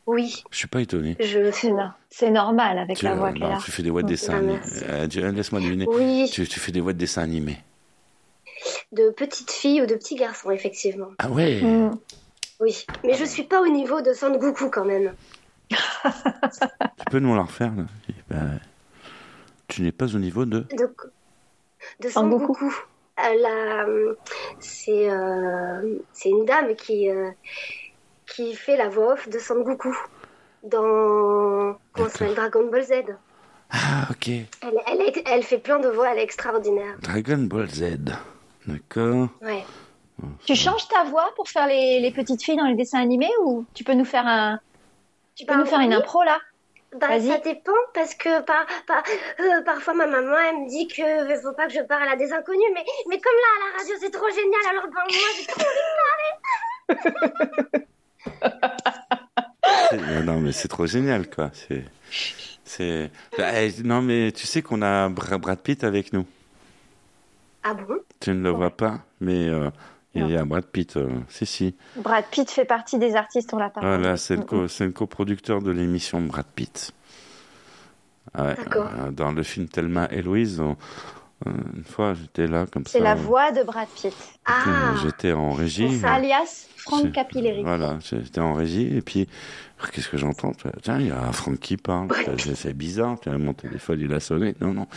Oui, 0.08 0.44
Je 0.50 0.58
suis 0.58 0.68
pas 0.68 0.82
étonné. 0.82 1.16
je 1.20 1.52
C'est 1.52 1.70
no- 1.72 1.90
c'est 2.10 2.32
normal 2.32 2.80
avec 2.80 2.98
Tu, 2.98 3.06
la 3.06 3.16
voix 3.16 3.30
euh, 3.30 3.34
qu'elle 3.34 3.52
a. 3.52 3.58
tu 3.64 3.72
fais 3.72 3.84
des 3.84 3.92
voix 3.92 4.02
de 4.02 4.08
dessin 4.08 4.34
animé. 4.38 4.60
Euh, 4.90 5.08
tu- 5.08 5.20
euh, 5.24 5.32
Laisse-moi 5.32 5.62
deviner. 5.62 5.86
Oui. 5.88 6.30
Tu, 6.34 6.48
tu 6.48 6.60
fais 6.60 6.72
des 6.72 6.82
voix 6.82 6.94
de 6.94 6.98
dessin 6.98 7.22
animé. 7.22 7.58
de 8.92 9.10
petites 9.12 9.52
filles 9.52 9.82
ou 9.82 9.86
de 9.86 9.96
petits 9.96 10.16
garçons, 10.16 10.52
effectivement. 10.52 11.10
Ah 11.20 11.30
ouais 11.30 11.62
Mm. 11.62 11.92
Oui, 12.60 12.86
mais 13.04 13.14
je 13.16 13.26
suis 13.26 13.44
pas 13.44 13.60
au 13.62 13.68
niveau 13.68 14.02
de 14.02 14.14
Son 14.14 14.36
Goku 14.38 14.70
quand 14.70 14.86
même. 14.86 15.14
Tu 15.72 17.06
peux 17.10 17.20
nous 17.20 17.36
la 17.36 17.44
refaire 17.44 17.74
là? 17.76 17.86
Eh 18.10 18.14
ben, 18.30 18.60
Tu 19.68 19.82
n'es 19.84 19.92
pas 19.92 20.14
au 20.16 20.20
niveau 20.20 20.46
de. 20.46 20.60
De, 20.78 20.96
de 22.02 22.10
c'est 24.60 25.10
euh, 25.10 26.00
c'est 26.14 26.30
une 26.30 26.46
dame 26.46 26.76
qui 26.76 27.10
euh, 27.10 27.30
qui 28.28 28.56
fait 28.56 28.78
la 28.78 28.90
voix 28.90 29.14
off 29.14 29.30
de 29.30 29.40
Son 29.40 29.62
Goku 29.62 29.96
dans 30.64 31.78
comment 31.94 32.10
ça 32.10 32.10
s'appelle 32.10 32.36
Dragon 32.36 32.68
Ball 32.70 32.84
Z. 32.84 32.94
Ah 33.72 34.08
ok. 34.10 34.28
Elle, 34.28 35.24
elle, 35.26 35.44
fait 35.44 35.58
plein 35.58 35.80
de 35.80 35.88
voix, 35.88 36.12
elle 36.12 36.20
est 36.20 36.24
extraordinaire. 36.24 36.96
Dragon 37.02 37.38
Ball 37.38 37.70
Z. 37.70 37.98
D'accord. 38.68 39.30
Ouais. 39.42 39.64
Tu 40.46 40.56
changes 40.56 40.88
ta 40.88 41.06
voix 41.06 41.32
pour 41.36 41.48
faire 41.50 41.68
les, 41.68 42.00
les 42.00 42.12
petites 42.12 42.44
filles 42.44 42.58
dans 42.58 42.68
les 42.68 42.76
dessins 42.76 43.00
animés 43.00 43.32
ou 43.44 43.66
tu 43.74 43.84
peux 43.84 43.94
nous 43.94 44.06
faire 44.06 44.28
un 44.28 44.60
tu 45.36 45.46
peux 45.46 45.58
nous 45.58 45.66
faire 45.66 45.80
une 45.80 45.94
impro 45.94 46.24
là? 46.24 46.38
Bah, 47.00 47.08
ça 47.22 47.38
dépend 47.38 47.72
parce 47.94 48.16
que 48.16 48.42
par, 48.42 48.66
par- 48.86 49.04
euh, 49.40 49.62
parfois 49.64 49.94
ma 49.94 50.08
maman 50.08 50.36
elle 50.50 50.58
me 50.64 50.70
dit 50.70 50.88
que 50.90 51.02
euh, 51.02 51.42
faut 51.42 51.54
pas 51.54 51.68
que 51.68 51.74
je 51.74 51.80
parle 51.82 52.08
à 52.10 52.18
des 52.18 52.34
inconnus 52.34 52.68
mais, 52.74 52.84
mais 53.08 53.20
comme 53.22 53.34
là 53.34 53.50
à 53.56 53.60
la 53.72 53.78
radio 53.80 53.96
c'est 54.02 54.12
trop 54.12 54.30
génial 54.30 54.62
alors 54.72 54.84
ben 54.88 55.02
moi 55.10 55.30
j'ai 55.38 55.46
trop 55.48 55.62
envie 55.62 56.36
de 57.80 57.82
C'est- 59.90 60.02
euh, 60.02 60.22
non 60.24 60.40
mais 60.40 60.52
c'est 60.52 60.68
trop 60.68 60.86
génial 60.86 61.30
quoi. 61.30 61.50
C'est. 61.54 61.86
C'est. 62.66 63.12
Eh, 63.38 63.72
non 63.84 64.02
mais 64.02 64.32
tu 64.32 64.46
sais 64.48 64.62
qu'on 64.62 64.82
a 64.82 65.10
Bra- 65.10 65.38
Brad 65.38 65.60
Pitt 65.60 65.84
avec 65.84 66.14
nous. 66.14 66.26
Ah 67.64 67.74
bon? 67.74 67.98
Tu 68.20 68.32
ne 68.32 68.42
le 68.44 68.50
vois 68.50 68.72
pas, 68.72 69.00
mais 69.20 69.48
euh, 69.50 69.70
il 70.16 70.30
y 70.30 70.36
a 70.38 70.44
Brad 70.46 70.66
Pitt. 70.66 70.98
euh, 70.98 71.10
si 71.30 71.46
si. 71.46 71.76
Brad 71.96 72.26
Pitt 72.32 72.50
fait 72.50 72.66
partie 72.66 72.98
des 73.00 73.16
artistes 73.16 73.54
on 73.54 73.58
l'a 73.58 73.70
parlé. 73.70 73.88
Voilà, 73.90 74.18
c'est 74.18 74.36
le, 74.36 74.44
co- 74.44 74.64
le 74.80 74.90
coproducteur 74.92 75.62
de 75.62 75.72
l'émission 75.72 76.20
Brad 76.22 76.46
Pitt. 76.56 76.92
Ah 78.34 78.44
ouais, 78.46 78.56
D'accord. 78.56 78.90
euh, 79.00 79.12
dans 79.12 79.32
le 79.32 79.44
film 79.44 79.68
Thelma 79.68 80.08
et 80.12 80.22
Louise, 80.22 80.60
on- 80.60 80.78
euh, 81.48 81.52
une 81.76 81.84
fois 81.84 82.14
j'étais 82.14 82.48
là 82.48 82.66
comme 82.72 82.86
ça. 82.86 82.92
C'est 82.94 83.00
la 83.00 83.16
voix 83.16 83.52
de 83.52 83.64
Brad 83.64 83.88
Pitt. 83.96 84.14
Euh, 84.50 84.54
J'étais 85.04 85.32
en 85.34 85.52
régie. 85.52 86.00
Alias 86.04 86.68
Frank 86.78 87.02
C'est- 87.04 87.12
Capilleri. 87.12 87.64
Voilà, 87.64 87.98
j'étais 88.02 88.40
en 88.42 88.54
régie 88.54 88.96
et 88.96 89.02
puis 89.02 89.28
qu'est-ce 89.90 90.10
que 90.10 90.18
j'entends 90.18 90.52
Tiens, 90.84 91.00
il 91.00 91.08
y 91.08 91.12
a 91.12 91.32
Franck 91.32 91.60
qui 91.60 91.78
parle. 91.78 92.10
C'est- 92.38 92.74
bizarre. 92.74 93.18
Tiens, 93.22 93.38
mon 93.38 93.54
téléphone 93.54 94.00
il 94.02 94.14
a 94.14 94.20
sonné. 94.20 94.54
Non, 94.62 94.74
non, 94.74 94.88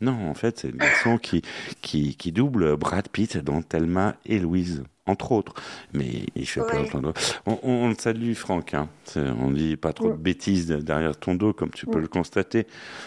non. 0.00 0.28
En 0.30 0.34
fait, 0.34 0.58
c'est 0.58 0.70
le 0.72 0.78
garçon 0.78 1.18
qui 1.18 1.42
qui 1.82 2.16
qui 2.16 2.32
double 2.32 2.76
Brad 2.76 3.08
Pitt 3.08 3.36
dans 3.38 3.62
Thelma 3.62 4.16
et 4.26 4.38
Louise, 4.38 4.82
entre 5.06 5.32
autres. 5.32 5.54
Mais 5.92 6.24
il 6.34 6.46
fait 6.46 6.60
plein, 6.66 6.80
Ouais. 6.82 6.88
plein 6.88 7.00
de. 7.02 7.12
On, 7.46 7.58
on, 7.62 7.70
on 7.84 7.88
le 7.88 7.94
salue, 7.98 8.32
Franck. 8.34 8.74
Hein. 8.74 8.88
On 9.16 9.50
dit 9.50 9.76
pas 9.76 9.92
trop 9.92 10.10
de 10.10 10.16
bêtises 10.16 10.66
derrière 10.68 11.16
ton 11.16 11.34
dos, 11.34 11.52
comme 11.52 11.70
tu 11.70 11.86
peux 11.86 12.00
le 12.00 12.08
constater, 12.08 12.66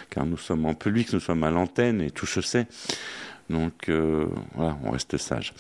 car 0.10 0.26
nous 0.26 0.38
sommes 0.38 0.66
en 0.66 0.74
public, 0.74 1.12
nous 1.14 1.20
sommes 1.20 1.44
à 1.44 1.52
l'antenne 1.52 2.02
et 2.02 2.12
tout 2.12 2.26
se 2.28 2.42
sait. 2.42 2.68
Donc 3.50 3.90
euh, 3.90 4.26
voilà, 4.56 4.78
on 4.84 4.92
reste 4.92 5.18
sage. 5.18 5.54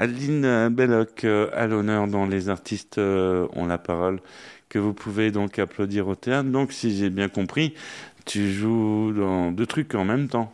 Adeline 0.00 0.68
Belloc, 0.70 1.24
euh, 1.24 1.50
à 1.54 1.66
l'honneur 1.66 2.06
dans 2.08 2.24
Les 2.26 2.48
artistes 2.48 2.96
euh, 2.98 3.46
ont 3.52 3.66
la 3.66 3.76
parole, 3.78 4.20
que 4.70 4.78
vous 4.78 4.94
pouvez 4.94 5.30
donc 5.30 5.58
applaudir 5.58 6.08
au 6.08 6.14
théâtre. 6.14 6.48
Donc, 6.48 6.72
si 6.72 6.96
j'ai 6.96 7.10
bien 7.10 7.28
compris, 7.28 7.74
tu 8.24 8.50
joues 8.50 9.12
dans 9.12 9.50
deux 9.50 9.66
trucs 9.66 9.94
en 9.94 10.04
même 10.04 10.28
temps. 10.28 10.50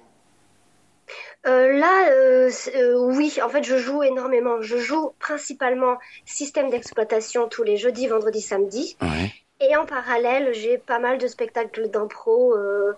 Euh, 1.47 1.79
là, 1.79 2.11
euh, 2.11 2.51
euh, 2.75 2.99
oui, 3.15 3.39
en 3.45 3.49
fait, 3.49 3.63
je 3.63 3.77
joue 3.79 4.03
énormément. 4.03 4.61
Je 4.63 4.79
joue 4.79 5.13
principalement 5.21 5.99
système 6.25 6.71
d'exploitation 6.71 7.47
tous 7.49 7.63
les 7.63 7.77
jeudis, 7.77 8.09
vendredis, 8.09 8.41
samedis. 8.41 8.97
Ouais. 9.01 9.33
Et 9.61 9.77
en 9.77 9.87
parallèle, 9.87 10.53
j'ai 10.53 10.77
pas 10.77 10.99
mal 10.99 11.19
de 11.19 11.29
spectacles 11.29 11.89
d'impro 11.89 12.55
euh, 12.55 12.95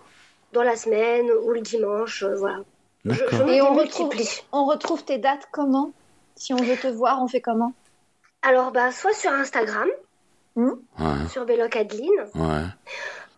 dans 0.55 0.63
la 0.63 0.77
semaine 0.77 1.27
ou 1.45 1.51
le 1.51 1.61
dimanche. 1.61 2.23
euh, 2.23 2.35
voilà. 2.37 2.61
Je, 3.05 3.13
je 3.31 3.43
me 3.43 3.53
Et 3.53 3.61
on 3.61 3.75
retrouve, 3.75 4.13
on 4.53 4.65
retrouve 4.65 5.05
tes 5.05 5.19
dates 5.19 5.49
comment? 5.53 5.93
Si 6.35 6.55
on 6.55 6.57
veut 6.57 6.77
te 6.77 6.89
voir, 6.89 7.23
on 7.23 7.29
fait 7.29 7.41
comment? 7.41 7.73
Alors, 8.43 8.71
bah, 8.73 8.93
soit 8.93 9.13
sur 9.13 9.33
Instagram, 9.33 9.89
Ouais. 10.99 11.29
sur 11.31 11.45
Belloc 11.47 11.75
Adeline. 11.77 12.11
Ouais. 12.35 12.65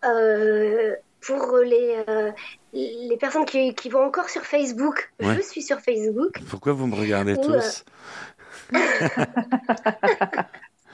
Euh, 0.05 0.95
pour 1.21 1.59
les, 1.59 2.03
euh, 2.09 2.31
les 2.73 3.17
personnes 3.19 3.45
qui, 3.45 3.75
qui 3.75 3.91
vont 3.91 4.05
encore 4.05 4.29
sur 4.31 4.43
Facebook, 4.47 5.13
Ouais. 5.23 5.37
je 5.37 5.43
suis 5.43 5.63
sur 5.63 5.79
Facebook. 5.81 6.41
Pourquoi 6.49 6.73
vous 6.73 6.87
me 6.87 6.95
regardez 6.97 7.35
Ou, 7.35 7.43
tous 7.45 7.85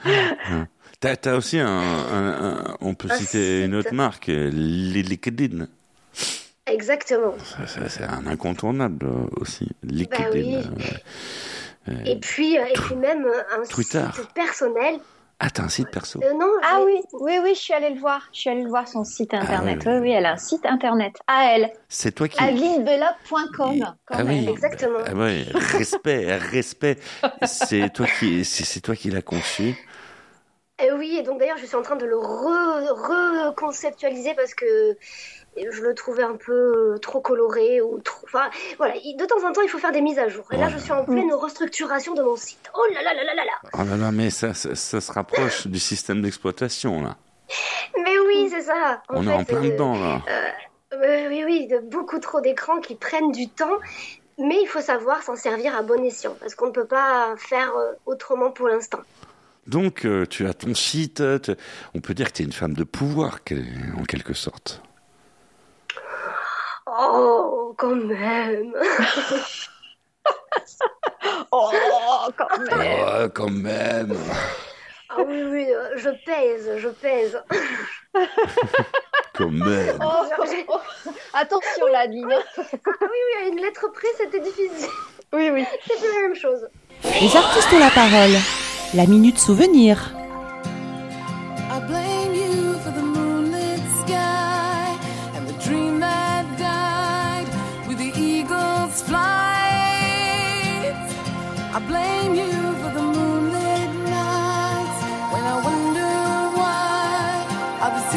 Hein. 0.05 0.67
T'as 0.99 1.35
aussi 1.37 1.59
un, 1.59 1.67
un- 1.67 2.55
un- 2.55 2.77
on 2.81 2.93
peut 2.95 3.09
citer 3.09 3.63
une 3.63 3.75
autre 3.75 3.93
marque, 3.93 4.29
euh, 4.29 4.49
LinkedIn. 4.51 5.67
Exactement. 6.65 7.35
C'est 7.87 8.03
un 8.03 8.25
incontournable 8.27 9.05
euh, 9.05 9.27
aussi. 9.39 9.69
LinkedIn. 9.83 10.23
Bah 10.23 10.29
oui. 10.33 10.55
euh, 10.55 11.91
euh, 11.91 12.03
Et 12.05 12.19
puis, 12.19 12.57
euh, 12.57 12.65
et 12.65 12.73
puis 12.73 12.95
même 12.95 13.25
euh, 13.25 13.41
un 13.61 13.63
Twitter. 13.65 14.03
site 14.15 14.33
personnel. 14.33 14.99
Ah, 15.39 15.51
t'as 15.51 15.63
un 15.63 15.69
site 15.69 15.91
perso. 15.91 16.19
Euh, 16.23 16.33
non, 16.33 16.47
Ah 16.63 16.79
oui, 16.83 16.99
oui, 17.13 17.33
oui, 17.43 17.51
je 17.53 17.59
suis 17.59 17.73
allée 17.73 17.91
le 17.91 17.99
voir. 17.99 18.27
Je 18.33 18.39
suis 18.39 18.49
allée 18.49 18.63
le 18.63 18.69
voir 18.69 18.87
son 18.87 19.03
site 19.03 19.35
internet. 19.35 19.85
ouais, 19.85 19.93
oui, 19.93 19.99
oui, 19.99 20.11
elle 20.11 20.25
a 20.25 20.31
un 20.33 20.37
site 20.37 20.65
internet. 20.65 21.13
À 21.27 21.51
elle. 21.53 21.71
C'est 21.89 22.11
toi 22.13 22.27
qui. 22.27 22.41
AdelineBelloc.com. 22.43 23.93
Ah 24.09 24.23
oui. 24.25 24.47
Exactement. 24.49 24.99
Ah 25.05 25.13
ouais, 25.13 25.45
respect, 25.53 26.35
respect. 26.51 26.97
C'est 27.45 27.93
toi 27.93 28.07
qui, 28.19 28.43
c'est 28.45 28.81
toi 28.81 28.95
qui 28.95 29.11
l'as 29.11 29.21
conçu. 29.21 29.75
Et 30.83 30.91
oui, 30.91 31.17
et 31.19 31.23
donc 31.23 31.39
d'ailleurs, 31.39 31.57
je 31.57 31.65
suis 31.65 31.75
en 31.75 31.81
train 31.81 31.95
de 31.95 32.05
le 32.05 32.15
re- 32.17 33.47
reconceptualiser 33.47 34.33
parce 34.35 34.53
que 34.53 34.95
je 35.71 35.81
le 35.81 35.93
trouvais 35.95 36.23
un 36.23 36.35
peu 36.35 36.97
trop 37.01 37.21
coloré 37.21 37.81
ou 37.81 37.99
trop. 37.99 38.25
Enfin, 38.25 38.49
voilà, 38.77 38.95
il- 39.03 39.15
de 39.17 39.25
temps 39.25 39.45
en 39.47 39.51
temps, 39.51 39.61
il 39.61 39.69
faut 39.69 39.77
faire 39.79 39.91
des 39.91 40.01
mises 40.01 40.19
à 40.19 40.27
jour. 40.27 40.45
Et 40.51 40.57
là, 40.57 40.69
je 40.69 40.77
suis 40.77 40.91
en 40.91 41.03
pleine 41.05 41.33
restructuration 41.33 42.13
de 42.13 42.21
mon 42.21 42.35
site. 42.35 42.69
Oh 42.75 42.85
là 42.93 43.01
là 43.01 43.13
là 43.13 43.23
là 43.23 43.33
là 43.35 43.43
là 43.45 43.69
Oh 43.73 43.83
là 43.89 43.97
là, 43.97 44.11
mais 44.11 44.29
ça, 44.29 44.53
ça, 44.53 44.75
ça 44.75 45.01
se 45.01 45.11
rapproche 45.11 45.67
du 45.67 45.79
système 45.79 46.21
d'exploitation 46.21 47.01
là. 47.01 47.15
Mais 48.03 48.19
oui, 48.27 48.49
c'est 48.49 48.61
ça. 48.63 49.01
On 49.09 49.25
est 49.27 49.33
en 49.33 49.43
plein 49.43 49.63
euh, 49.63 49.69
dedans 49.71 49.93
là. 49.97 50.21
euh, 50.93 51.27
oui, 51.29 51.43
oui, 51.45 51.67
de 51.67 51.79
beaucoup 51.79 52.19
trop 52.19 52.41
d'écrans 52.41 52.79
qui 52.79 52.95
prennent 52.95 53.31
du 53.31 53.47
temps. 53.49 53.77
Mais 54.39 54.57
il 54.61 54.67
faut 54.67 54.81
savoir 54.81 55.23
s'en 55.23 55.35
servir 55.35 55.75
à 55.75 55.81
bon 55.81 56.03
escient 56.05 56.35
parce 56.39 56.53
qu'on 56.53 56.67
ne 56.67 56.71
peut 56.71 56.85
pas 56.85 57.33
faire 57.37 57.73
euh, 57.75 57.93
autrement 58.05 58.51
pour 58.51 58.67
l'instant. 58.67 58.99
Donc, 59.65 60.05
euh, 60.05 60.25
tu 60.25 60.45
as 60.47 60.53
ton 60.53 60.73
site. 60.75 61.23
tu- 61.41 61.51
On 61.95 61.99
peut 62.01 62.13
dire 62.13 62.27
que 62.27 62.33
tu 62.37 62.41
es 62.43 62.45
une 62.45 62.53
femme 62.53 62.73
de 62.73 62.83
pouvoir, 62.83 63.39
en 63.99 64.03
quelque 64.03 64.33
sorte. 64.33 64.81
Oh, 66.99 67.75
quand 67.77 67.95
même. 67.95 68.73
oh, 71.51 71.69
quand 72.35 72.57
même. 72.59 73.05
Oh, 73.05 73.29
quand 73.33 73.51
même. 73.51 74.17
Ah 75.09 75.21
oui, 75.25 75.41
oui, 75.43 75.65
euh, 75.69 75.91
je 75.95 76.09
pèse, 76.25 76.69
je 76.77 76.89
pèse. 76.89 77.41
Quand 79.33 79.51
même. 79.51 79.97
Oh, 80.01 80.25
oh, 80.39 80.43
oh. 80.69 80.79
Attention 81.33 81.85
là, 81.91 81.99
Adeline. 81.99 82.33
Ah 82.57 82.61
oui, 82.73 82.79
oui, 83.01 83.43
à 83.43 83.47
une 83.47 83.61
lettre 83.61 83.87
près, 83.93 84.07
c'était 84.17 84.39
difficile. 84.39 84.89
Oui, 85.33 85.49
oui. 85.51 85.65
C'était 85.87 86.07
la 86.07 86.21
même 86.27 86.35
chose. 86.35 86.67
Les 87.03 87.35
artistes 87.35 87.71
ont 87.73 87.79
la 87.79 87.91
parole. 87.91 88.35
La 88.95 89.05
minute 89.05 89.37
souvenir. 89.37 90.11
I 91.69 91.79
blame 91.87 92.33
you 92.33 92.46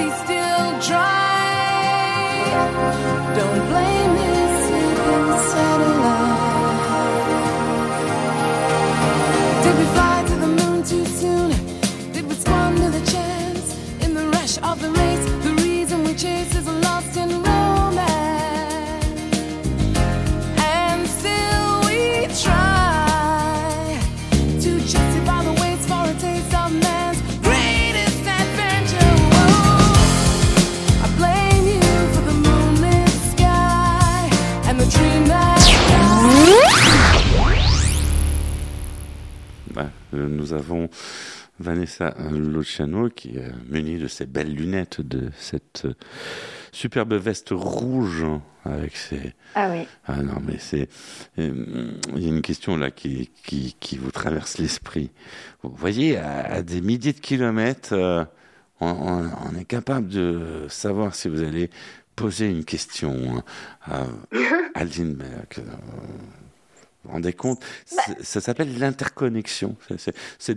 still 0.09 0.81
dry. 0.89 2.41
Don't 3.37 3.69
blame 3.69 4.15
this 4.17 4.40
nous 40.13 40.53
avons 40.53 40.89
Vanessa 41.59 42.15
Luciano 42.33 43.09
qui 43.11 43.37
est 43.37 43.53
munie 43.69 43.99
de 43.99 44.09
ses 44.09 44.27
belles 44.27 44.55
lunettes, 44.55 45.01
de 45.03 45.31
cette 45.37 45.83
euh, 45.85 45.95
superbe 46.73 47.13
veste 47.15 47.51
rouge 47.53 48.25
avec 48.65 48.97
ses. 48.97 49.35
Ah 49.55 49.71
oui. 49.71 49.87
Ah 50.07 50.23
non, 50.23 50.41
mais 50.47 50.57
c'est. 50.59 50.89
euh, 51.39 51.93
Il 52.17 52.23
y 52.23 52.27
a 52.27 52.29
une 52.29 52.43
question 52.43 52.77
là 52.77 52.91
qui, 52.91 53.31
qui, 53.45 53.77
qui 53.79 53.99
vous 53.99 54.11
traverse 54.11 54.59
l'esprit. 54.59 55.11
Vous 55.63 55.75
voyez, 55.77 56.17
à, 56.17 56.41
à 56.55 56.63
des 56.63 56.81
milliers 56.81 57.13
de 57.13 57.21
kilomètres, 57.21 57.93
euh, 57.93 58.25
on, 58.81 58.89
on- 58.89 59.31
on 59.53 59.59
est 59.59 59.65
capable 59.67 60.09
de 60.09 60.65
savoir 60.69 61.15
si 61.15 61.29
vous 61.29 61.43
allez 61.43 61.69
poser 62.17 62.49
une 62.51 62.65
question 62.65 63.15
hein, 63.37 63.43
à 63.85 64.07
Aline 64.75 65.15
Berg. 65.15 65.59
euh, 65.59 65.63
Vous 67.03 67.09
vous 67.09 67.15
rendez 67.15 67.33
compte 67.33 67.63
C'est- 67.87 68.23
Ça 68.23 68.41
s'appelle 68.43 68.79
l'interconnexion. 68.79 69.75
C'est- 69.97 70.13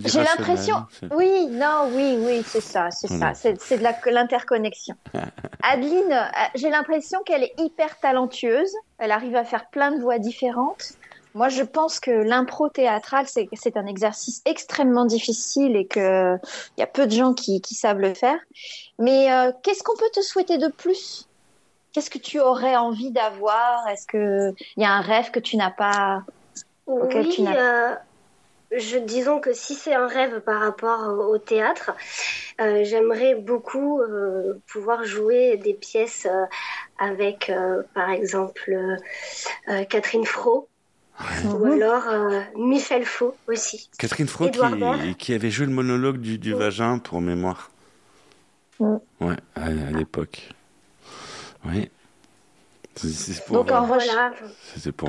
J'ai 0.08 0.20
l'impression. 0.24 0.76
Oui, 1.16 1.48
non, 1.50 1.90
oui, 1.94 2.18
oui, 2.20 2.44
c'est 2.46 2.60
ça, 2.62 2.92
c'est 2.92 3.08
Voilà. 3.08 3.34
ça. 3.34 3.50
C'est 3.60 3.78
de 3.78 4.10
l'interconnexion. 4.10 4.96
Adeline, 5.64 6.12
euh, 6.12 6.24
j'ai 6.56 6.70
l'impression 6.70 7.20
qu'elle 7.26 7.44
est 7.44 7.54
hyper 7.60 7.98
talentueuse. 8.00 8.72
Elle 8.98 9.12
arrive 9.12 9.36
à 9.38 9.46
faire 9.46 9.70
plein 9.70 9.92
de 9.92 10.02
voix 10.02 10.20
différentes. 10.20 10.94
Moi, 11.36 11.50
je 11.50 11.64
pense 11.64 12.00
que 12.00 12.12
l'impro 12.12 12.70
théâtrale, 12.70 13.26
c'est 13.28 13.48
c'est 13.54 13.76
un 13.78 13.88
exercice 13.88 14.42
extrêmement 14.46 15.06
difficile 15.06 15.76
et 15.76 15.88
que 15.88 16.36
il 16.78 16.82
y 16.82 16.84
a 16.84 16.88
peu 16.88 17.08
de 17.08 17.12
gens 17.12 17.34
qui, 17.34 17.60
qui 17.62 17.74
savent 17.74 17.98
le 18.00 18.14
faire. 18.14 18.38
Mais 19.00 19.32
euh, 19.34 19.52
qu'est-ce 19.64 19.82
qu'on 19.82 19.96
peut 19.96 20.12
te 20.14 20.22
souhaiter 20.22 20.58
de 20.60 20.68
plus? 20.68 21.26
Qu'est-ce 21.94 22.10
que 22.10 22.18
tu 22.18 22.40
aurais 22.40 22.76
envie 22.76 23.12
d'avoir? 23.12 23.88
Est-ce 23.88 24.08
que 24.08 24.54
il 24.76 24.84
y 24.84 24.86
a 24.86 24.92
un 24.92 25.02
rêve 25.02 25.32
que 25.32 25.40
tu 25.40 25.58
n'as 25.58 25.72
pas 25.72 26.24
auquel 26.86 27.30
tu 27.30 27.42
Oui, 27.42 27.48
n'as 27.48 27.92
euh, 27.92 27.96
je, 28.72 28.98
disons 28.98 29.40
que 29.40 29.54
si 29.54 29.76
c'est 29.76 29.94
un 29.94 30.08
rêve 30.08 30.42
par 30.42 30.60
rapport 30.60 31.30
au 31.30 31.38
théâtre, 31.38 31.92
euh, 32.60 32.84
j'aimerais 32.84 33.36
beaucoup 33.36 34.02
euh, 34.02 34.60
pouvoir 34.68 35.04
jouer 35.06 35.58
des 35.58 35.76
pièces 35.76 36.26
euh, 36.26 36.46
avec, 36.98 37.50
euh, 37.50 37.84
par 37.94 38.10
exemple, 38.10 38.76
Catherine 39.90 40.26
Fro. 40.26 40.68
Ou 41.46 41.66
alors 41.66 42.08
euh, 42.08 42.42
Michel 42.56 43.06
Faux 43.06 43.36
aussi. 43.48 43.90
Catherine 43.98 44.28
Fro 44.28 44.50
qui, 44.50 45.16
qui 45.16 45.34
avait 45.34 45.52
joué 45.52 45.68
le 45.68 45.72
monologue 45.72 46.18
du, 46.18 46.38
du 46.38 46.54
vagin 46.54 46.98
pour 46.98 47.22
mémoire. 47.22 47.70
Mm. 48.80 48.96
Ouais, 49.22 49.36
à, 49.56 49.66
à 49.66 49.92
l'époque. 49.92 50.50
Oui. 51.66 51.90
C'est- 52.96 53.44
pour, 53.46 53.58
Donc 53.58 53.72
en 53.72 53.86
pour 53.88 53.96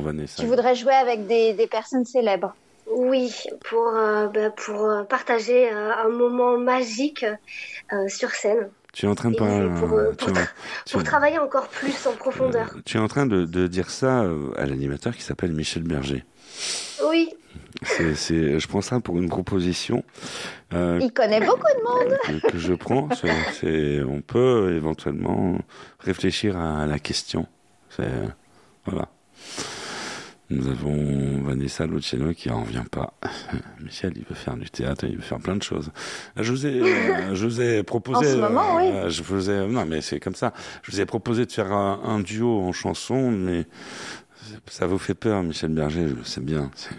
Vanessa. 0.03 0.37
tu 0.37 0.47
voudrais 0.47 0.75
jouer 0.75 0.95
avec 0.95 1.27
des, 1.27 1.53
des 1.53 1.67
personnes 1.67 2.05
célèbres. 2.05 2.55
Oui, 2.91 3.33
pour, 3.69 3.89
euh, 3.89 4.27
bah, 4.29 4.51
pour 4.51 4.85
euh, 4.85 5.03
partager 5.05 5.71
euh, 5.73 5.93
un 5.95 6.09
moment 6.09 6.57
magique 6.59 7.25
euh, 7.93 8.09
sur 8.09 8.31
scène. 8.31 8.71
Tu 8.93 9.07
es 9.07 9.09
en 9.09 9.15
train 9.15 9.31
de 9.31 9.37
parler. 9.37 9.69
pour, 9.81 9.89
tu, 10.17 10.33
pour 10.93 11.01
tra- 11.01 11.05
travailler 11.05 11.39
encore 11.39 11.69
plus 11.69 12.07
en 12.07 12.13
profondeur. 12.13 12.69
tu 12.85 12.97
es 12.97 13.01
en 13.01 13.09
train 13.09 13.27
de, 13.27 13.45
de 13.45 13.67
dire 13.67 13.91
ça 13.91 14.21
à 14.57 14.67
l'animateur 14.67 15.15
qui 15.17 15.23
s'appelle 15.23 15.53
Michel 15.53 15.83
Berger. 15.83 16.25
Oui, 17.09 17.31
C'est, 17.83 18.59
je 18.59 18.69
prends 18.69 18.81
ça 18.81 19.01
pour 19.01 19.19
une 19.19 19.29
proposition. 19.29 20.05
euh, 20.73 20.99
Il 21.03 21.13
connaît 21.13 21.41
beaucoup 21.41 21.67
de 21.77 21.83
monde. 21.83 22.17
que, 22.43 22.53
que 22.53 22.59
je 22.59 22.73
prends. 22.75 23.09
C'est, 23.61 24.03
on 24.03 24.21
peut 24.21 24.75
éventuellement 24.77 25.59
réfléchir 26.01 26.57
à 26.57 26.87
la 26.87 26.99
question. 26.99 27.47
C'est, 27.91 28.09
voilà. 28.87 29.09
Nous 30.51 30.69
avons 30.69 31.43
Vanessa 31.43 31.87
Luciano 31.87 32.33
qui 32.35 32.51
en 32.51 32.63
revient 32.65 32.85
pas. 32.91 33.15
Michel, 33.83 34.13
il 34.15 34.25
veut 34.25 34.35
faire 34.35 34.57
du 34.57 34.69
théâtre, 34.69 35.07
il 35.09 35.17
veut 35.17 35.23
faire 35.23 35.39
plein 35.39 35.57
de 35.57 35.63
choses. 35.63 35.91
Je 36.37 36.51
vous 36.53 36.67
ai, 36.67 36.81
euh, 36.83 37.35
je 37.35 37.47
vous 37.47 37.61
ai 37.63 37.83
proposé. 37.83 38.27
En 38.27 38.33
ce 38.35 38.37
moment, 38.37 38.77
oui. 38.77 38.91
euh, 38.93 39.09
Je 39.09 39.23
vous 39.23 39.51
ai, 39.51 39.67
non, 39.67 39.87
mais 39.87 40.03
c'est 40.03 40.21
comme 40.21 40.35
ça. 40.35 40.53
Je 40.83 40.93
vous 40.93 41.01
ai 41.01 41.07
proposé 41.07 41.47
de 41.47 41.51
faire 41.53 41.73
un, 41.73 41.99
un 42.05 42.21
duo 42.21 42.61
en 42.61 42.73
chanson, 42.73 43.31
mais 43.31 43.65
ça 44.67 44.87
vous 44.87 44.99
fait 44.99 45.15
peur, 45.15 45.43
Michel 45.43 45.73
Berger. 45.73 46.09
Je 46.09 46.23
sais 46.29 46.41
bien. 46.41 46.71
C'est 46.75 46.95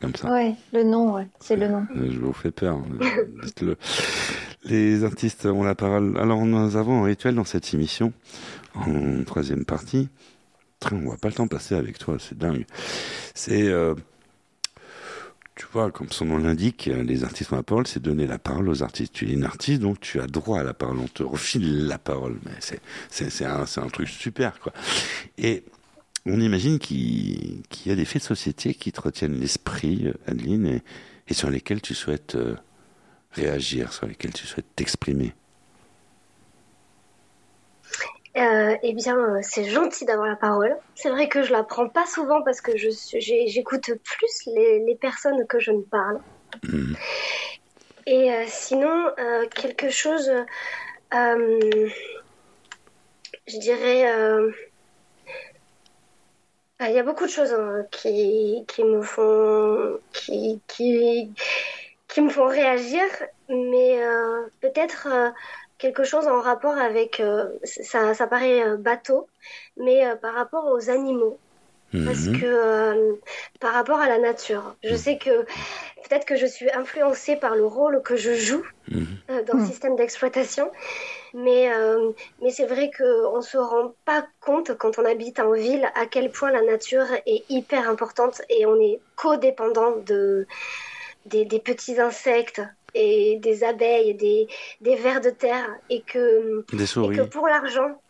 comme 0.00 0.14
ça. 0.14 0.30
Ouais, 0.32 0.54
le 0.72 0.82
nom, 0.82 1.14
ouais, 1.14 1.26
c'est 1.40 1.56
le 1.56 1.68
nom. 1.68 1.86
Euh, 1.96 2.10
Je 2.10 2.18
vous 2.18 2.32
fais 2.32 2.50
peur. 2.50 2.78
Dites-le. 3.44 3.76
Les 4.64 5.04
artistes 5.04 5.46
ont 5.46 5.62
la 5.62 5.74
parole. 5.74 6.16
Alors, 6.18 6.44
nous 6.44 6.76
avons 6.76 7.02
un 7.02 7.06
rituel 7.06 7.34
dans 7.34 7.44
cette 7.44 7.72
émission, 7.74 8.12
en 8.74 9.24
troisième 9.24 9.64
partie. 9.64 10.08
On 10.90 10.98
voit 10.98 11.16
pas 11.16 11.28
le 11.28 11.34
temps 11.34 11.46
passer 11.48 11.74
avec 11.74 11.98
toi, 11.98 12.16
c'est 12.18 12.36
dingue. 12.36 12.64
C'est, 13.34 13.68
euh, 13.68 13.94
tu 15.54 15.66
vois, 15.72 15.90
comme 15.92 16.10
son 16.10 16.24
nom 16.24 16.38
l'indique, 16.38 16.88
euh, 16.88 17.02
les 17.04 17.22
artistes 17.24 17.52
ont 17.52 17.56
la 17.56 17.62
parole, 17.62 17.86
c'est 17.86 18.02
donner 18.02 18.26
la 18.26 18.38
parole 18.38 18.68
aux 18.68 18.82
artistes. 18.82 19.12
Tu 19.12 19.28
es 19.28 19.32
une 19.32 19.44
artiste, 19.44 19.80
donc 19.80 20.00
tu 20.00 20.20
as 20.20 20.26
droit 20.26 20.58
à 20.60 20.62
la 20.64 20.74
parole. 20.74 20.98
On 20.98 21.06
te 21.08 21.22
refile 21.22 21.86
la 21.86 21.98
parole. 21.98 22.38
Mais 22.44 22.52
c'est, 22.60 22.80
c'est, 23.10 23.44
un, 23.44 23.66
c'est 23.66 23.80
un 23.80 23.88
truc 23.88 24.08
super, 24.08 24.58
quoi. 24.58 24.72
Et 25.38 25.64
on 26.26 26.40
imagine 26.40 26.78
qu'il, 26.78 27.62
y 27.86 27.90
a 27.90 27.94
des 27.94 28.04
faits 28.04 28.22
de 28.22 28.26
société 28.26 28.74
qui 28.74 28.92
te 28.92 29.00
retiennent 29.00 29.38
l'esprit, 29.38 30.12
Adeline, 30.26 30.66
et, 30.66 30.82
et 31.28 31.34
sur 31.34 31.50
lesquels 31.50 31.80
tu 31.80 31.94
souhaites 31.94 32.36
euh, 32.36 32.56
réagir, 33.32 33.92
sur 33.92 34.06
lesquels 34.06 34.32
tu 34.32 34.46
souhaites 34.46 34.74
t'exprimer. 34.76 35.34
Euh, 38.36 38.76
eh 38.82 38.94
bien, 38.94 39.18
euh, 39.18 39.40
c'est 39.42 39.64
gentil 39.64 40.06
d'avoir 40.06 40.26
la 40.26 40.36
parole. 40.36 40.74
C'est 40.94 41.10
vrai 41.10 41.28
que 41.28 41.42
je 41.42 41.52
la 41.52 41.62
prends 41.62 41.88
pas 41.88 42.06
souvent 42.06 42.42
parce 42.42 42.62
que 42.62 42.72
j'écoute 42.76 43.90
plus 44.02 44.46
les, 44.46 44.78
les 44.86 44.94
personnes 44.94 45.46
que 45.46 45.60
je 45.60 45.70
ne 45.70 45.82
parle. 45.82 46.18
Mhm. 46.62 46.96
Et 48.06 48.32
euh, 48.32 48.44
sinon, 48.46 49.10
euh, 49.18 49.46
quelque 49.54 49.90
chose, 49.90 50.32
je 51.12 51.88
dirais, 53.58 54.10
il 56.88 56.94
y 56.94 56.98
a 56.98 57.02
beaucoup 57.02 57.24
de 57.24 57.30
choses 57.30 57.52
hein, 57.52 57.84
qui, 57.90 58.64
qui 58.68 58.84
me 58.84 59.02
font, 59.02 59.98
qui, 60.12 60.60
qui, 60.66 61.30
qui 62.08 62.20
me 62.20 62.28
font 62.28 62.46
réagir, 62.46 63.02
mais 63.48 64.02
euh, 64.02 64.46
peut-être 64.60 65.08
euh, 65.10 65.30
quelque 65.78 66.04
chose 66.04 66.26
en 66.26 66.40
rapport 66.40 66.76
avec, 66.76 67.20
euh, 67.20 67.48
ça, 67.64 68.14
ça 68.14 68.26
paraît 68.26 68.76
bateau, 68.76 69.28
mais 69.76 70.02
par 70.20 70.34
rapport 70.34 70.66
aux 70.66 70.90
animaux. 70.90 71.38
Parce 71.92 72.26
Mhm. 72.28 72.40
que 72.40 72.46
euh, 72.46 73.12
par 73.60 73.74
rapport 73.74 73.98
à 74.00 74.08
la 74.08 74.18
nature, 74.18 74.74
je 74.82 74.96
sais 74.96 75.18
que 75.18 75.44
peut-être 76.08 76.24
que 76.24 76.36
je 76.36 76.46
suis 76.46 76.70
influencée 76.72 77.36
par 77.36 77.54
le 77.54 77.66
rôle 77.66 78.02
que 78.02 78.16
je 78.16 78.34
joue 78.34 78.64
Mhm. 78.88 79.06
euh, 79.30 79.42
dans 79.44 79.54
le 79.58 79.64
système 79.66 79.94
d'exploitation, 79.96 80.70
mais 81.34 81.72
euh, 81.72 82.10
mais 82.40 82.50
c'est 82.50 82.66
vrai 82.66 82.90
qu'on 82.96 83.40
se 83.42 83.56
rend 83.58 83.94
pas 84.04 84.26
compte 84.40 84.76
quand 84.78 84.98
on 84.98 85.04
habite 85.04 85.38
en 85.38 85.52
ville 85.52 85.88
à 85.94 86.06
quel 86.06 86.30
point 86.32 86.50
la 86.50 86.62
nature 86.62 87.06
est 87.26 87.44
hyper 87.48 87.88
importante 87.88 88.42
et 88.48 88.66
on 88.66 88.80
est 88.80 89.00
codépendant 89.16 89.96
de 90.06 90.46
des, 91.26 91.44
des 91.44 91.60
petits 91.60 92.00
insectes 92.00 92.62
et 92.94 93.38
des 93.38 93.64
abeilles, 93.64 94.14
des 94.14 94.48
des 94.80 94.96
vers 94.96 95.20
de 95.20 95.30
terre 95.30 95.68
et 95.88 96.02
que 96.02 96.66
Des 96.72 96.84
souris. 96.86 97.16
et 97.16 97.18
que 97.20 97.24
pour 97.24 97.46
l'argent 97.46 98.01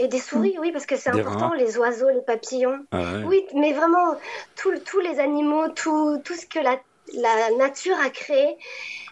et 0.00 0.08
des 0.08 0.18
souris, 0.18 0.56
oui, 0.58 0.72
parce 0.72 0.86
que 0.86 0.96
c'est 0.96 1.10
important, 1.10 1.50
rats. 1.50 1.56
les 1.56 1.76
oiseaux, 1.76 2.08
les 2.08 2.22
papillons. 2.22 2.86
Ah 2.90 2.98
ouais. 2.98 3.24
Oui, 3.26 3.46
mais 3.54 3.72
vraiment, 3.74 4.16
tous 4.56 5.00
les 5.00 5.20
animaux, 5.20 5.68
tout, 5.68 6.18
tout 6.24 6.34
ce 6.34 6.46
que 6.46 6.58
la, 6.58 6.80
la 7.14 7.50
nature 7.58 7.96
a 8.02 8.08
créé 8.08 8.56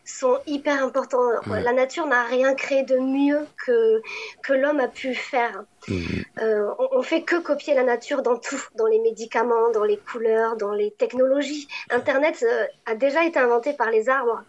sont 0.06 0.38
hyper 0.46 0.82
importants. 0.82 1.28
Ouais. 1.46 1.60
La 1.60 1.74
nature 1.74 2.06
n'a 2.06 2.24
rien 2.24 2.54
créé 2.54 2.82
de 2.84 2.96
mieux 2.96 3.46
que, 3.66 4.00
que 4.42 4.54
l'homme 4.54 4.80
a 4.80 4.88
pu 4.88 5.14
faire. 5.14 5.64
Mhm. 5.88 6.24
Euh, 6.40 6.70
on, 6.78 6.88
on 6.92 7.02
fait 7.02 7.20
que 7.20 7.36
copier 7.36 7.74
la 7.74 7.82
nature 7.82 8.22
dans 8.22 8.38
tout, 8.38 8.62
dans 8.74 8.86
les 8.86 9.00
médicaments, 9.00 9.70
dans 9.74 9.84
les 9.84 9.98
couleurs, 9.98 10.56
dans 10.56 10.72
les 10.72 10.90
technologies. 10.92 11.68
Internet 11.90 12.42
euh, 12.42 12.64
a 12.86 12.94
déjà 12.94 13.24
été 13.24 13.38
inventé 13.38 13.74
par 13.74 13.90
les 13.90 14.08
arbres. 14.08 14.42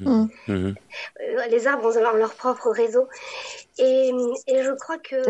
Mm. 0.00 0.26
Euh, 0.48 0.72
les 1.50 1.66
arbres 1.66 1.86
ont 1.96 2.00
leur, 2.00 2.16
leur 2.16 2.34
propre 2.34 2.70
réseau. 2.70 3.08
Et, 3.78 4.10
et 4.46 4.62
je 4.62 4.72
crois 4.78 4.98
que, 4.98 5.20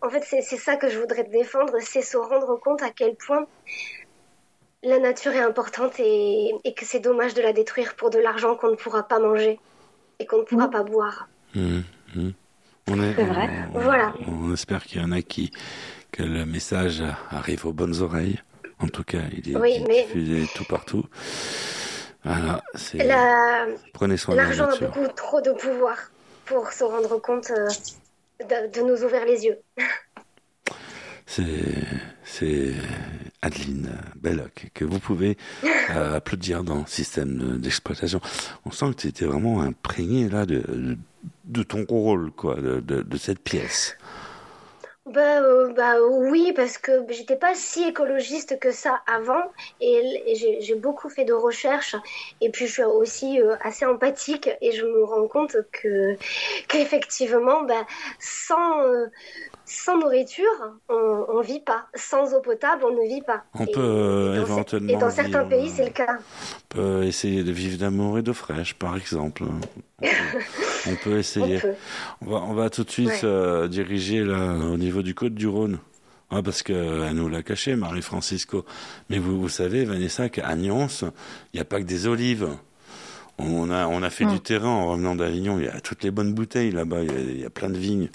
en 0.00 0.10
fait, 0.10 0.22
c'est 0.24 0.56
ça 0.56 0.76
que 0.76 0.88
je 0.88 0.98
voudrais 0.98 1.24
défendre, 1.24 1.72
c'est 1.80 2.02
se 2.02 2.16
rendre 2.16 2.56
compte 2.60 2.82
à 2.82 2.90
quel 2.90 3.14
point 3.16 3.46
la 4.84 4.98
nature 5.00 5.32
est 5.32 5.40
importante 5.40 5.98
et, 5.98 6.52
et 6.64 6.72
que 6.74 6.84
c'est 6.84 7.00
dommage 7.00 7.34
de 7.34 7.42
la 7.42 7.52
détruire 7.52 7.94
pour 7.96 8.10
de 8.10 8.18
l'argent 8.18 8.54
qu'on 8.54 8.70
ne 8.70 8.76
pourra 8.76 9.02
pas 9.02 9.18
manger 9.18 9.58
et 10.20 10.26
qu'on 10.26 10.38
ne 10.38 10.42
pourra 10.44 10.70
pas 10.70 10.84
boire. 10.84 11.28
Mhm. 11.54 11.82
Mhm. 12.14 12.32
On 12.90 13.02
est, 13.02 13.12
vrai. 13.12 13.48
on- 13.74 13.80
Voilà. 13.80 14.14
On 14.28 14.52
espère 14.54 14.84
qu'il 14.84 15.00
y 15.00 15.04
en 15.04 15.12
a 15.12 15.20
qui, 15.20 15.50
que 16.12 16.22
le 16.22 16.46
message 16.46 17.02
arrive 17.30 17.66
aux 17.66 17.72
bonnes 17.72 18.00
oreilles. 18.00 18.40
En 18.80 18.86
tout 18.86 19.02
cas, 19.02 19.22
il 19.36 19.50
est 19.52 19.56
Oui, 19.56 19.84
mais- 19.88 20.04
diffusé 20.04 20.46
tout 20.54 20.64
partout. 20.64 21.04
Voilà. 22.24 22.62
La- 22.94 23.66
Prenez 23.94 24.16
soin 24.16 24.34
de 24.34 24.40
la 24.40 24.44
L'argent 24.46 24.64
a 24.68 24.76
beaucoup 24.78 25.06
trop 25.14 25.40
de 25.40 25.52
pouvoir 25.52 25.96
pour 26.46 26.72
se 26.72 26.84
rendre 26.84 27.18
compte 27.20 27.50
euh, 27.50 27.68
de, 28.40 28.72
de 28.72 28.80
nous 28.86 29.02
ouvrir 29.04 29.24
les 29.24 29.44
yeux. 29.44 29.58
C'est, 32.24 32.72
Adeline 33.42 33.90
Belloc 34.16 34.68
que 34.74 34.84
vous 34.84 34.98
pouvez 34.98 35.36
euh, 35.90 36.16
applaudir 36.16 36.64
dans 36.64 36.78
le 36.80 36.86
système 36.86 37.58
d'exploitation. 37.58 38.20
On 38.64 38.70
sent 38.70 38.86
que 38.90 39.00
tu 39.02 39.08
étais 39.08 39.24
vraiment 39.26 39.60
imprégné 39.60 40.28
là 40.28 40.46
de, 40.46 40.96
de 41.44 41.62
ton 41.62 41.84
rôle, 41.88 42.30
quoi, 42.32 42.56
de, 42.56 42.80
de, 42.80 43.02
de 43.02 43.16
cette 43.18 43.40
pièce. 43.40 43.96
Bah, 45.12 45.40
euh, 45.40 45.72
bah 45.72 45.94
oui, 46.02 46.52
parce 46.54 46.76
que 46.76 47.02
j'étais 47.08 47.36
pas 47.36 47.54
si 47.54 47.84
écologiste 47.84 48.58
que 48.58 48.70
ça 48.70 49.00
avant 49.06 49.42
et, 49.80 50.34
j'ai 50.60 50.74
beaucoup 50.74 51.08
fait 51.08 51.24
de 51.24 51.32
recherches 51.32 51.96
et 52.42 52.50
puis 52.50 52.66
je 52.66 52.72
suis 52.72 52.84
aussi 52.84 53.40
euh, 53.40 53.56
assez 53.62 53.86
empathique 53.86 54.50
et 54.60 54.72
je 54.72 54.84
me 54.84 55.04
rends 55.04 55.26
compte 55.26 55.56
que 55.72 56.14
qu'effectivement, 56.68 57.62
bah, 57.62 57.86
sans, 58.18 58.82
euh, 58.82 59.06
sans 59.68 59.98
nourriture, 59.98 60.44
on, 60.88 61.26
on 61.28 61.40
vit 61.42 61.60
pas. 61.60 61.86
Sans 61.94 62.32
eau 62.34 62.40
potable, 62.40 62.84
on 62.84 62.90
ne 62.92 63.08
vit 63.08 63.22
pas. 63.22 63.44
On 63.54 63.64
Et- 63.66 63.70
peut 63.72 63.80
euh, 63.80 64.36
et 64.36 64.40
éventuellement. 64.40 64.88
et 64.88 64.96
dans 64.96 65.10
certains 65.10 65.44
vivre- 65.44 65.48
pays, 65.50 65.68
c'est 65.70 65.84
le 65.84 65.90
cas. 65.92 66.18
On 66.18 66.74
peut 66.76 67.02
essayer 67.04 67.44
de 67.44 67.52
vivre 67.52 67.78
d'amour 67.78 68.18
et 68.18 68.22
d'eau 68.22 68.34
fraîche, 68.34 68.74
par 68.74 68.96
exemple. 68.96 69.44
On 69.44 69.60
peut, 70.02 70.08
on 70.86 70.96
peut 70.96 71.18
essayer. 71.18 71.56
On 71.58 71.60
peut. 71.60 71.74
On 72.22 72.30
va, 72.30 72.36
on 72.48 72.54
va 72.54 72.70
tout 72.70 72.84
de 72.84 72.90
suite 72.90 73.08
Ouais. 73.08 73.20
euh, 73.24 73.68
diriger 73.68 74.24
là 74.24 74.54
au 74.54 74.76
niveau 74.76 75.02
du 75.02 75.14
côte 75.14 75.34
du 75.34 75.46
Rhône. 75.46 75.78
Ah, 76.30 76.42
parce 76.42 76.62
qu'elle 76.62 77.12
nous 77.14 77.28
l'a 77.28 77.42
caché, 77.42 77.74
Marie-Francisco. 77.74 78.66
Mais 79.08 79.18
vous, 79.18 79.40
vous 79.40 79.48
savez, 79.48 79.84
Vanessa, 79.86 80.28
qu'à 80.28 80.54
Nyons, 80.56 80.86
il 81.02 81.10
n'y 81.54 81.60
a 81.60 81.64
pas 81.64 81.78
que 81.80 81.86
des 81.86 82.06
olives. 82.06 82.48
On 83.38 83.70
a, 83.70 83.86
on 83.86 84.02
a 84.02 84.10
fait 84.10 84.24
Mm. 84.26 84.32
du 84.32 84.40
terrain 84.40 84.68
en 84.68 84.90
revenant 84.90 85.14
d'Avignon. 85.14 85.58
Il 85.58 85.64
y 85.64 85.68
a 85.68 85.80
toutes 85.80 86.02
les 86.02 86.10
bonnes 86.10 86.34
bouteilles 86.34 86.70
là-bas. 86.72 87.02
Il 87.02 87.40
y 87.40 87.44
a 87.46 87.50
plein 87.50 87.70
de 87.70 87.78
vignes. 87.78 88.10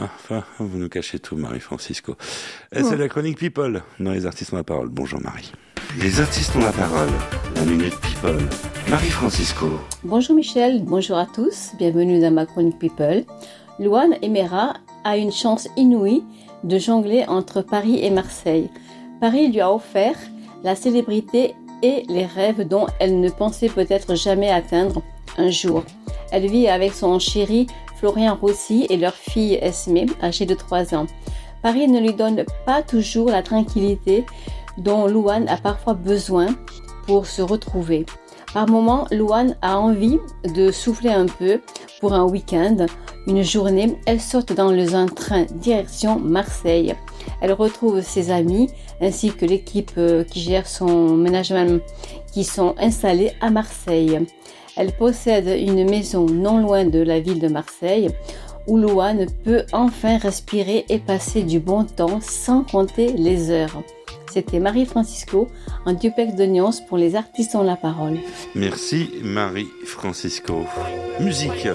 Enfin, 0.00 0.42
vous 0.58 0.78
nous 0.78 0.88
cachez 0.88 1.20
tout, 1.20 1.36
Marie-Francisco. 1.36 2.16
Et 2.72 2.82
C'est 2.82 2.96
la 2.96 3.08
chronique 3.08 3.38
People 3.38 3.82
dans 4.00 4.10
Les 4.10 4.26
Artistes 4.26 4.52
ont 4.52 4.56
la 4.56 4.64
parole. 4.64 4.88
Bonjour, 4.88 5.20
Marie. 5.20 5.52
Les 6.00 6.20
Artistes 6.20 6.54
ont 6.56 6.60
la 6.60 6.72
parole. 6.72 7.10
La 7.54 7.64
Minute 7.64 7.94
People. 8.00 8.40
Marie-Francisco. 8.88 9.66
Bonjour 10.02 10.34
Michel, 10.34 10.82
bonjour 10.84 11.16
à 11.16 11.26
tous, 11.26 11.70
bienvenue 11.78 12.20
dans 12.20 12.32
ma 12.32 12.44
chronique 12.44 12.78
People. 12.78 13.24
Luan 13.78 14.16
Emera 14.20 14.74
a 15.04 15.16
une 15.16 15.32
chance 15.32 15.68
inouïe 15.76 16.24
de 16.64 16.78
jongler 16.78 17.24
entre 17.28 17.62
Paris 17.62 18.04
et 18.04 18.10
Marseille. 18.10 18.68
Paris 19.20 19.52
lui 19.52 19.60
a 19.60 19.72
offert 19.72 20.16
la 20.64 20.74
célébrité 20.74 21.54
et 21.82 22.04
les 22.08 22.26
rêves 22.26 22.66
dont 22.66 22.86
elle 22.98 23.20
ne 23.20 23.30
pensait 23.30 23.68
peut-être 23.68 24.16
jamais 24.16 24.50
atteindre 24.50 25.02
un 25.38 25.50
jour. 25.50 25.84
Elle 26.32 26.48
vit 26.48 26.68
avec 26.68 26.94
son 26.94 27.18
chéri 27.18 27.68
Florian 28.04 28.36
Rossi 28.38 28.86
et 28.90 28.98
leur 28.98 29.14
fille 29.14 29.54
Esme, 29.62 30.04
âgée 30.22 30.44
de 30.44 30.52
3 30.52 30.94
ans. 30.94 31.06
Paris 31.62 31.88
ne 31.88 31.98
lui 31.98 32.12
donne 32.12 32.44
pas 32.66 32.82
toujours 32.82 33.30
la 33.30 33.42
tranquillité 33.42 34.26
dont 34.76 35.06
Luan 35.06 35.48
a 35.48 35.56
parfois 35.56 35.94
besoin 35.94 36.48
pour 37.06 37.24
se 37.24 37.40
retrouver. 37.40 38.04
Par 38.52 38.68
moments, 38.68 39.06
Luan 39.10 39.56
a 39.62 39.78
envie 39.78 40.18
de 40.54 40.70
souffler 40.70 41.08
un 41.08 41.24
peu 41.24 41.62
pour 42.02 42.12
un 42.12 42.24
week-end. 42.24 42.84
Une 43.26 43.42
journée, 43.42 43.96
elle 44.04 44.20
saute 44.20 44.52
dans 44.52 44.70
le 44.70 44.84
train 45.14 45.46
direction 45.54 46.20
Marseille. 46.20 46.94
Elle 47.40 47.54
retrouve 47.54 48.02
ses 48.02 48.30
amis 48.30 48.68
ainsi 49.00 49.32
que 49.32 49.46
l'équipe 49.46 49.92
euh, 49.96 50.24
qui 50.24 50.42
gère 50.42 50.66
son 50.66 51.16
management 51.16 51.80
qui 52.34 52.44
sont 52.44 52.74
installés 52.78 53.32
à 53.40 53.48
Marseille. 53.48 54.20
Elle 54.76 54.92
possède 54.92 55.46
une 55.46 55.88
maison 55.88 56.26
non 56.26 56.58
loin 56.58 56.84
de 56.84 57.00
la 57.00 57.20
ville 57.20 57.38
de 57.38 57.48
Marseille 57.48 58.10
où 58.66 58.78
Luan 58.78 59.26
peut 59.44 59.64
enfin 59.72 60.18
respirer 60.18 60.84
et 60.88 60.98
passer 60.98 61.42
du 61.42 61.60
bon 61.60 61.84
temps 61.84 62.20
sans 62.20 62.64
compter 62.64 63.12
les 63.12 63.50
heures. 63.50 63.82
C'était 64.32 64.58
Marie-Francisco 64.58 65.48
en 65.84 65.92
duplex 65.92 66.34
de 66.34 66.44
Nyons 66.44 66.70
pour 66.88 66.98
les 66.98 67.14
artistes 67.14 67.54
ont 67.54 67.62
la 67.62 67.76
parole. 67.76 68.18
Merci, 68.54 69.10
Marie-Francisco. 69.22 70.64
Musique. 71.20 71.68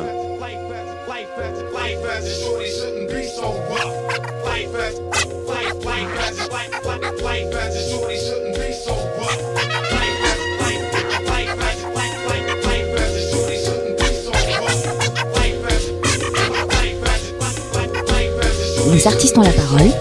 Les 18.92 19.06
artistes 19.08 19.38
ont 19.38 19.42
la 19.42 19.52
parole. 19.52 19.92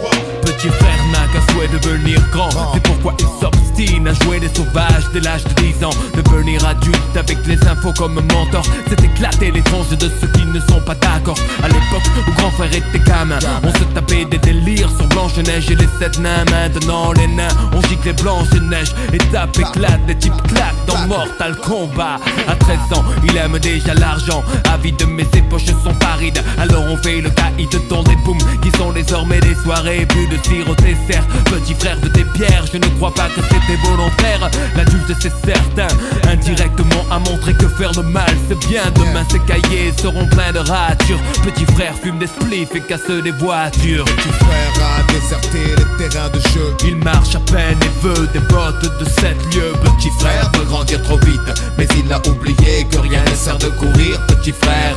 Devenir 1.67 2.21
grand. 2.31 2.49
C'est 2.73 2.83
pourquoi 2.83 3.15
il 3.19 3.27
s'obstine 3.41 4.07
à 4.07 4.15
jouer 4.25 4.39
des 4.39 4.49
sauvages 4.49 5.05
dès 5.13 5.21
l'âge 5.21 5.45
de 5.45 5.55
10 5.63 5.85
ans. 5.85 5.91
Devenir 6.15 6.65
adulte 6.67 7.17
avec 7.17 7.39
les 7.47 7.59
infos 7.67 7.93
comme 7.97 8.15
mentor. 8.15 8.63
C'est 8.89 9.03
éclater 9.03 9.51
les 9.51 9.63
tranches 9.63 9.89
de 9.91 10.11
ceux 10.21 10.29
qui 10.29 10.47
ne 10.47 10.61
sont 10.61 10.81
pas 10.81 10.95
d'accord. 10.95 11.39
À 11.63 11.69
l'époque 11.69 12.03
où 12.27 12.33
grand 12.33 12.51
frère 12.53 12.75
était 12.75 12.99
gamin 13.01 13.39
On 13.65 13.73
se 13.73 13.85
tapait 13.95 14.25
des 14.25 14.39
délires 14.39 14.91
sur 14.97 15.07
Blanche-Neige 15.09 15.71
et 15.71 15.77
les 15.77 15.89
sept 15.99 16.19
nains. 16.21 16.45
Maintenant 16.51 17.13
les 17.13 17.27
nains 17.27 17.49
on 17.73 17.81
gicle 17.83 18.07
les 18.07 18.13
Blanche-Neige 18.13 18.95
Étape 19.13 19.59
éclate, 19.59 20.07
des 20.07 20.17
types 20.17 20.43
claquent 20.47 20.87
dans 20.87 21.07
Mortal 21.09 21.57
Kombat. 21.57 22.19
À 22.47 22.55
13 22.55 22.79
ans 22.95 23.05
il 23.25 23.37
aime 23.37 23.59
déjà 23.59 23.95
l'argent. 23.95 24.45
Avide 24.73 25.03
mais 25.09 25.27
ses 25.33 25.43
poches 25.43 25.67
sont 25.67 25.95
parides. 25.95 26.43
Alors 26.59 26.85
on 26.89 26.97
fait 26.99 27.21
le 27.21 27.31
caïd 27.31 27.69
dans 27.89 28.03
des 28.03 28.17
booms 28.25 28.39
Qui 28.63 28.71
sont 28.79 28.93
désormais 28.93 29.41
des 29.41 29.55
soirées 29.55 30.07
plus 30.07 30.27
de 30.29 30.37
tir 30.37 30.69
au 30.71 30.75
dessert 30.75 31.25
Petit 31.51 31.75
frère 31.75 31.99
de 32.01 32.09
tes 32.09 32.25
pierres 32.25 32.65
je 32.73 32.79
ne 32.79 32.87
crois 32.97 33.13
pas 33.13 33.29
que 33.29 33.41
c'était 33.43 33.77
volontaire. 33.83 34.51
L'adulte 34.77 35.13
c'est 35.21 35.33
certain 35.45 35.89
Indirectement 36.29 37.05
a 37.11 37.19
montré 37.19 37.55
que 37.55 37.69
faire 37.69 37.93
le 37.97 38.03
mal 38.03 38.31
c'est 38.49 38.59
bien. 38.69 38.83
Demain 38.95 39.25
ses 39.31 39.41
cahiers 39.41 39.93
seront 40.01 40.27
pleins 40.27 40.53
de 40.53 40.59
ratures. 40.59 41.21
Petit 41.45 41.65
frère 41.73 41.95
fume 42.03 42.19
des 42.19 42.27
spliffs 42.27 42.75
et 42.75 42.81
casse 42.81 43.11
des 43.11 43.31
voitures. 43.31 44.05
Petit 44.05 44.29
frère 44.29 44.99
a 44.99 45.13
déserté 45.13 45.59
les 45.77 46.09
terrains 46.09 46.29
de 46.29 46.41
jeu. 46.41 46.77
Il 46.87 46.97
marche 46.97 47.35
à 47.35 47.41
peine 47.41 47.79
et 47.83 48.07
veut 48.07 48.29
des 48.33 48.41
bottes 48.41 48.99
de 48.99 49.05
7 49.05 49.55
lieux 49.55 49.73
Petit 49.83 50.11
frère 50.19 50.51
veut 50.55 50.65
grandir 50.65 51.03
trop 51.03 51.19
vite 51.19 51.41
Mais 51.77 51.87
il 51.97 52.13
a 52.13 52.19
oublié 52.29 52.87
que 52.91 52.99
rien 52.99 53.23
ne 53.25 53.35
sert 53.35 53.59
de 53.59 53.69
courir. 53.69 54.21
Petit 54.27 54.53
frère 54.53 54.95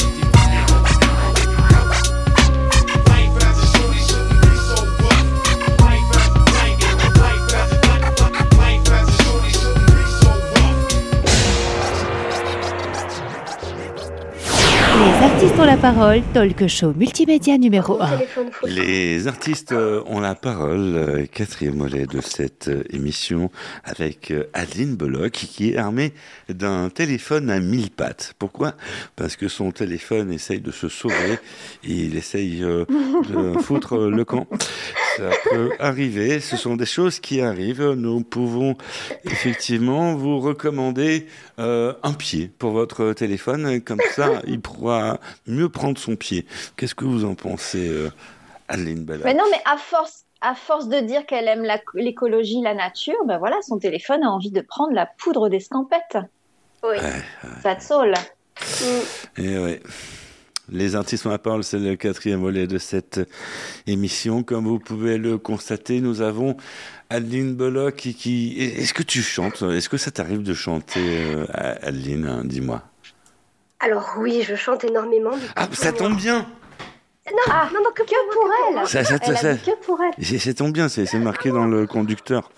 ancora 15.61 15.70
parole, 15.81 16.21
talk 16.31 16.67
show 16.67 16.93
multimédia 16.93 17.57
numéro 17.57 17.99
1. 17.99 18.19
Les 18.67 19.27
artistes 19.27 19.71
euh, 19.71 20.03
ont 20.05 20.19
la 20.19 20.35
parole, 20.35 20.93
euh, 20.95 21.25
quatrième 21.25 21.79
volet 21.79 22.05
de 22.05 22.21
cette 22.21 22.67
euh, 22.67 22.83
émission 22.91 23.49
avec 23.83 24.31
Adeline 24.53 24.95
Bollock 24.95 25.31
qui 25.31 25.71
est 25.71 25.77
armée 25.77 26.13
d'un 26.49 26.89
téléphone 26.89 27.49
à 27.49 27.59
mille 27.59 27.89
pattes. 27.89 28.35
Pourquoi? 28.37 28.75
Parce 29.15 29.35
que 29.35 29.47
son 29.47 29.71
téléphone 29.71 30.31
essaye 30.31 30.61
de 30.61 30.71
se 30.71 30.87
sauver 30.87 31.39
il 31.83 32.15
essaye 32.15 32.59
de 32.59 33.57
foutre 33.59 33.97
le 33.97 34.23
camp. 34.23 34.47
Ça 35.17 35.29
peut 35.49 35.71
arriver, 35.79 36.39
ce 36.39 36.55
sont 36.55 36.75
des 36.75 36.85
choses 36.85 37.19
qui 37.19 37.41
arrivent. 37.41 37.91
Nous 37.97 38.21
pouvons 38.21 38.75
effectivement 39.25 40.15
vous 40.15 40.39
recommander 40.39 41.25
euh, 41.59 41.93
un 42.01 42.13
pied 42.13 42.49
pour 42.57 42.71
votre 42.71 43.13
téléphone, 43.13 43.81
comme 43.81 43.99
ça 44.15 44.41
il 44.47 44.61
pourra 44.61 45.19
mieux 45.47 45.69
prendre 45.71 45.97
son 45.97 46.15
pied. 46.15 46.45
Qu'est-ce 46.77 46.95
que 46.95 47.05
vous 47.05 47.25
en 47.25 47.35
pensez, 47.35 47.87
euh, 47.87 48.09
Adeline 48.67 49.03
Bollock 49.03 49.25
Mais 49.25 49.33
non, 49.33 49.43
mais 49.51 49.61
à 49.65 49.77
force, 49.77 50.25
à 50.41 50.55
force 50.55 50.87
de 50.87 50.99
dire 50.99 51.25
qu'elle 51.25 51.47
aime 51.47 51.65
l'écologie, 51.95 52.61
la 52.61 52.73
nature, 52.73 53.15
ben 53.25 53.37
voilà, 53.37 53.57
son 53.67 53.79
téléphone 53.79 54.23
a 54.23 54.29
envie 54.29 54.51
de 54.51 54.61
prendre 54.61 54.93
la 54.93 55.05
poudre 55.05 55.49
d'escampette. 55.49 56.17
Oui. 56.83 56.97
Ça 57.61 57.75
te 57.75 57.83
saoule. 57.83 58.13
Et 59.37 59.57
ouais. 59.57 59.81
Les 60.73 60.95
artistes 60.95 61.25
ont 61.25 61.29
la 61.31 61.37
parole, 61.37 61.63
c'est 61.65 61.79
le 61.79 61.95
quatrième 61.97 62.39
volet 62.39 62.65
de 62.65 62.77
cette 62.77 63.19
émission. 63.87 64.41
Comme 64.41 64.65
vous 64.65 64.79
pouvez 64.79 65.17
le 65.17 65.37
constater, 65.37 65.99
nous 65.99 66.21
avons 66.21 66.55
Adeline 67.09 67.55
Bollock 67.55 67.95
qui... 67.97 68.13
qui- 68.15 68.57
Est-ce 68.57 68.93
que 68.93 69.03
tu 69.03 69.21
chantes? 69.21 69.63
Est-ce 69.63 69.89
que 69.89 69.97
ça 69.97 70.11
t'arrive 70.11 70.43
de 70.43 70.53
chanter, 70.53 71.01
euh, 71.01 71.45
Adeline 71.81 72.25
hein, 72.25 72.41
Dis-moi? 72.45 72.81
Alors 73.83 74.13
oui, 74.17 74.43
je 74.47 74.55
chante 74.55 74.83
énormément. 74.83 75.35
du 75.35 75.45
Ah, 75.55 75.67
ça 75.73 75.91
tombe 75.91 76.15
bien 76.15 76.47
Non, 77.27 77.53
non, 77.73 77.79
non, 77.83 77.91
que, 77.95 78.03
pour 78.33 78.49
elle. 78.77 78.87
Ça- 78.87 79.03
ça- 79.03 79.15
Elle 79.23 79.33
a 79.33 79.35
ça- 79.37 79.55
que 79.55 79.75
pour 79.85 79.99
elle. 80.01 80.23
C'est 80.23 80.39
c'est 80.39 80.53
tombe 80.53 80.71
bien, 80.73 80.89
c'est 80.89 81.05
c'est 81.05 81.19
marqué 81.19 81.49
dans 81.51 81.65
le 81.65 81.87
conducteur. 81.87 82.51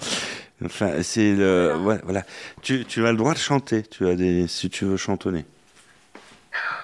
Enfin, 0.65 1.01
c'est 1.03 1.33
le... 1.33 1.73
voilà. 2.03 2.23
Tu, 2.61 2.85
tu 2.85 3.05
as 3.05 3.11
le 3.11 3.17
droit 3.17 3.33
de 3.33 3.37
chanter, 3.39 3.83
tu 3.83 4.07
as 4.07 4.15
des... 4.15 4.47
si 4.47 4.69
tu 4.69 4.85
veux 4.85 4.97
chantonner. 4.97 5.45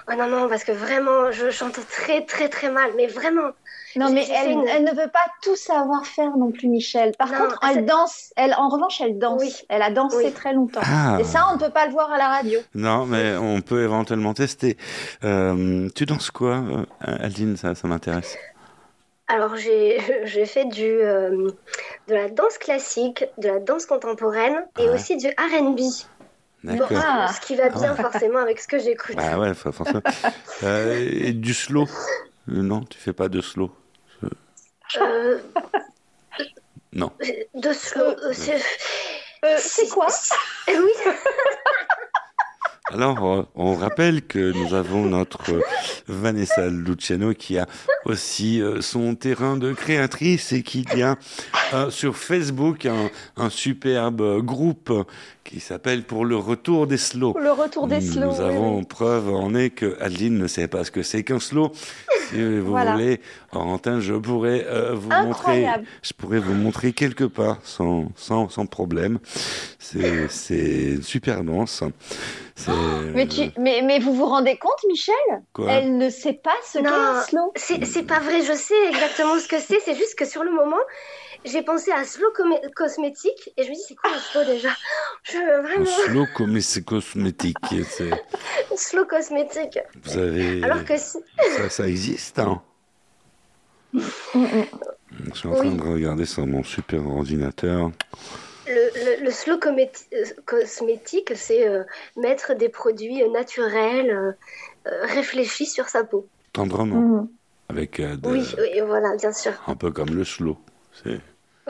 Oh 0.08 0.12
non, 0.18 0.26
non, 0.26 0.48
parce 0.48 0.64
que 0.64 0.72
vraiment, 0.72 1.30
je 1.30 1.50
chante 1.50 1.78
très, 1.88 2.24
très, 2.26 2.48
très 2.48 2.70
mal, 2.70 2.90
mais 2.96 3.06
vraiment. 3.06 3.50
Non, 3.96 4.10
mais 4.12 4.20
elle, 4.30 4.44
fait 4.46 4.52
une- 4.52 4.68
elle 4.68 4.84
ne 4.84 4.90
veut 4.90 5.10
pas 5.12 5.24
tout 5.42 5.56
savoir 5.56 6.06
faire 6.06 6.36
non 6.36 6.50
plus, 6.52 6.68
Michel. 6.68 7.12
Par 7.18 7.28
Non, 7.30 7.38
contre, 7.38 7.60
elle 7.68 7.84
danse. 7.84 8.32
Elle, 8.36 8.54
en 8.54 8.68
revanche, 8.68 9.00
elle 9.00 9.18
danse. 9.18 9.40
Oui. 9.42 9.52
Elle 9.68 9.82
a 9.82 9.90
dansé 9.90 10.16
Oui. 10.26 10.32
très 10.32 10.52
longtemps. 10.52 10.80
Ah. 10.84 11.16
Et 11.20 11.24
ça, 11.24 11.46
on 11.50 11.54
ne 11.54 11.58
peut 11.60 11.70
pas 11.70 11.86
le 11.86 11.92
voir 11.92 12.10
à 12.12 12.18
la 12.18 12.28
radio. 12.28 12.60
Non, 12.74 13.04
mais 13.06 13.36
on 13.36 13.60
peut 13.62 13.82
éventuellement 13.82 14.32
tester. 14.34 14.76
Euh, 15.24 15.88
tu 15.94 16.06
danses 16.06 16.30
quoi, 16.30 16.56
euh, 16.56 16.84
Aline 17.00 17.56
Ça, 17.56 17.74
ça 17.74 17.88
m'intéresse. 17.88 18.36
Alors, 19.28 19.54
j'ai 19.56 19.98
fait 20.46 20.64
du, 20.64 20.84
euh, 20.84 21.50
de 22.08 22.14
la 22.14 22.28
danse 22.28 22.58
classique, 22.58 23.24
de 23.38 23.48
la 23.48 23.58
danse 23.60 23.86
contemporaine 23.86 24.64
et 24.78 24.82
Ouais. 24.88 24.94
aussi 24.94 25.16
du 25.16 25.28
RB. 25.28 25.80
D'accord. 26.64 26.88
Bon, 26.90 26.96
Ah. 27.00 27.30
ce 27.32 27.40
qui 27.40 27.54
va 27.56 27.68
bien 27.70 27.94
Ah 27.96 28.02
ouais. 28.02 28.02
forcément 28.10 28.38
avec 28.38 28.60
ce 28.60 28.66
que 28.68 28.78
j'écoute. 28.78 29.16
Ah 29.18 29.38
ouais, 29.38 29.54
forcément. 29.54 30.00
Euh, 30.62 31.08
et 31.10 31.32
du 31.32 31.54
slow? 31.54 31.86
Non, 32.48 32.80
tu 32.82 32.98
fais 32.98 33.12
pas 33.12 33.28
de 33.28 33.40
slow. 33.40 33.70
Euh, 35.00 35.38
Non. 36.92 37.12
de 37.54 37.72
slow. 37.72 38.02
euh, 38.04 38.32
c'est 38.32 38.60
Euh, 39.44 39.56
c'est 39.58 39.88
quoi? 39.88 40.08
Oui. 40.68 40.90
Alors, 42.92 43.46
on 43.54 43.74
rappelle 43.76 44.22
que 44.26 44.52
nous 44.52 44.74
avons 44.74 45.04
notre 45.04 45.62
Vanessa 46.08 46.66
Luciano 46.66 47.32
qui 47.34 47.56
a 47.56 47.66
aussi 48.04 48.60
son 48.80 49.14
terrain 49.14 49.56
de 49.56 49.72
créatrice 49.72 50.50
et 50.52 50.62
qu'il 50.64 50.92
y 50.98 51.02
a 51.02 51.16
euh, 51.72 51.90
sur 51.90 52.16
Facebook 52.16 52.86
un, 52.86 53.10
un 53.36 53.50
superbe 53.50 54.40
groupe 54.42 54.92
qui 55.44 55.60
s'appelle 55.60 56.04
Pour 56.04 56.24
le 56.24 56.36
retour 56.36 56.86
des 56.86 56.96
slows. 56.96 57.34
Le 57.40 57.50
retour 57.52 57.86
des 57.88 58.00
slows. 58.00 58.26
Nous 58.26 58.38
oui, 58.38 58.44
avons 58.44 58.78
oui. 58.78 58.84
preuve 58.84 59.28
en 59.34 59.54
est 59.54 59.70
que 59.70 59.96
Adeline 60.00 60.38
ne 60.38 60.46
sait 60.46 60.68
pas 60.68 60.84
ce 60.84 60.90
que 60.90 61.02
c'est 61.02 61.24
qu'un 61.24 61.40
slow. 61.40 61.72
Si 62.30 62.36
vous 62.60 62.66
Voilà. 62.70 62.92
voulez, 62.92 63.20
en 63.52 63.62
antenne, 63.68 64.00
je 64.00 64.14
pourrais 64.14 64.64
euh, 64.68 64.94
vous 64.94 65.08
montrer, 65.10 65.28
Incroyable. 65.66 65.84
je 66.02 66.12
pourrais 66.12 66.38
vous 66.38 66.54
montrer 66.54 66.92
quelques 66.92 67.26
pas 67.26 67.58
sans, 67.64 68.12
sans, 68.16 68.48
sans 68.48 68.66
problème. 68.66 69.18
C'est, 69.78 70.28
c'est 70.28 70.92
une 70.94 71.02
super 71.02 71.42
danse. 71.42 71.82
C'est, 72.54 72.70
Mais, 73.14 73.26
tu, 73.26 73.50
mais, 73.58 73.80
mais 73.82 73.98
vous 73.98 74.14
vous 74.14 74.26
rendez 74.26 74.56
compte, 74.56 74.84
Michel? 74.88 75.14
Quoi? 75.54 75.72
Elle 75.72 75.96
ne 75.96 76.10
sait 76.10 76.34
pas 76.34 76.50
ce 76.70 76.78
qu'est 76.78 76.86
un 76.86 77.22
slow. 77.22 77.52
c'est 77.56 77.84
c'est 77.86 78.02
pas 78.02 78.20
vrai, 78.20 78.42
je 78.42 78.52
sais 78.52 78.74
exactement 78.90 79.38
ce 79.38 79.48
que 79.48 79.58
c'est. 79.58 79.80
C'est 79.84 79.96
juste 79.96 80.14
que 80.16 80.26
sur 80.26 80.44
le 80.44 80.50
moment, 80.52 80.76
j'ai 81.44 81.62
pensé 81.62 81.90
à 81.92 82.04
slow 82.04 82.28
cosmétique 82.74 83.52
et 83.56 83.64
je 83.64 83.70
me 83.70 83.74
dis, 83.74 83.80
c'est 83.88 83.94
quoi 83.94 84.10
un 84.12 84.18
slow 84.18 84.44
déjà? 84.44 84.70
Je 85.24 85.62
vraiment 85.62 85.84
slow 85.86 86.26
cosmétique. 86.34 87.56
Slow 88.76 89.04
cosmétique. 89.04 89.78
vous 90.04 90.18
avez, 90.18 90.62
Alors 90.62 90.84
que 90.84 90.96
si. 90.96 91.18
ça, 91.56 91.68
ça 91.68 91.88
existe, 91.88 92.38
hein. 92.38 92.62
Je 93.94 94.00
suis 95.34 95.48
en 95.48 95.54
train 95.54 95.68
Oui. 95.68 95.76
de 95.76 95.82
regarder 95.82 96.24
sur 96.24 96.46
mon 96.46 96.62
super 96.62 97.04
ordinateur. 97.06 97.90
Le, 98.66 99.16
le, 99.18 99.24
le 99.24 99.30
slow 99.30 99.58
euh, 99.66 100.24
cosmétique, 100.44 101.32
c'est 101.34 101.66
euh, 101.66 101.82
mettre 102.16 102.54
des 102.54 102.68
produits 102.68 103.22
euh, 103.22 103.30
naturels, 103.30 104.10
euh, 104.86 105.06
réfléchis 105.06 105.66
sur 105.66 105.88
sa 105.88 106.04
peau. 106.04 106.28
Tendrement. 106.52 106.96
Mhm. 107.00 107.28
Avec 107.68 107.98
euh, 108.00 108.16
de- 108.16 108.28
Oui, 108.28 108.46
oui, 108.58 108.80
voilà, 108.86 109.16
bien 109.16 109.32
sûr. 109.32 109.52
un 109.66 109.74
peu 109.74 109.90
comme 109.90 110.14
le 110.14 110.24
slow. 110.24 110.56
C'est... 111.02 111.20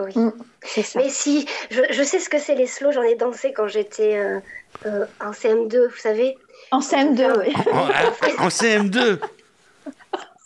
Oui. 0.04 0.12
Mm, 0.16 0.32
c'est 0.62 0.82
ça. 0.82 0.98
Mais 1.00 1.08
si, 1.08 1.46
je, 1.70 1.80
je 1.90 2.02
sais 2.02 2.18
ce 2.18 2.28
que 2.28 2.38
c'est 2.38 2.54
les 2.54 2.66
slows, 2.66 2.92
j'en 2.92 3.02
ai 3.02 3.14
dansé 3.16 3.52
quand 3.52 3.68
j'étais 3.68 4.16
euh, 4.16 4.40
euh, 4.86 5.06
en 5.20 5.30
CM2, 5.32 5.88
vous 5.88 5.96
savez. 5.96 6.36
En 6.70 6.80
CM2, 6.80 7.38
oui. 7.38 7.54
En, 7.72 8.44
en 8.44 8.48
CM2 8.48 9.18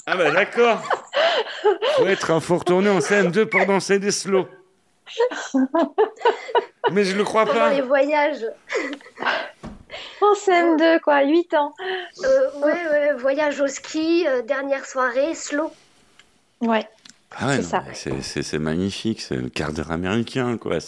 Ah 0.06 0.16
bah 0.16 0.30
d'accord 0.30 0.82
Faut 1.96 2.06
être 2.06 2.30
un 2.30 2.40
faux 2.40 2.58
retourné 2.58 2.88
en 2.90 2.98
CM2 3.00 3.44
pour 3.46 3.64
danser 3.66 3.98
des 3.98 4.10
slows. 4.10 4.46
Mais 6.90 7.04
je 7.04 7.16
le 7.16 7.24
crois 7.24 7.44
Pendant 7.46 7.58
pas. 7.60 7.70
les 7.74 7.80
voyages. 7.82 8.44
En 10.20 10.32
CM2, 10.34 11.00
quoi, 11.00 11.22
8 11.24 11.54
ans. 11.54 11.74
Euh, 12.24 12.50
ouais, 12.64 12.72
ouais, 12.90 13.12
voyage 13.14 13.60
au 13.60 13.66
ski, 13.66 14.26
euh, 14.26 14.42
dernière 14.42 14.84
soirée, 14.86 15.34
slow. 15.34 15.70
Ouais. 16.60 16.86
Ah 17.36 17.48
ouais, 17.48 17.60
C'est 18.32 18.58
magnifique, 18.58 19.20
c'est 19.20 19.36
le 19.36 19.48
quart 19.48 19.72
d'heure 19.72 19.90
américain, 19.90 20.56
quoi. 20.56 20.78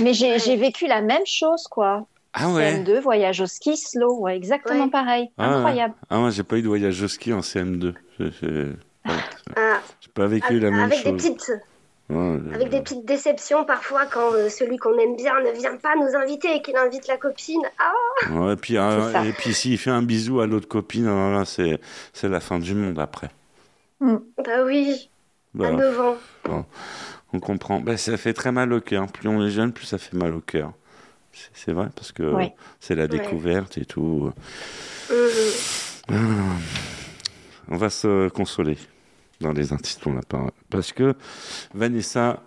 Mais 0.00 0.14
j'ai 0.14 0.56
vécu 0.56 0.86
la 0.86 1.00
même 1.00 1.26
chose, 1.26 1.64
quoi. 1.70 2.06
Ah 2.38 2.50
ouais 2.50 2.82
CM2, 2.84 3.00
voyage 3.00 3.40
au 3.40 3.46
ski, 3.46 3.78
slow, 3.78 4.18
ouais, 4.20 4.36
exactement 4.36 4.84
Ouais. 4.84 4.90
pareil. 4.90 5.30
Ah 5.38 5.48
ouais. 5.48 5.54
Incroyable. 5.56 5.94
Ah 6.10 6.18
moi 6.18 6.28
j'ai 6.28 6.42
pas 6.42 6.58
eu 6.58 6.62
de 6.62 6.66
voyage 6.68 7.00
au 7.02 7.08
ski 7.08 7.32
en 7.32 7.40
CM2. 7.40 7.94
J'ai, 8.18 8.30
j'ai- 8.42 8.48
ouais, 8.48 9.14
Ah, 9.56 9.80
j'ai 10.02 10.10
pas 10.12 10.26
vécu 10.26 10.46
avec 10.46 10.62
la 10.62 10.70
même 10.70 10.80
avec 10.82 10.98
des 10.98 11.10
chose. 11.12 11.22
petites, 11.22 11.52
Ouais, 12.10 12.38
avec 12.54 12.68
des 12.68 12.82
petites 12.82 13.06
déceptions 13.06 13.64
parfois 13.64 14.04
quand 14.04 14.32
euh, 14.34 14.50
celui 14.50 14.76
qu'on 14.76 14.98
aime 14.98 15.16
bien 15.16 15.32
ne 15.40 15.50
vient 15.58 15.76
pas 15.76 15.96
nous 15.96 16.14
inviter 16.14 16.56
et 16.56 16.60
qu'il 16.62 16.76
invite 16.76 17.08
la 17.08 17.16
copine. 17.16 17.62
Ah, 17.78 18.30
Ouais, 18.32 18.52
et 18.52 18.56
puis, 18.56 18.76
euh, 18.76 19.12
ça. 19.12 19.24
et 19.24 19.32
puis 19.32 19.54
s'il 19.54 19.78
fait 19.78 19.90
un 19.90 20.02
bisou 20.02 20.40
à 20.40 20.46
l'autre 20.46 20.68
copine, 20.68 21.42
c'est, 21.46 21.80
c'est 22.12 22.28
la 22.28 22.40
fin 22.40 22.58
du 22.58 22.74
monde 22.74 22.98
après. 22.98 23.30
bah 24.00 24.62
oui, 24.66 25.08
À 25.64 25.70
9 25.72 26.00
ans. 26.00 26.16
bon, 26.44 26.64
on 27.32 27.40
comprend. 27.40 27.80
Bah, 27.80 27.96
ça 27.96 28.16
fait 28.16 28.32
très 28.34 28.52
mal 28.52 28.72
au 28.72 28.80
cœur. 28.80 29.06
Plus 29.08 29.28
on 29.28 29.44
est 29.44 29.50
jeune, 29.50 29.72
plus 29.72 29.86
ça 29.86 29.98
fait 29.98 30.16
mal 30.16 30.34
au 30.34 30.40
cœur. 30.40 30.72
C'est, 31.52 31.72
vrai, 31.72 31.88
parce 31.94 32.12
que 32.12 32.22
Ouais. 32.22 32.54
c'est 32.80 32.94
la 32.94 33.02
Ouais. 33.02 33.08
découverte 33.08 33.76
et 33.78 33.84
tout. 33.84 34.32
Mhm. 35.10 35.16
Ah, 36.08 36.14
On 37.68 37.76
va 37.76 37.90
se 37.90 38.28
consoler 38.28 38.78
dans 39.40 39.52
les 39.52 39.72
artistes 39.72 40.06
on 40.06 40.14
la 40.14 40.22
parole. 40.22 40.52
Parce 40.70 40.92
que 40.92 41.14
Vanessa 41.74 42.42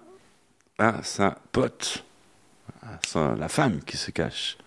a 0.78 1.03
sa 1.03 1.36
pote, 1.51 2.03
a 2.82 2.97
sa- 3.05 3.36
la 3.36 3.49
femme 3.49 3.80
qui 3.86 3.97
se 3.97 4.12
cache 4.12 4.57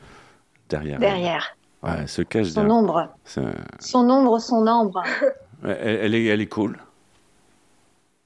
derrière. 0.68 0.96
elle. 0.96 1.00
Derrière. 1.00 1.56
Ouais, 1.82 1.90
elle 2.00 2.08
se 2.08 2.22
cache 2.22 2.48
Son 2.48 2.60
derrière. 2.60 2.76
ombre. 2.76 3.08
C'est- 3.24 3.40
Son 3.80 4.08
ombre, 4.10 4.38
son 4.38 4.66
ombre. 4.68 5.02
Elle, 5.64 5.98
elle 6.02 6.14
est, 6.16 6.24
elle 6.26 6.40
est 6.40 6.46
cool. 6.48 6.76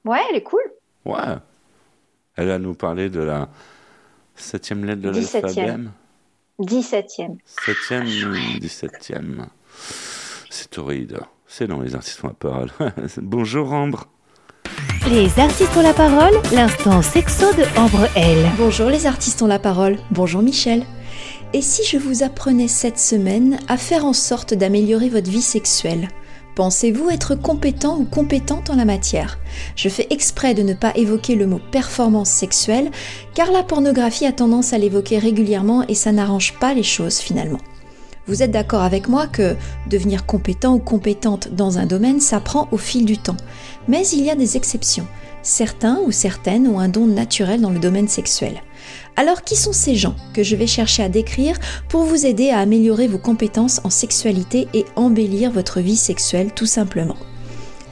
Ouais, 0.07 0.19
elle 0.29 0.37
est 0.37 0.43
cool. 0.43 0.61
Ouais. 1.05 1.35
Elle 2.37 2.47
va 2.47 2.59
nous 2.59 2.73
parler 2.73 3.09
de 3.09 3.19
la 3.19 3.49
septième 4.35 4.85
lettre 4.85 5.01
de 5.01 5.11
17e. 5.11 5.41
l'alphabet. 5.41 5.89
17e. 6.61 7.37
Septième 7.45 8.05
ou 8.05 8.59
dix-septième. 8.59 9.47
C'est 10.49 10.77
horrible. 10.77 11.19
C'est 11.45 11.67
dans 11.67 11.81
les 11.81 11.93
artistes 11.93 12.23
ont 12.23 12.27
la 12.27 12.33
parole. 12.33 12.71
Bonjour 13.21 13.73
Ambre. 13.73 14.07
Les 15.09 15.39
artistes 15.39 15.75
ont 15.77 15.83
la 15.83 15.93
parole, 15.93 16.33
l'instant 16.53 17.01
sexo 17.01 17.53
de 17.53 17.63
Ambre 17.77 18.07
L. 18.15 18.49
Bonjour 18.57 18.89
les 18.89 19.05
artistes 19.07 19.41
ont 19.41 19.47
la 19.47 19.59
parole, 19.59 19.97
bonjour 20.11 20.41
Michel. 20.41 20.83
Et 21.53 21.61
si 21.61 21.85
je 21.85 21.97
vous 21.97 22.23
apprenais 22.23 22.67
cette 22.67 22.99
semaine 22.99 23.59
à 23.67 23.77
faire 23.77 24.05
en 24.05 24.13
sorte 24.13 24.53
d'améliorer 24.53 25.09
votre 25.09 25.29
vie 25.29 25.41
sexuelle? 25.41 26.09
Pensez-vous 26.57 27.11
être 27.11 27.35
compétent 27.35 27.99
ou 27.99 28.03
compétente 28.03 28.71
en 28.71 28.75
la 28.75 28.83
matière? 28.83 29.37
Je 29.75 29.89
fais 29.89 30.07
exprès 30.09 30.55
de 30.55 30.63
ne 30.63 30.73
pas 30.73 30.91
évoquer 30.95 31.35
le 31.35 31.45
mot 31.45 31.59
performance 31.69 32.31
sexuelle, 32.31 32.89
car 33.35 33.51
la 33.51 33.61
pornographie 33.61 34.25
a 34.25 34.31
tendance 34.31 34.73
à 34.73 34.79
l'évoquer 34.79 35.19
régulièrement 35.19 35.85
et 35.87 35.93
ça 35.93 36.11
n'arrange 36.11 36.55
pas 36.59 36.73
les 36.73 36.81
choses 36.81 37.19
finalement. 37.19 37.59
Vous 38.25 38.41
êtes 38.41 38.49
d'accord 38.49 38.81
avec 38.81 39.07
moi 39.07 39.27
que 39.27 39.55
devenir 39.87 40.25
compétent 40.25 40.73
ou 40.73 40.79
compétente 40.79 41.49
dans 41.49 41.77
un 41.77 41.85
domaine 41.85 42.19
s'apprend 42.19 42.67
au 42.71 42.77
fil 42.77 43.05
du 43.05 43.19
temps. 43.19 43.37
Mais 43.87 44.07
il 44.07 44.23
y 44.23 44.31
a 44.31 44.35
des 44.35 44.57
exceptions. 44.57 45.05
Certains 45.49 45.99
ou 46.05 46.11
certaines 46.11 46.67
ont 46.67 46.77
un 46.77 46.89
don 46.89 47.07
naturel 47.07 47.61
dans 47.61 47.69
le 47.69 47.79
domaine 47.79 48.09
sexuel. 48.09 48.61
Alors 49.15 49.43
qui 49.43 49.55
sont 49.55 49.71
ces 49.71 49.95
gens 49.95 50.17
que 50.33 50.43
je 50.43 50.57
vais 50.57 50.67
chercher 50.67 51.03
à 51.03 51.07
décrire 51.07 51.57
pour 51.87 52.03
vous 52.03 52.25
aider 52.25 52.49
à 52.49 52.59
améliorer 52.59 53.07
vos 53.07 53.17
compétences 53.17 53.79
en 53.85 53.89
sexualité 53.89 54.67
et 54.73 54.83
embellir 54.97 55.49
votre 55.49 55.79
vie 55.79 55.95
sexuelle 55.95 56.51
tout 56.53 56.65
simplement? 56.65 57.15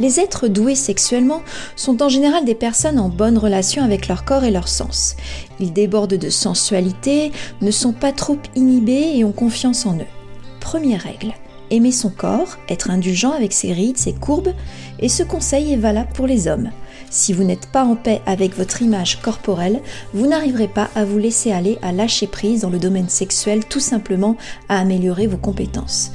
Les 0.01 0.19
êtres 0.19 0.49
doués 0.49 0.75
sexuellement 0.75 1.43
sont 1.77 2.03
en 2.03 2.09
général 2.09 2.43
des 2.43 2.55
personnes 2.55 2.99
en 2.99 3.07
bonne 3.07 3.37
relation 3.37 3.85
avec 3.85 4.09
leur 4.09 4.25
corps 4.25 4.43
et 4.43 4.51
leur 4.51 4.67
sens. 4.67 5.15
Ils 5.61 5.71
débordent 5.71 6.15
de 6.15 6.29
sensualité, 6.29 7.31
ne 7.61 7.71
sont 7.71 7.93
pas 7.93 8.11
trop 8.11 8.37
inhibés 8.57 9.13
et 9.15 9.23
ont 9.23 9.31
confiance 9.31 9.85
en 9.85 9.95
eux. 9.95 10.11
Première 10.59 11.03
règle, 11.03 11.33
aimer 11.71 11.93
son 11.93 12.09
corps, 12.09 12.57
être 12.67 12.89
indulgent 12.89 13.31
avec 13.31 13.53
ses 13.53 13.71
rides, 13.71 13.97
ses 13.97 14.13
courbes, 14.13 14.53
et 14.99 15.07
ce 15.07 15.23
conseil 15.23 15.71
est 15.71 15.77
valable 15.77 16.11
pour 16.13 16.27
les 16.27 16.49
hommes. 16.49 16.69
Si 17.09 17.33
vous 17.33 17.43
n'êtes 17.43 17.67
pas 17.67 17.83
en 17.83 17.95
paix 17.95 18.21
avec 18.25 18.55
votre 18.57 18.81
image 18.81 19.21
corporelle, 19.21 19.81
vous 20.13 20.27
n'arriverez 20.27 20.67
pas 20.67 20.89
à 20.95 21.05
vous 21.05 21.17
laisser 21.17 21.51
aller 21.51 21.77
à 21.81 21.91
lâcher 21.91 22.27
prise 22.27 22.61
dans 22.61 22.69
le 22.69 22.79
domaine 22.79 23.09
sexuel, 23.09 23.65
tout 23.65 23.79
simplement 23.79 24.35
à 24.69 24.79
améliorer 24.79 25.27
vos 25.27 25.37
compétences. 25.37 26.11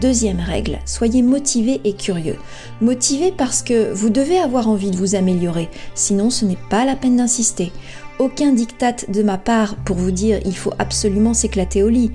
Deuxième 0.00 0.40
règle, 0.40 0.78
soyez 0.86 1.22
motivé 1.22 1.80
et 1.84 1.92
curieux. 1.92 2.38
Motivé 2.80 3.30
parce 3.30 3.62
que 3.62 3.92
vous 3.92 4.08
devez 4.08 4.38
avoir 4.38 4.68
envie 4.68 4.90
de 4.90 4.96
vous 4.96 5.14
améliorer, 5.14 5.68
sinon 5.94 6.30
ce 6.30 6.46
n'est 6.46 6.56
pas 6.70 6.84
la 6.84 6.96
peine 6.96 7.16
d'insister. 7.16 7.72
Aucun 8.18 8.52
diktat 8.52 8.96
de 9.08 9.22
ma 9.22 9.36
part 9.36 9.76
pour 9.76 9.96
vous 9.96 10.10
dire 10.10 10.40
il 10.46 10.56
faut 10.56 10.72
absolument 10.78 11.34
s'éclater 11.34 11.82
au 11.82 11.88
lit. 11.88 12.10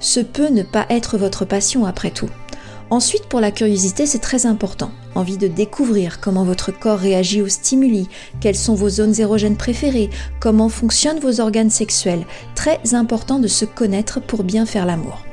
Ce 0.00 0.20
peut 0.20 0.48
ne 0.48 0.62
pas 0.62 0.86
être 0.88 1.18
votre 1.18 1.44
passion 1.44 1.84
après 1.84 2.10
tout. 2.10 2.30
Ensuite, 2.90 3.26
pour 3.26 3.40
la 3.40 3.50
curiosité, 3.50 4.06
c'est 4.06 4.18
très 4.18 4.46
important. 4.46 4.90
Envie 5.14 5.36
de 5.36 5.46
découvrir 5.46 6.20
comment 6.20 6.44
votre 6.44 6.72
corps 6.72 6.98
réagit 6.98 7.42
aux 7.42 7.48
stimuli, 7.48 8.08
quelles 8.40 8.56
sont 8.56 8.74
vos 8.74 8.88
zones 8.88 9.20
érogènes 9.20 9.56
préférées, 9.56 10.08
comment 10.40 10.70
fonctionnent 10.70 11.20
vos 11.20 11.40
organes 11.40 11.70
sexuels. 11.70 12.24
Très 12.54 12.94
important 12.94 13.38
de 13.38 13.48
se 13.48 13.66
connaître 13.66 14.20
pour 14.20 14.42
bien 14.42 14.64
faire 14.64 14.86
l'amour. 14.86 15.24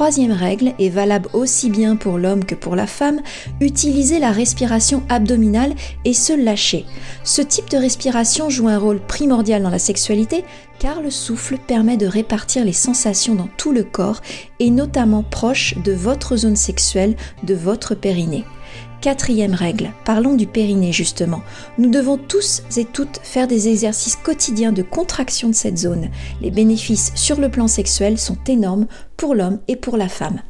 Troisième 0.00 0.32
règle 0.32 0.72
est 0.78 0.88
valable 0.88 1.28
aussi 1.34 1.68
bien 1.68 1.94
pour 1.94 2.16
l'homme 2.16 2.46
que 2.46 2.54
pour 2.54 2.74
la 2.74 2.86
femme, 2.86 3.20
utiliser 3.60 4.18
la 4.18 4.30
respiration 4.30 5.02
abdominale 5.10 5.74
et 6.06 6.14
se 6.14 6.32
lâcher. 6.32 6.86
Ce 7.22 7.42
type 7.42 7.68
de 7.68 7.76
respiration 7.76 8.48
joue 8.48 8.68
un 8.68 8.78
rôle 8.78 8.98
primordial 8.98 9.62
dans 9.62 9.68
la 9.68 9.78
sexualité 9.78 10.42
car 10.78 11.02
le 11.02 11.10
souffle 11.10 11.58
permet 11.58 11.98
de 11.98 12.06
répartir 12.06 12.64
les 12.64 12.72
sensations 12.72 13.34
dans 13.34 13.50
tout 13.58 13.72
le 13.72 13.84
corps 13.84 14.22
et 14.58 14.70
notamment 14.70 15.22
proche 15.22 15.74
de 15.84 15.92
votre 15.92 16.34
zone 16.34 16.56
sexuelle, 16.56 17.14
de 17.42 17.52
votre 17.52 17.94
périnée. 17.94 18.46
Quatrième 19.00 19.54
règle, 19.54 19.92
parlons 20.04 20.34
du 20.36 20.46
périnée 20.46 20.92
justement. 20.92 21.40
Nous 21.78 21.90
devons 21.90 22.18
tous 22.18 22.62
et 22.76 22.84
toutes 22.84 23.18
faire 23.22 23.46
des 23.48 23.68
exercices 23.68 24.16
quotidiens 24.16 24.72
de 24.72 24.82
contraction 24.82 25.48
de 25.48 25.54
cette 25.54 25.78
zone. 25.78 26.10
Les 26.42 26.50
bénéfices 26.50 27.12
sur 27.14 27.40
le 27.40 27.48
plan 27.48 27.66
sexuel 27.66 28.18
sont 28.18 28.36
énormes 28.46 28.86
pour 29.16 29.34
l'homme 29.34 29.58
et 29.68 29.76
pour 29.76 29.96
la 29.96 30.08
femme. 30.08 30.42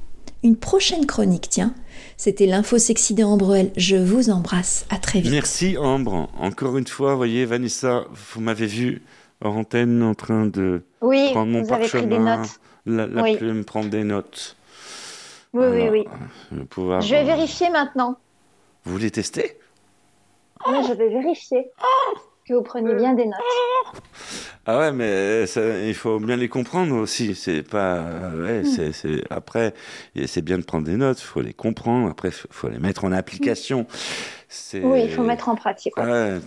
Une 0.42 0.56
prochaine 0.56 1.06
chronique, 1.06 1.46
tiens. 1.48 1.74
C'était 2.16 2.46
l'info 2.46 2.78
sexy 2.78 3.14
de 3.14 3.22
Ambroel. 3.22 3.70
Je 3.76 3.96
vous 3.96 4.30
embrasse. 4.30 4.84
À 4.90 4.98
très 4.98 5.20
vite. 5.20 5.30
Merci 5.30 5.76
Ambre. 5.78 6.28
Encore 6.40 6.76
une 6.76 6.86
fois, 6.86 7.14
voyez 7.14 7.44
Vanessa, 7.44 8.04
vous 8.34 8.40
m'avez 8.40 8.66
vu 8.66 9.02
en 9.44 9.50
antenne 9.50 10.02
en 10.02 10.14
train 10.14 10.46
de 10.46 10.82
Oui, 11.02 11.28
prendre 11.30 11.52
mon 11.52 11.64
parchemin, 11.64 12.38
notes. 12.38 12.60
la, 12.84 13.06
la 13.06 13.22
Oui. 13.22 13.36
plume, 13.36 13.64
prendre 13.64 13.90
des 13.90 14.02
notes. 14.02 14.56
Oui, 15.52 15.64
oui, 15.66 15.68
Voilà. 15.78 15.90
oui. 15.92 16.04
Je 16.50 16.56
vais 16.58 16.64
pouvoir- 16.64 17.00
Je 17.00 17.14
vais 17.14 17.24
vérifier 17.24 17.70
maintenant. 17.70 18.16
Vous 18.84 18.92
voulez 18.92 19.10
tester? 19.10 19.58
Oui, 20.66 20.76
je 20.88 20.92
vais 20.94 21.08
vérifier 21.08 21.70
que 22.46 22.54
vous 22.54 22.62
preniez 22.62 22.94
bien 22.94 23.14
des 23.14 23.26
notes. 23.26 24.02
Ah 24.66 24.78
ouais, 24.78 24.92
mais 24.92 25.46
ça, 25.46 25.60
il 25.80 25.94
faut 25.94 26.18
bien 26.20 26.36
les 26.36 26.48
comprendre 26.48 26.94
aussi. 26.96 27.34
C'est 27.34 27.62
pas, 27.62 27.96
euh, 27.96 28.62
ouais, 28.62 28.68
Hmm. 28.68 28.92
c'est, 28.92 29.22
après, 29.30 29.74
c'est 30.26 30.42
bien 30.42 30.58
de 30.58 30.64
prendre 30.64 30.84
des 30.86 30.96
notes. 30.96 31.20
Il 31.20 31.24
faut 31.24 31.40
les 31.40 31.54
comprendre. 31.54 32.08
Après, 32.10 32.28
il 32.28 32.34
faut 32.50 32.68
les 32.68 32.78
mettre 32.78 33.04
en 33.04 33.12
application. 33.12 33.86
Oui, 34.74 35.02
il 35.04 35.12
faut 35.12 35.22
mettre 35.22 35.48
en 35.48 35.54
pratique. 35.54 35.96
ouais. 35.96 36.38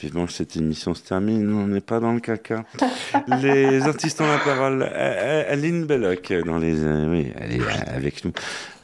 Vivement 0.00 0.26
que 0.26 0.32
cette 0.32 0.54
émission 0.54 0.94
se 0.94 1.02
termine, 1.02 1.52
on 1.52 1.66
n'est 1.66 1.80
pas 1.80 1.98
dans 1.98 2.12
le 2.12 2.20
caca. 2.20 2.62
les 3.42 3.82
artistes 3.82 4.20
ont 4.20 4.28
la 4.28 4.38
parole. 4.38 4.84
A- 4.84 4.86
A- 4.86 5.50
Aline 5.50 5.86
Belloc, 5.86 6.32
dans 6.46 6.58
les, 6.58 6.84
euh, 6.84 7.10
oui, 7.10 7.32
elle 7.36 7.52
est 7.56 7.60
euh, 7.60 7.96
avec 7.96 8.24
nous. 8.24 8.30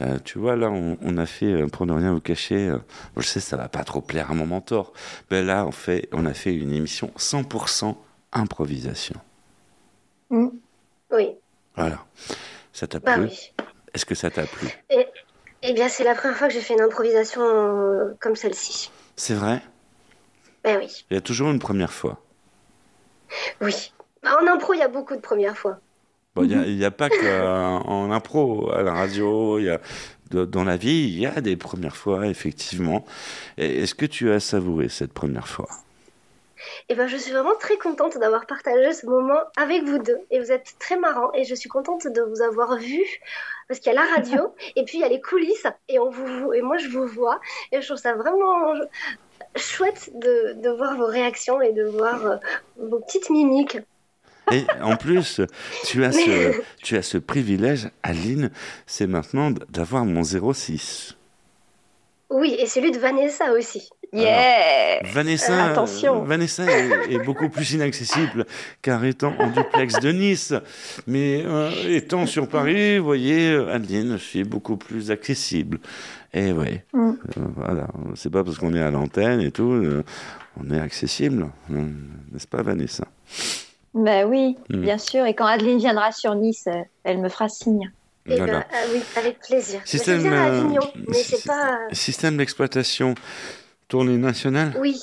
Euh, 0.01 0.17
tu 0.25 0.39
vois, 0.39 0.57
là, 0.57 0.69
on, 0.69 0.97
on 1.01 1.17
a 1.17 1.25
fait, 1.25 1.45
euh, 1.53 1.67
pour 1.67 1.85
ne 1.85 1.93
rien 1.93 2.11
vous 2.11 2.19
cacher, 2.19 2.67
euh, 2.67 2.79
je 3.15 3.25
sais, 3.25 3.39
ça 3.39 3.55
va 3.55 3.69
pas 3.69 3.85
trop 3.85 4.01
plaire 4.01 4.31
à 4.31 4.33
mon 4.33 4.45
mentor. 4.45 4.91
Ben 5.29 5.45
là, 5.45 5.65
on, 5.65 5.71
fait, 5.71 6.09
on 6.11 6.25
a 6.25 6.33
fait 6.33 6.53
une 6.53 6.73
émission 6.73 7.11
100% 7.17 7.95
improvisation. 8.33 9.15
Mm. 10.31 10.47
Oui. 11.11 11.29
Voilà. 11.77 11.99
Ça 12.73 12.87
t'a 12.87 12.99
Bah 12.99 13.13
plu? 13.13 13.25
oui. 13.27 13.51
Est-ce 13.93 14.05
que 14.05 14.15
ça 14.15 14.29
t'a 14.29 14.43
plu? 14.45 14.67
Et, 14.89 15.07
eh 15.67 15.73
bien, 15.73 15.89
c'est 15.89 16.03
la 16.03 16.15
première 16.15 16.37
fois 16.37 16.47
que 16.47 16.53
j'ai 16.53 16.61
fait 16.61 16.73
une 16.73 16.81
improvisation 16.81 17.41
euh, 17.41 18.13
comme 18.19 18.35
celle-ci. 18.35 18.91
C'est 19.15 19.33
vrai? 19.33 19.61
Ben 20.63 20.77
oui. 20.79 21.05
Il 21.09 21.13
y 21.13 21.17
a 21.17 21.21
toujours 21.21 21.49
une 21.51 21.59
première 21.59 21.93
fois. 21.93 22.19
Oui. 23.61 23.93
Bah, 24.23 24.37
En 24.41 24.47
impro, 24.47 24.73
il 24.73 24.79
y 24.79 24.83
a 24.83 24.87
beaucoup 24.87 25.15
de 25.15 25.21
premières 25.21 25.57
fois. 25.57 25.79
Bon, 26.35 26.43
Il 26.43 26.75
n'y 26.77 26.83
a, 26.83 26.91
pas 26.91 27.09
qu'en 27.09 28.11
impro, 28.11 28.69
à 28.71 28.81
la 28.83 28.93
radio, 28.93 29.57
y 29.59 29.69
a, 29.69 29.79
de- 30.31 30.43
dans 30.43 30.65
la 30.65 30.75
vie, 30.75 31.03
il 31.03 31.17
y 31.19 31.25
a 31.25 31.39
des 31.39 31.55
premières 31.55 31.95
fois, 31.95 32.27
effectivement. 32.27 33.05
Est-ce 33.57 33.95
que 33.95 34.05
tu 34.05 34.31
as 34.31 34.41
savouré 34.41 34.89
cette 34.89 35.13
première 35.13 35.47
fois? 35.47 35.69
Et 36.89 36.95
ben, 36.95 37.07
je 37.07 37.15
suis 37.15 37.31
vraiment 37.31 37.55
très 37.59 37.77
contente 37.77 38.17
d'avoir 38.17 38.45
partagé 38.47 38.91
ce 38.91 39.05
moment 39.05 39.39
avec 39.55 39.83
vous 39.83 39.99
deux. 39.99 40.17
Et 40.29 40.39
vous 40.39 40.51
êtes 40.51 40.75
très 40.79 40.97
marrants. 40.97 41.31
Et 41.33 41.45
je 41.45 41.55
suis 41.55 41.69
contente 41.69 42.05
de 42.07 42.21
vous 42.21 42.41
avoir 42.41 42.75
vu. 42.77 43.01
Parce 43.67 43.79
qu'il 43.79 43.91
y 43.91 43.95
a 43.95 43.99
la 43.99 44.15
radio, 44.15 44.53
et 44.75 44.83
puis 44.83 44.97
il 44.97 45.01
y 45.01 45.03
a 45.03 45.09
les 45.09 45.21
coulisses, 45.21 45.67
et, 45.89 45.99
on 45.99 46.09
vous, 46.09 46.53
et 46.53 46.61
moi 46.61 46.77
je 46.77 46.87
vous 46.87 47.07
vois. 47.07 47.39
Et 47.71 47.81
je 47.81 47.85
trouve 47.85 47.97
ça 47.97 48.13
vraiment 48.13 48.73
chouette 49.55 50.11
de, 50.13 50.53
de 50.61 50.69
voir 50.69 50.97
vos 50.97 51.07
réactions 51.07 51.61
et 51.61 51.73
de 51.73 51.83
voir 51.83 52.25
euh, 52.25 52.35
vos 52.77 52.99
petites 52.99 53.29
mimiques. 53.29 53.77
Et 54.51 54.65
en 54.81 54.95
plus, 54.95 55.41
tu 55.85 56.03
as, 56.03 56.11
ce, 56.11 56.61
tu 56.83 56.97
as 56.97 57.01
ce 57.01 57.17
privilège, 57.17 57.89
Aline, 58.03 58.51
c'est 58.85 59.07
maintenant 59.07 59.51
d'avoir 59.69 60.05
mon 60.05 60.23
06. 60.23 61.15
Oui, 62.29 62.55
et 62.59 62.65
celui 62.67 62.91
de 62.91 62.99
Vanessa 62.99 63.53
aussi. 63.53 63.89
Yeah 64.15 65.01
Vanessa, 65.13 65.65
Attention. 65.65 66.23
Vanessa 66.23 66.63
est, 66.65 67.11
est 67.13 67.19
beaucoup 67.19 67.49
plus 67.49 67.71
inaccessible 67.73 68.45
car 68.81 69.03
étant 69.05 69.33
en 69.39 69.47
duplex 69.47 69.99
de 69.99 70.11
Nice, 70.11 70.53
mais 71.07 71.43
euh, 71.45 71.69
étant 71.89 72.25
sur 72.25 72.47
Paris, 72.47 72.97
vous 72.99 73.05
voyez, 73.05 73.55
Aline, 73.71 74.13
je 74.17 74.23
suis 74.23 74.43
beaucoup 74.43 74.77
plus 74.77 75.11
accessible. 75.11 75.79
Et 76.33 76.51
oui, 76.51 76.79
Mm. 76.93 77.11
euh, 77.37 77.41
voilà, 77.55 77.87
c'est 78.15 78.29
pas 78.31 78.43
parce 78.43 78.57
qu'on 78.57 78.73
est 78.73 78.81
à 78.81 78.91
l'antenne 78.91 79.41
et 79.41 79.51
tout, 79.51 79.71
euh, 79.71 80.03
on 80.61 80.73
est 80.73 80.79
accessible, 80.79 81.49
euh, 81.71 81.75
n'est-ce 82.31 82.47
pas 82.47 82.61
Vanessa? 82.61 83.05
Ben 83.93 84.27
oui, 84.27 84.57
Mm. 84.69 84.81
bien 84.81 84.97
sûr. 84.97 85.25
Et 85.25 85.33
quand 85.33 85.45
Adeline 85.45 85.77
viendra 85.77 86.11
sur 86.11 86.35
Nice, 86.35 86.65
euh, 86.67 86.81
elle 87.03 87.19
me 87.19 87.29
fera 87.29 87.47
signe. 87.49 87.91
Voilà. 88.27 88.45
ben, 88.45 88.63
ah 88.73 88.77
oui, 88.91 89.01
avec 89.17 89.39
plaisir. 89.39 89.79
Mais 89.83 89.87
Système, 89.89 90.21
c'est 90.21 90.29
bien 90.29 90.41
à 90.41 90.47
euh, 90.49 90.61
Avignon, 90.61 90.81
mais 91.07 91.13
sy- 91.13 91.35
c'est 91.37 91.47
pas. 91.47 91.77
Système 91.91 92.37
d'exploitation, 92.37 93.13
tournée 93.87 94.17
nationale? 94.17 94.73
Oui. 94.79 94.99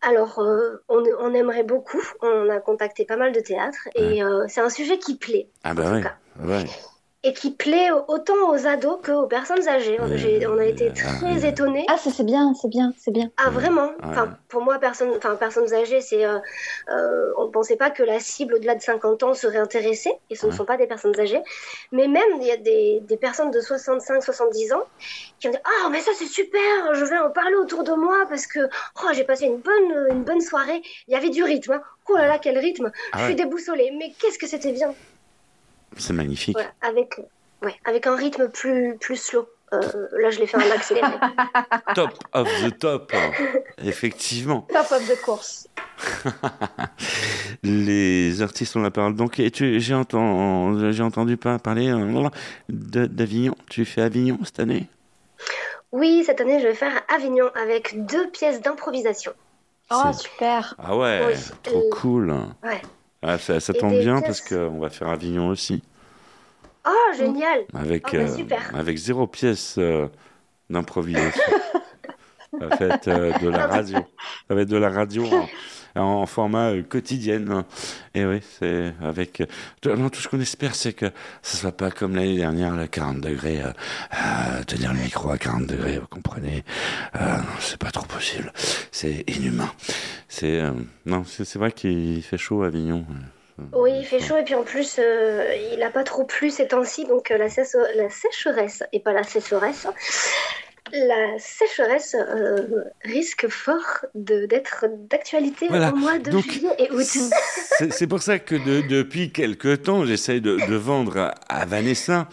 Alors, 0.00 0.38
euh, 0.38 0.82
on, 0.88 1.02
on 1.18 1.32
aimerait 1.34 1.64
beaucoup. 1.64 2.02
On 2.20 2.48
a 2.50 2.60
contacté 2.60 3.04
pas 3.04 3.16
mal 3.16 3.32
de 3.32 3.40
théâtres 3.40 3.88
et 3.94 4.22
euh, 4.22 4.44
c'est 4.48 4.60
un 4.60 4.70
sujet 4.70 4.98
qui 4.98 5.16
plaît 5.16 5.48
Ah 5.62 5.74
bah 5.74 5.92
ouais, 5.92 6.04
ouais. 6.44 6.64
Et 7.24 7.32
qui 7.32 7.50
plaît 7.52 7.90
autant 8.08 8.50
aux 8.50 8.66
ados 8.66 8.98
qu'aux 9.02 9.26
personnes 9.26 9.66
âgées. 9.66 9.98
J'ai- 10.14 10.46
on 10.46 10.58
a 10.58 10.64
été 10.66 10.92
très 10.92 11.46
étonnés. 11.48 11.86
Ah, 11.88 11.96
ça 11.96 12.10
c'est 12.10 12.22
bien, 12.24 12.52
c'est 12.54 12.68
bien, 12.68 12.92
c'est 12.98 13.10
bien. 13.10 13.30
Ah 13.38 13.48
vraiment 13.50 13.86
Ouais. 13.88 13.94
Enfin, 14.02 14.36
pour 14.48 14.62
moi, 14.62 14.78
personne, 14.78 15.10
enfin, 15.16 15.34
personnes 15.36 15.72
âgées, 15.72 16.00
c'est, 16.02 16.24
euh, 16.24 16.38
euh, 16.90 17.32
on 17.38 17.46
ne 17.46 17.50
pensait 17.50 17.76
pas 17.76 17.90
que 17.90 18.02
la 18.02 18.20
cible 18.20 18.54
au-delà 18.54 18.74
de 18.74 18.82
50 18.82 19.22
ans 19.22 19.32
serait 19.34 19.58
intéressée, 19.58 20.12
et 20.28 20.36
ce 20.36 20.46
ne 20.46 20.52
sont 20.52 20.66
pas 20.66 20.76
des 20.76 20.86
personnes 20.86 21.18
âgées. 21.18 21.40
Mais 21.92 22.08
même, 22.08 22.22
il 22.40 22.46
y 22.46 22.52
a 22.52 22.56
des, 22.58 23.00
des 23.02 23.16
personnes 23.16 23.50
de 23.50 23.60
65, 23.60 24.22
70 24.22 24.72
ans 24.74 24.82
qui 25.40 25.48
ont 25.48 25.50
dit 25.50 25.58
Ah, 25.64 25.88
mais 25.90 26.00
ça 26.00 26.10
c'est 26.18 26.26
super, 26.26 26.94
je 26.94 27.04
vais 27.06 27.18
en 27.18 27.30
parler 27.30 27.56
autour 27.56 27.84
de 27.84 27.92
moi 27.94 28.26
parce 28.28 28.46
que 28.46 28.60
oh, 29.02 29.08
j'ai 29.14 29.24
passé 29.24 29.46
une 29.46 29.60
bonne, 29.62 30.06
une 30.10 30.24
bonne 30.24 30.40
soirée. 30.42 30.82
Il 31.08 31.14
y 31.14 31.16
avait 31.16 31.30
du 31.30 31.42
rythme. 31.42 31.72
hein. 31.72 31.82
Oh 32.10 32.16
là 32.16 32.26
là, 32.28 32.38
quel 32.38 32.58
rythme 32.58 32.92
Ah 33.12 33.18
Je 33.18 33.22
ouais. 33.22 33.26
suis 33.28 33.36
déboussolée, 33.36 33.90
mais 33.98 34.14
qu'est-ce 34.18 34.38
que 34.38 34.46
c'était 34.46 34.72
bien 34.72 34.94
C'est 35.96 36.12
magnifique. 36.12 36.54
Voilà, 36.56 36.70
avec, 36.82 37.20
ouais, 37.62 37.74
avec 37.84 38.06
un 38.06 38.16
rythme 38.16 38.48
plus, 38.48 38.96
plus 39.00 39.16
slow. 39.16 39.48
Euh, 39.72 39.80
là, 40.20 40.30
je 40.30 40.38
l'ai 40.38 40.46
fait 40.46 40.56
en 40.56 40.70
accéléré. 40.70 41.08
Top 41.94 42.10
of 42.32 42.48
the 42.62 42.78
top, 42.78 43.12
effectivement. 43.84 44.66
Top 44.72 44.86
of 44.92 45.08
the 45.08 45.20
course. 45.22 45.66
Les 47.62 48.42
artistes 48.42 48.76
ont 48.76 48.82
la 48.82 48.90
parole. 48.90 49.14
Donc, 49.16 49.40
j'ai 49.52 49.94
entendu, 49.94 51.36
pas 51.36 51.58
parler 51.58 51.88
euh, 51.90 52.28
de- 52.68 53.06
d'Avignon. 53.06 53.54
Tu 53.70 53.84
fais 53.84 54.02
Avignon 54.02 54.38
cette 54.44 54.60
année? 54.60 54.88
Oui, 55.92 56.22
cette 56.26 56.40
année, 56.40 56.60
je 56.60 56.66
vais 56.68 56.74
faire 56.74 57.02
Avignon 57.14 57.50
avec 57.60 58.04
deux 58.06 58.28
pièces 58.30 58.60
d'improvisation. 58.60 59.32
Oh, 59.90 60.12
super. 60.12 60.74
Ah 60.78 60.96
ouais, 60.96 61.22
Oui. 61.26 61.34
trop 61.62 61.76
Euh, 61.78 61.90
cool. 61.92 62.30
Ouais. 62.62 62.80
Ah, 63.26 63.38
ça 63.38 63.58
ça 63.60 63.72
tombe 63.72 63.98
bien 63.98 64.20
parce 64.20 64.40
qu'on 64.42 64.78
va 64.78 64.90
faire 64.90 65.08
Avignon 65.08 65.48
aussi. 65.48 65.82
Oh, 66.86 66.90
génial 67.16 67.60
Avec, 67.72 68.04
Oh, 68.08 68.16
bah, 68.16 68.18
euh, 68.74 68.78
avec 68.78 68.96
zéro 68.98 69.26
pièce 69.26 69.76
euh, 69.78 70.06
d'improvisation. 70.68 71.42
ça 72.60 72.66
va 72.66 72.86
être 72.94 73.08
euh, 73.08 73.32
de 73.38 73.48
la 73.48 73.66
radio. 73.66 73.98
Ça 74.48 74.54
va 74.54 74.60
être 74.60 74.68
de 74.68 74.76
la 74.76 74.90
radio 74.90 75.24
en, 75.94 76.00
en 76.02 76.26
format 76.26 76.72
euh, 76.72 76.82
quotidienne. 76.82 77.50
hein. 77.50 77.64
Et 78.14 78.26
oui, 78.26 78.40
c'est 78.60 78.92
avec. 79.02 79.42
tout- 79.80 79.94
non, 79.94 80.10
tout 80.10 80.20
ce 80.20 80.28
qu'on 80.28 80.40
espère, 80.40 80.74
c'est 80.74 80.92
que 80.92 81.06
ce 81.42 81.56
soit 81.56 81.72
pas 81.72 81.90
comme 81.90 82.14
l'année 82.16 82.36
dernière, 82.36 82.74
à 82.74 82.86
40 82.86 83.20
degrés, 83.22 83.62
tenir 84.66 84.92
le 84.92 85.00
micro 85.00 85.30
à 85.30 85.38
40 85.38 85.66
degrés, 85.66 85.98
vous 85.98 86.06
comprenez. 86.06 86.62
Non, 87.18 87.42
c'est 87.60 87.78
pas 87.78 87.90
trop 87.90 88.04
possible. 88.04 88.52
C'est 88.92 89.24
inhumain. 89.28 89.70
C'est 90.34 90.58
euh, 90.60 90.72
non, 91.06 91.22
c'est 91.24 91.54
vrai 91.54 91.70
qu'il 91.70 92.20
fait 92.24 92.38
chaud 92.38 92.64
à 92.64 92.66
Avignon. 92.66 93.06
Oui, 93.72 93.92
il 93.96 94.04
fait 94.04 94.18
chaud 94.18 94.36
et 94.36 94.42
puis 94.42 94.56
en 94.56 94.64
plus, 94.64 94.96
euh, 94.98 95.54
il 95.72 95.78
n'a 95.78 95.90
pas 95.90 96.02
trop 96.02 96.24
plu 96.24 96.50
ces 96.50 96.66
temps-ci, 96.66 97.04
donc 97.04 97.30
euh, 97.30 97.38
la, 97.38 97.46
la 97.94 98.10
sécheresse, 98.10 98.82
et 98.92 98.98
pas 98.98 99.12
la 99.12 99.22
sécheresse, 99.22 99.86
la 100.94 101.38
sécheresse 101.38 102.14
euh, 102.18 102.84
risque 103.02 103.48
fort 103.48 104.06
de- 104.14 104.46
d'être 104.46 104.86
d'actualité 105.10 105.66
Voilà. 105.68 105.92
au 105.92 105.96
mois 105.96 106.18
de 106.18 106.30
Donc, 106.30 106.44
juillet 106.50 106.74
et 106.78 106.90
août. 106.92 107.02
C'est 107.90 108.06
pour 108.06 108.22
ça 108.22 108.38
que 108.38 108.54
de- 108.54 108.86
depuis 108.86 109.30
quelque 109.32 109.74
temps, 109.74 110.04
j'essaye 110.04 110.40
de, 110.40 110.56
de 110.68 110.74
vendre 110.76 111.16
à, 111.18 111.28
à 111.48 111.64
Vanessa. 111.66 112.28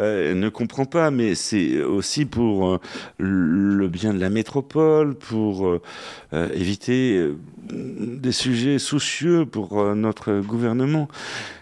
Euh, 0.00 0.30
elle 0.32 0.38
ne 0.40 0.48
comprend 0.48 0.84
pas, 0.86 1.10
mais 1.10 1.34
c'est 1.34 1.82
aussi 1.82 2.24
pour 2.24 2.68
euh, 2.68 2.80
le 3.18 3.88
bien 3.88 4.14
de 4.14 4.20
la 4.20 4.30
métropole, 4.30 5.14
pour 5.14 5.66
euh, 5.68 6.48
éviter 6.54 7.30
des 7.70 8.32
sujets 8.32 8.78
soucieux 8.78 9.44
pour 9.46 9.82
notre 9.94 10.40
gouvernement. 10.40 11.08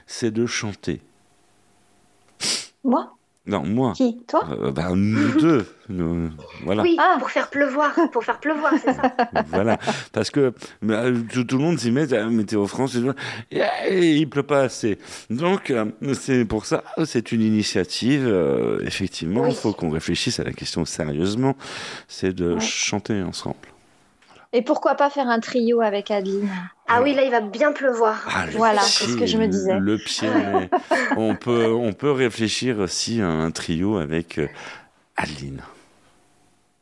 C'est 0.06 0.30
de 0.30 0.46
chanter. 0.46 1.00
Moi? 2.84 3.13
Non, 3.46 3.62
moi. 3.66 3.92
Qui? 3.94 4.16
Toi? 4.26 4.42
Euh, 4.58 4.70
ben, 4.70 4.96
nous 4.96 5.32
deux. 5.40 5.66
Nous- 5.90 6.30
voilà. 6.64 6.82
Oui, 6.82 6.96
pour 7.18 7.30
faire 7.30 7.50
pleuvoir, 7.50 7.92
pour 8.10 8.24
faire 8.24 8.40
pleuvoir, 8.40 8.72
c'est 8.82 8.94
ça. 8.94 9.14
voilà, 9.48 9.78
parce 10.12 10.30
que 10.30 10.54
bah, 10.80 11.04
tout, 11.30 11.44
tout 11.44 11.58
le 11.58 11.62
monde 11.64 11.78
s'y 11.78 11.90
met 11.90 12.10
à 12.14 12.26
Météo 12.30 12.66
France, 12.66 12.96
et, 13.50 13.60
et 13.88 14.12
il 14.16 14.30
pleut 14.30 14.44
pas 14.44 14.62
assez. 14.62 14.98
Donc, 15.28 15.70
euh, 15.70 15.84
c'est 16.14 16.46
pour 16.46 16.64
ça, 16.64 16.82
c'est 17.04 17.32
une 17.32 17.42
initiative, 17.42 18.24
euh, 18.26 18.80
effectivement, 18.86 19.44
il 19.44 19.50
Oui. 19.50 19.54
faut 19.60 19.74
qu'on 19.74 19.90
réfléchisse 19.90 20.40
à 20.40 20.44
la 20.44 20.52
question 20.52 20.86
sérieusement, 20.86 21.54
c'est 22.08 22.32
de 22.34 22.58
chanter 22.60 23.20
ensemble. 23.22 23.56
Et 24.56 24.62
pourquoi 24.62 24.94
pas 24.94 25.10
faire 25.10 25.28
un 25.28 25.40
trio 25.40 25.80
avec 25.80 26.12
Adeline? 26.12 26.48
Ah 26.86 27.02
oui, 27.02 27.12
là, 27.12 27.22
il 27.24 27.30
va 27.32 27.40
bien 27.40 27.72
pleuvoir. 27.72 28.24
Ah, 28.32 28.44
Voilà, 28.54 28.80
c'est 28.82 29.06
ce 29.06 29.16
que 29.16 29.26
je 29.26 29.36
me 29.36 29.48
disais. 29.48 29.76
Le 29.80 29.98
pied, 29.98 30.28
mais 30.30 30.70
on, 31.16 31.34
peut, 31.34 31.72
on 31.72 31.92
peut 31.92 32.12
réfléchir 32.12 32.78
aussi 32.78 33.20
à 33.20 33.26
un 33.28 33.50
trio 33.50 33.96
avec 33.98 34.38
euh, 34.38 34.46
Adeline. 35.16 35.60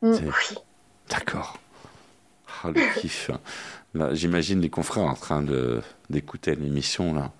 Mm. 0.03 0.13
C'est- 0.13 0.55
D'accord. 1.09 1.57
Ah, 2.63 2.67
le 2.69 2.99
kiff. 3.01 3.31
J'imagine 4.11 4.61
les 4.61 4.69
confrères 4.69 5.05
en 5.05 5.15
train 5.15 5.41
de 5.41 5.81
d'écouter 6.09 6.55
l'émission 6.55 7.13
là. 7.13 7.31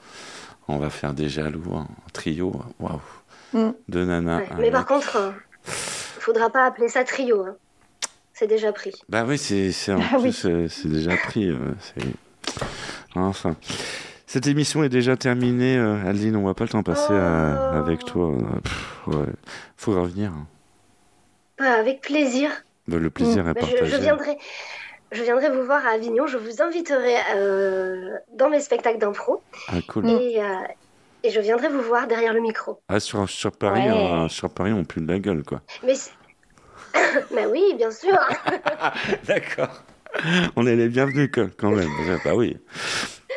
On 0.67 0.77
va 0.77 0.89
faire 0.89 1.13
des 1.13 1.29
jaloux, 1.29 1.75
hein, 1.75 1.87
un 2.07 2.09
trio. 2.11 2.59
Waouh. 2.79 2.99
Mm. 3.53 3.59
Ouais. 3.59 3.69
un 3.95 4.41
Mais 4.57 4.71
par 4.71 4.85
contre, 4.87 5.15
euh, 5.17 5.31
faudra 5.63 6.49
pas 6.49 6.65
appeler 6.65 6.89
ça 6.89 7.03
trio. 7.03 7.45
hein. 7.45 7.55
C'est 8.43 8.47
déjà 8.47 8.73
pris. 8.73 8.91
Bah 9.07 9.23
oui, 9.25 9.37
c'est 9.37 9.71
c'est 9.71 9.93
Ah 9.93 10.17
oui. 10.19 10.33
c'est- 10.33 10.67
c'est 10.67 10.89
déjà 10.89 11.15
pris. 11.15 11.49
euh, 11.49 11.57
Enfin. 13.15 13.55
Cette 14.27 14.47
émission 14.47 14.83
est 14.83 14.89
déjà 14.89 15.15
terminée, 15.15 15.77
euh, 15.77 16.05
Adeline. 16.05 16.35
On 16.35 16.43
va 16.43 16.53
pas 16.53 16.65
le 16.65 16.69
temps 16.69 16.83
passer 16.83 17.13
à- 17.13 17.69
avec 17.79 18.03
toi. 18.03 18.31
euh, 18.31 18.59
pff, 18.61 19.07
ouais. 19.07 19.25
Faut 19.77 19.93
revenir. 19.93 20.31
hein. 20.31 20.45
Bah, 21.57 21.71
avec 21.79 22.01
plaisir. 22.01 22.49
Bah, 22.89 22.97
Le 22.97 23.09
plaisir 23.09 23.47
à 23.47 23.53
Bah, 23.53 23.61
je, 23.61 23.95
viendrai, 23.95 24.37
je 25.13 25.23
viendrai 25.23 25.49
vous 25.49 25.63
voir 25.63 25.85
à 25.85 25.91
Avignon. 25.91 26.27
Je 26.27 26.37
vous 26.37 26.61
inviterai 26.61 27.15
euh, 27.37 28.09
dans 28.37 28.49
mes 28.49 28.59
spectacles 28.59 28.97
d'impro. 28.99 29.41
Ah, 29.69 29.75
cool. 29.87 30.09
Et, 30.09 30.41
euh, 30.41 30.43
et 31.23 31.29
je 31.29 31.39
viendrai 31.39 31.69
vous 31.69 31.81
voir 31.81 32.07
derrière 32.07 32.33
le 32.33 32.41
micro. 32.41 32.81
Ah, 32.89 32.99
sur, 32.99 33.29
sur 33.29 33.53
Paris, 33.53 33.89
Ouais. 33.89 34.11
euh, 34.25 34.27
sur 34.27 34.49
Paris, 34.49 34.73
on 34.73 34.83
pue 34.83 34.99
de 34.99 35.07
la 35.09 35.19
gueule, 35.19 35.43
quoi. 35.43 35.61
Mais, 35.85 35.93
bah 37.31 37.41
oui, 37.51 37.73
bien 37.77 37.91
sûr. 37.91 38.17
D'accord. 39.27 39.83
On 40.55 40.67
est 40.67 40.75
les 40.75 40.89
bienvenus 40.89 41.31
quand 41.57 41.71
même. 41.71 41.89
Bah 42.23 42.35
oui. 42.35 42.57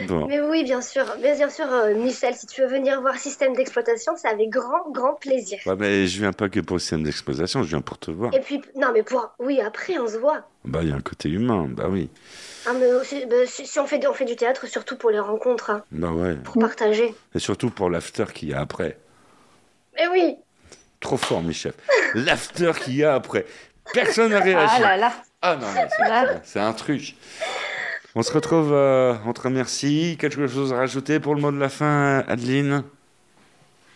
Bon. 0.09 0.27
Mais 0.27 0.41
oui, 0.43 0.63
bien 0.63 0.83
sûr. 0.83 1.07
Mais 1.23 1.35
bien 1.37 1.49
sûr, 1.49 1.65
euh, 1.73 1.95
Michel, 1.95 2.35
si 2.35 2.47
tu 2.47 2.61
veux 2.61 2.67
venir 2.67 3.01
voir 3.01 3.17
Système 3.17 3.55
d'exploitation, 3.57 4.13
c'est 4.17 4.29
avec 4.29 4.51
grand, 4.51 4.91
grand 4.91 5.15
plaisir. 5.15 5.59
Ouais, 5.65 5.75
mais 5.79 6.07
je 6.07 6.19
viens 6.21 6.35
pas 6.35 6.51
que 6.51 6.61
pour 6.61 6.79
système 6.79 7.03
d'exposition, 7.03 7.63
je 7.63 7.69
viens 7.71 7.81
pour 7.81 7.97
te 7.97 8.11
voir. 8.11 8.35
Et 8.35 8.41
puis, 8.41 8.61
non, 8.75 8.89
mais 8.93 9.03
pour. 9.03 9.35
Oui, 9.39 9.59
après, 9.63 9.97
on 9.99 10.07
se 10.07 10.19
voit. 10.19 10.43
Bah, 10.67 10.81
il 10.83 10.91
y 10.91 10.93
a 10.93 10.97
un 10.97 11.01
côté 11.01 11.31
humain, 11.31 11.67
bah 11.71 11.87
oui. 11.89 12.11
Ah, 12.67 12.73
mais 12.79 12.93
aussi- 12.93 13.25
bah, 13.25 13.47
si, 13.47 13.67
si 13.67 13.79
on, 13.81 13.87
fait, 13.87 14.07
on 14.07 14.13
fait 14.13 14.27
du 14.27 14.37
théâtre, 14.37 14.67
surtout 14.67 14.99
pour 14.99 15.09
les 15.11 15.19
rencontres, 15.21 15.71
hein, 15.71 15.83
Bah 15.93 16.11
ouais. 16.11 16.35
pour 16.45 16.59
partager. 16.61 17.15
Et 17.35 17.39
surtout 17.39 17.71
pour 17.71 17.89
l'after 17.89 18.27
qu'il 18.35 18.51
y 18.51 18.53
a 18.53 18.61
après. 18.61 18.99
Mais 19.97 20.09
oui, 20.09 20.37
Trop 21.07 21.17
fort, 21.19 21.41
Michel. 21.41 21.73
L'after 22.15 22.73
qu'il 22.83 22.97
y 22.97 23.05
a 23.05 23.15
après. 23.15 23.47
Personne 23.95 24.33
n'a 24.33 24.41
réagi. 24.41 24.75
Ah 24.79 24.81
là 24.81 24.97
là. 24.97 25.13
Ah 25.41 25.55
non, 25.55 25.69
c'est- 25.73 26.09
Là. 26.09 26.41
c'est 26.43 26.59
un 26.59 26.73
truc. 26.73 27.15
On 28.17 28.23
se 28.23 28.33
retrouve 28.33 28.73
euh, 28.73 29.15
entre 29.25 29.49
merci. 29.49 30.17
Quelque 30.21 30.49
chose 30.49 30.73
à 30.73 30.79
rajouter 30.79 31.21
pour 31.21 31.37
le 31.37 31.41
mot 31.41 31.53
de 31.53 31.61
la 31.61 31.69
fin, 31.69 32.25
Adeline? 32.27 32.83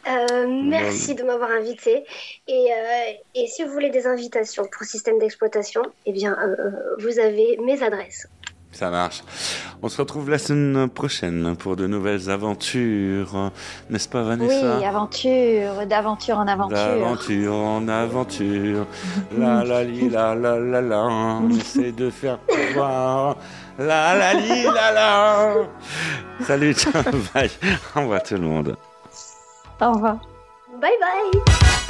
Euh, 0.06 0.46
merci 0.46 1.16
de 1.16 1.24
m'avoir 1.24 1.50
invité. 1.50 2.04
Et, 2.46 2.68
euh, 2.72 3.12
et 3.34 3.48
si 3.48 3.64
vous 3.64 3.72
voulez 3.72 3.90
des 3.90 4.06
invitations 4.06 4.62
pour 4.70 4.84
système 4.86 5.18
d'exploitation, 5.18 5.82
eh 6.06 6.12
bien, 6.12 6.38
euh, 6.40 6.70
vous 7.00 7.18
avez 7.18 7.58
mes 7.64 7.82
adresses. 7.82 8.28
Ça 8.72 8.88
marche. 8.88 9.22
On 9.82 9.88
se 9.88 10.00
retrouve 10.00 10.30
la 10.30 10.38
semaine 10.38 10.88
prochaine 10.88 11.56
pour 11.56 11.74
de 11.76 11.86
nouvelles 11.86 12.30
aventures. 12.30 13.50
N'est-ce 13.90 14.08
pas, 14.08 14.22
Vanessa 14.22 14.76
Oui, 14.78 14.84
aventure, 14.84 15.86
d'aventure 15.86 16.38
en 16.38 16.46
aventure. 16.46 16.76
D'aventure 16.76 17.54
en 17.54 17.88
aventure. 17.88 18.86
La 19.36 19.64
la 19.64 19.84
li 19.84 20.08
la 20.08 20.34
la 20.34 20.58
la 20.58 20.80
la. 20.80 21.02
On 21.02 21.50
essaie 21.58 21.92
de 21.92 22.10
faire 22.10 22.38
pouvoir. 22.38 23.36
La 23.78 24.16
la 24.16 24.34
li 24.34 24.62
la 24.64 24.92
la. 24.92 25.54
Salut, 26.46 26.74
ciao, 26.74 27.02
bye. 27.34 27.50
Au 27.96 28.00
revoir 28.00 28.22
tout 28.22 28.34
le 28.34 28.40
monde. 28.40 28.76
Au 29.80 29.92
revoir. 29.92 30.16
Bye 30.80 30.92
bye 31.00 31.86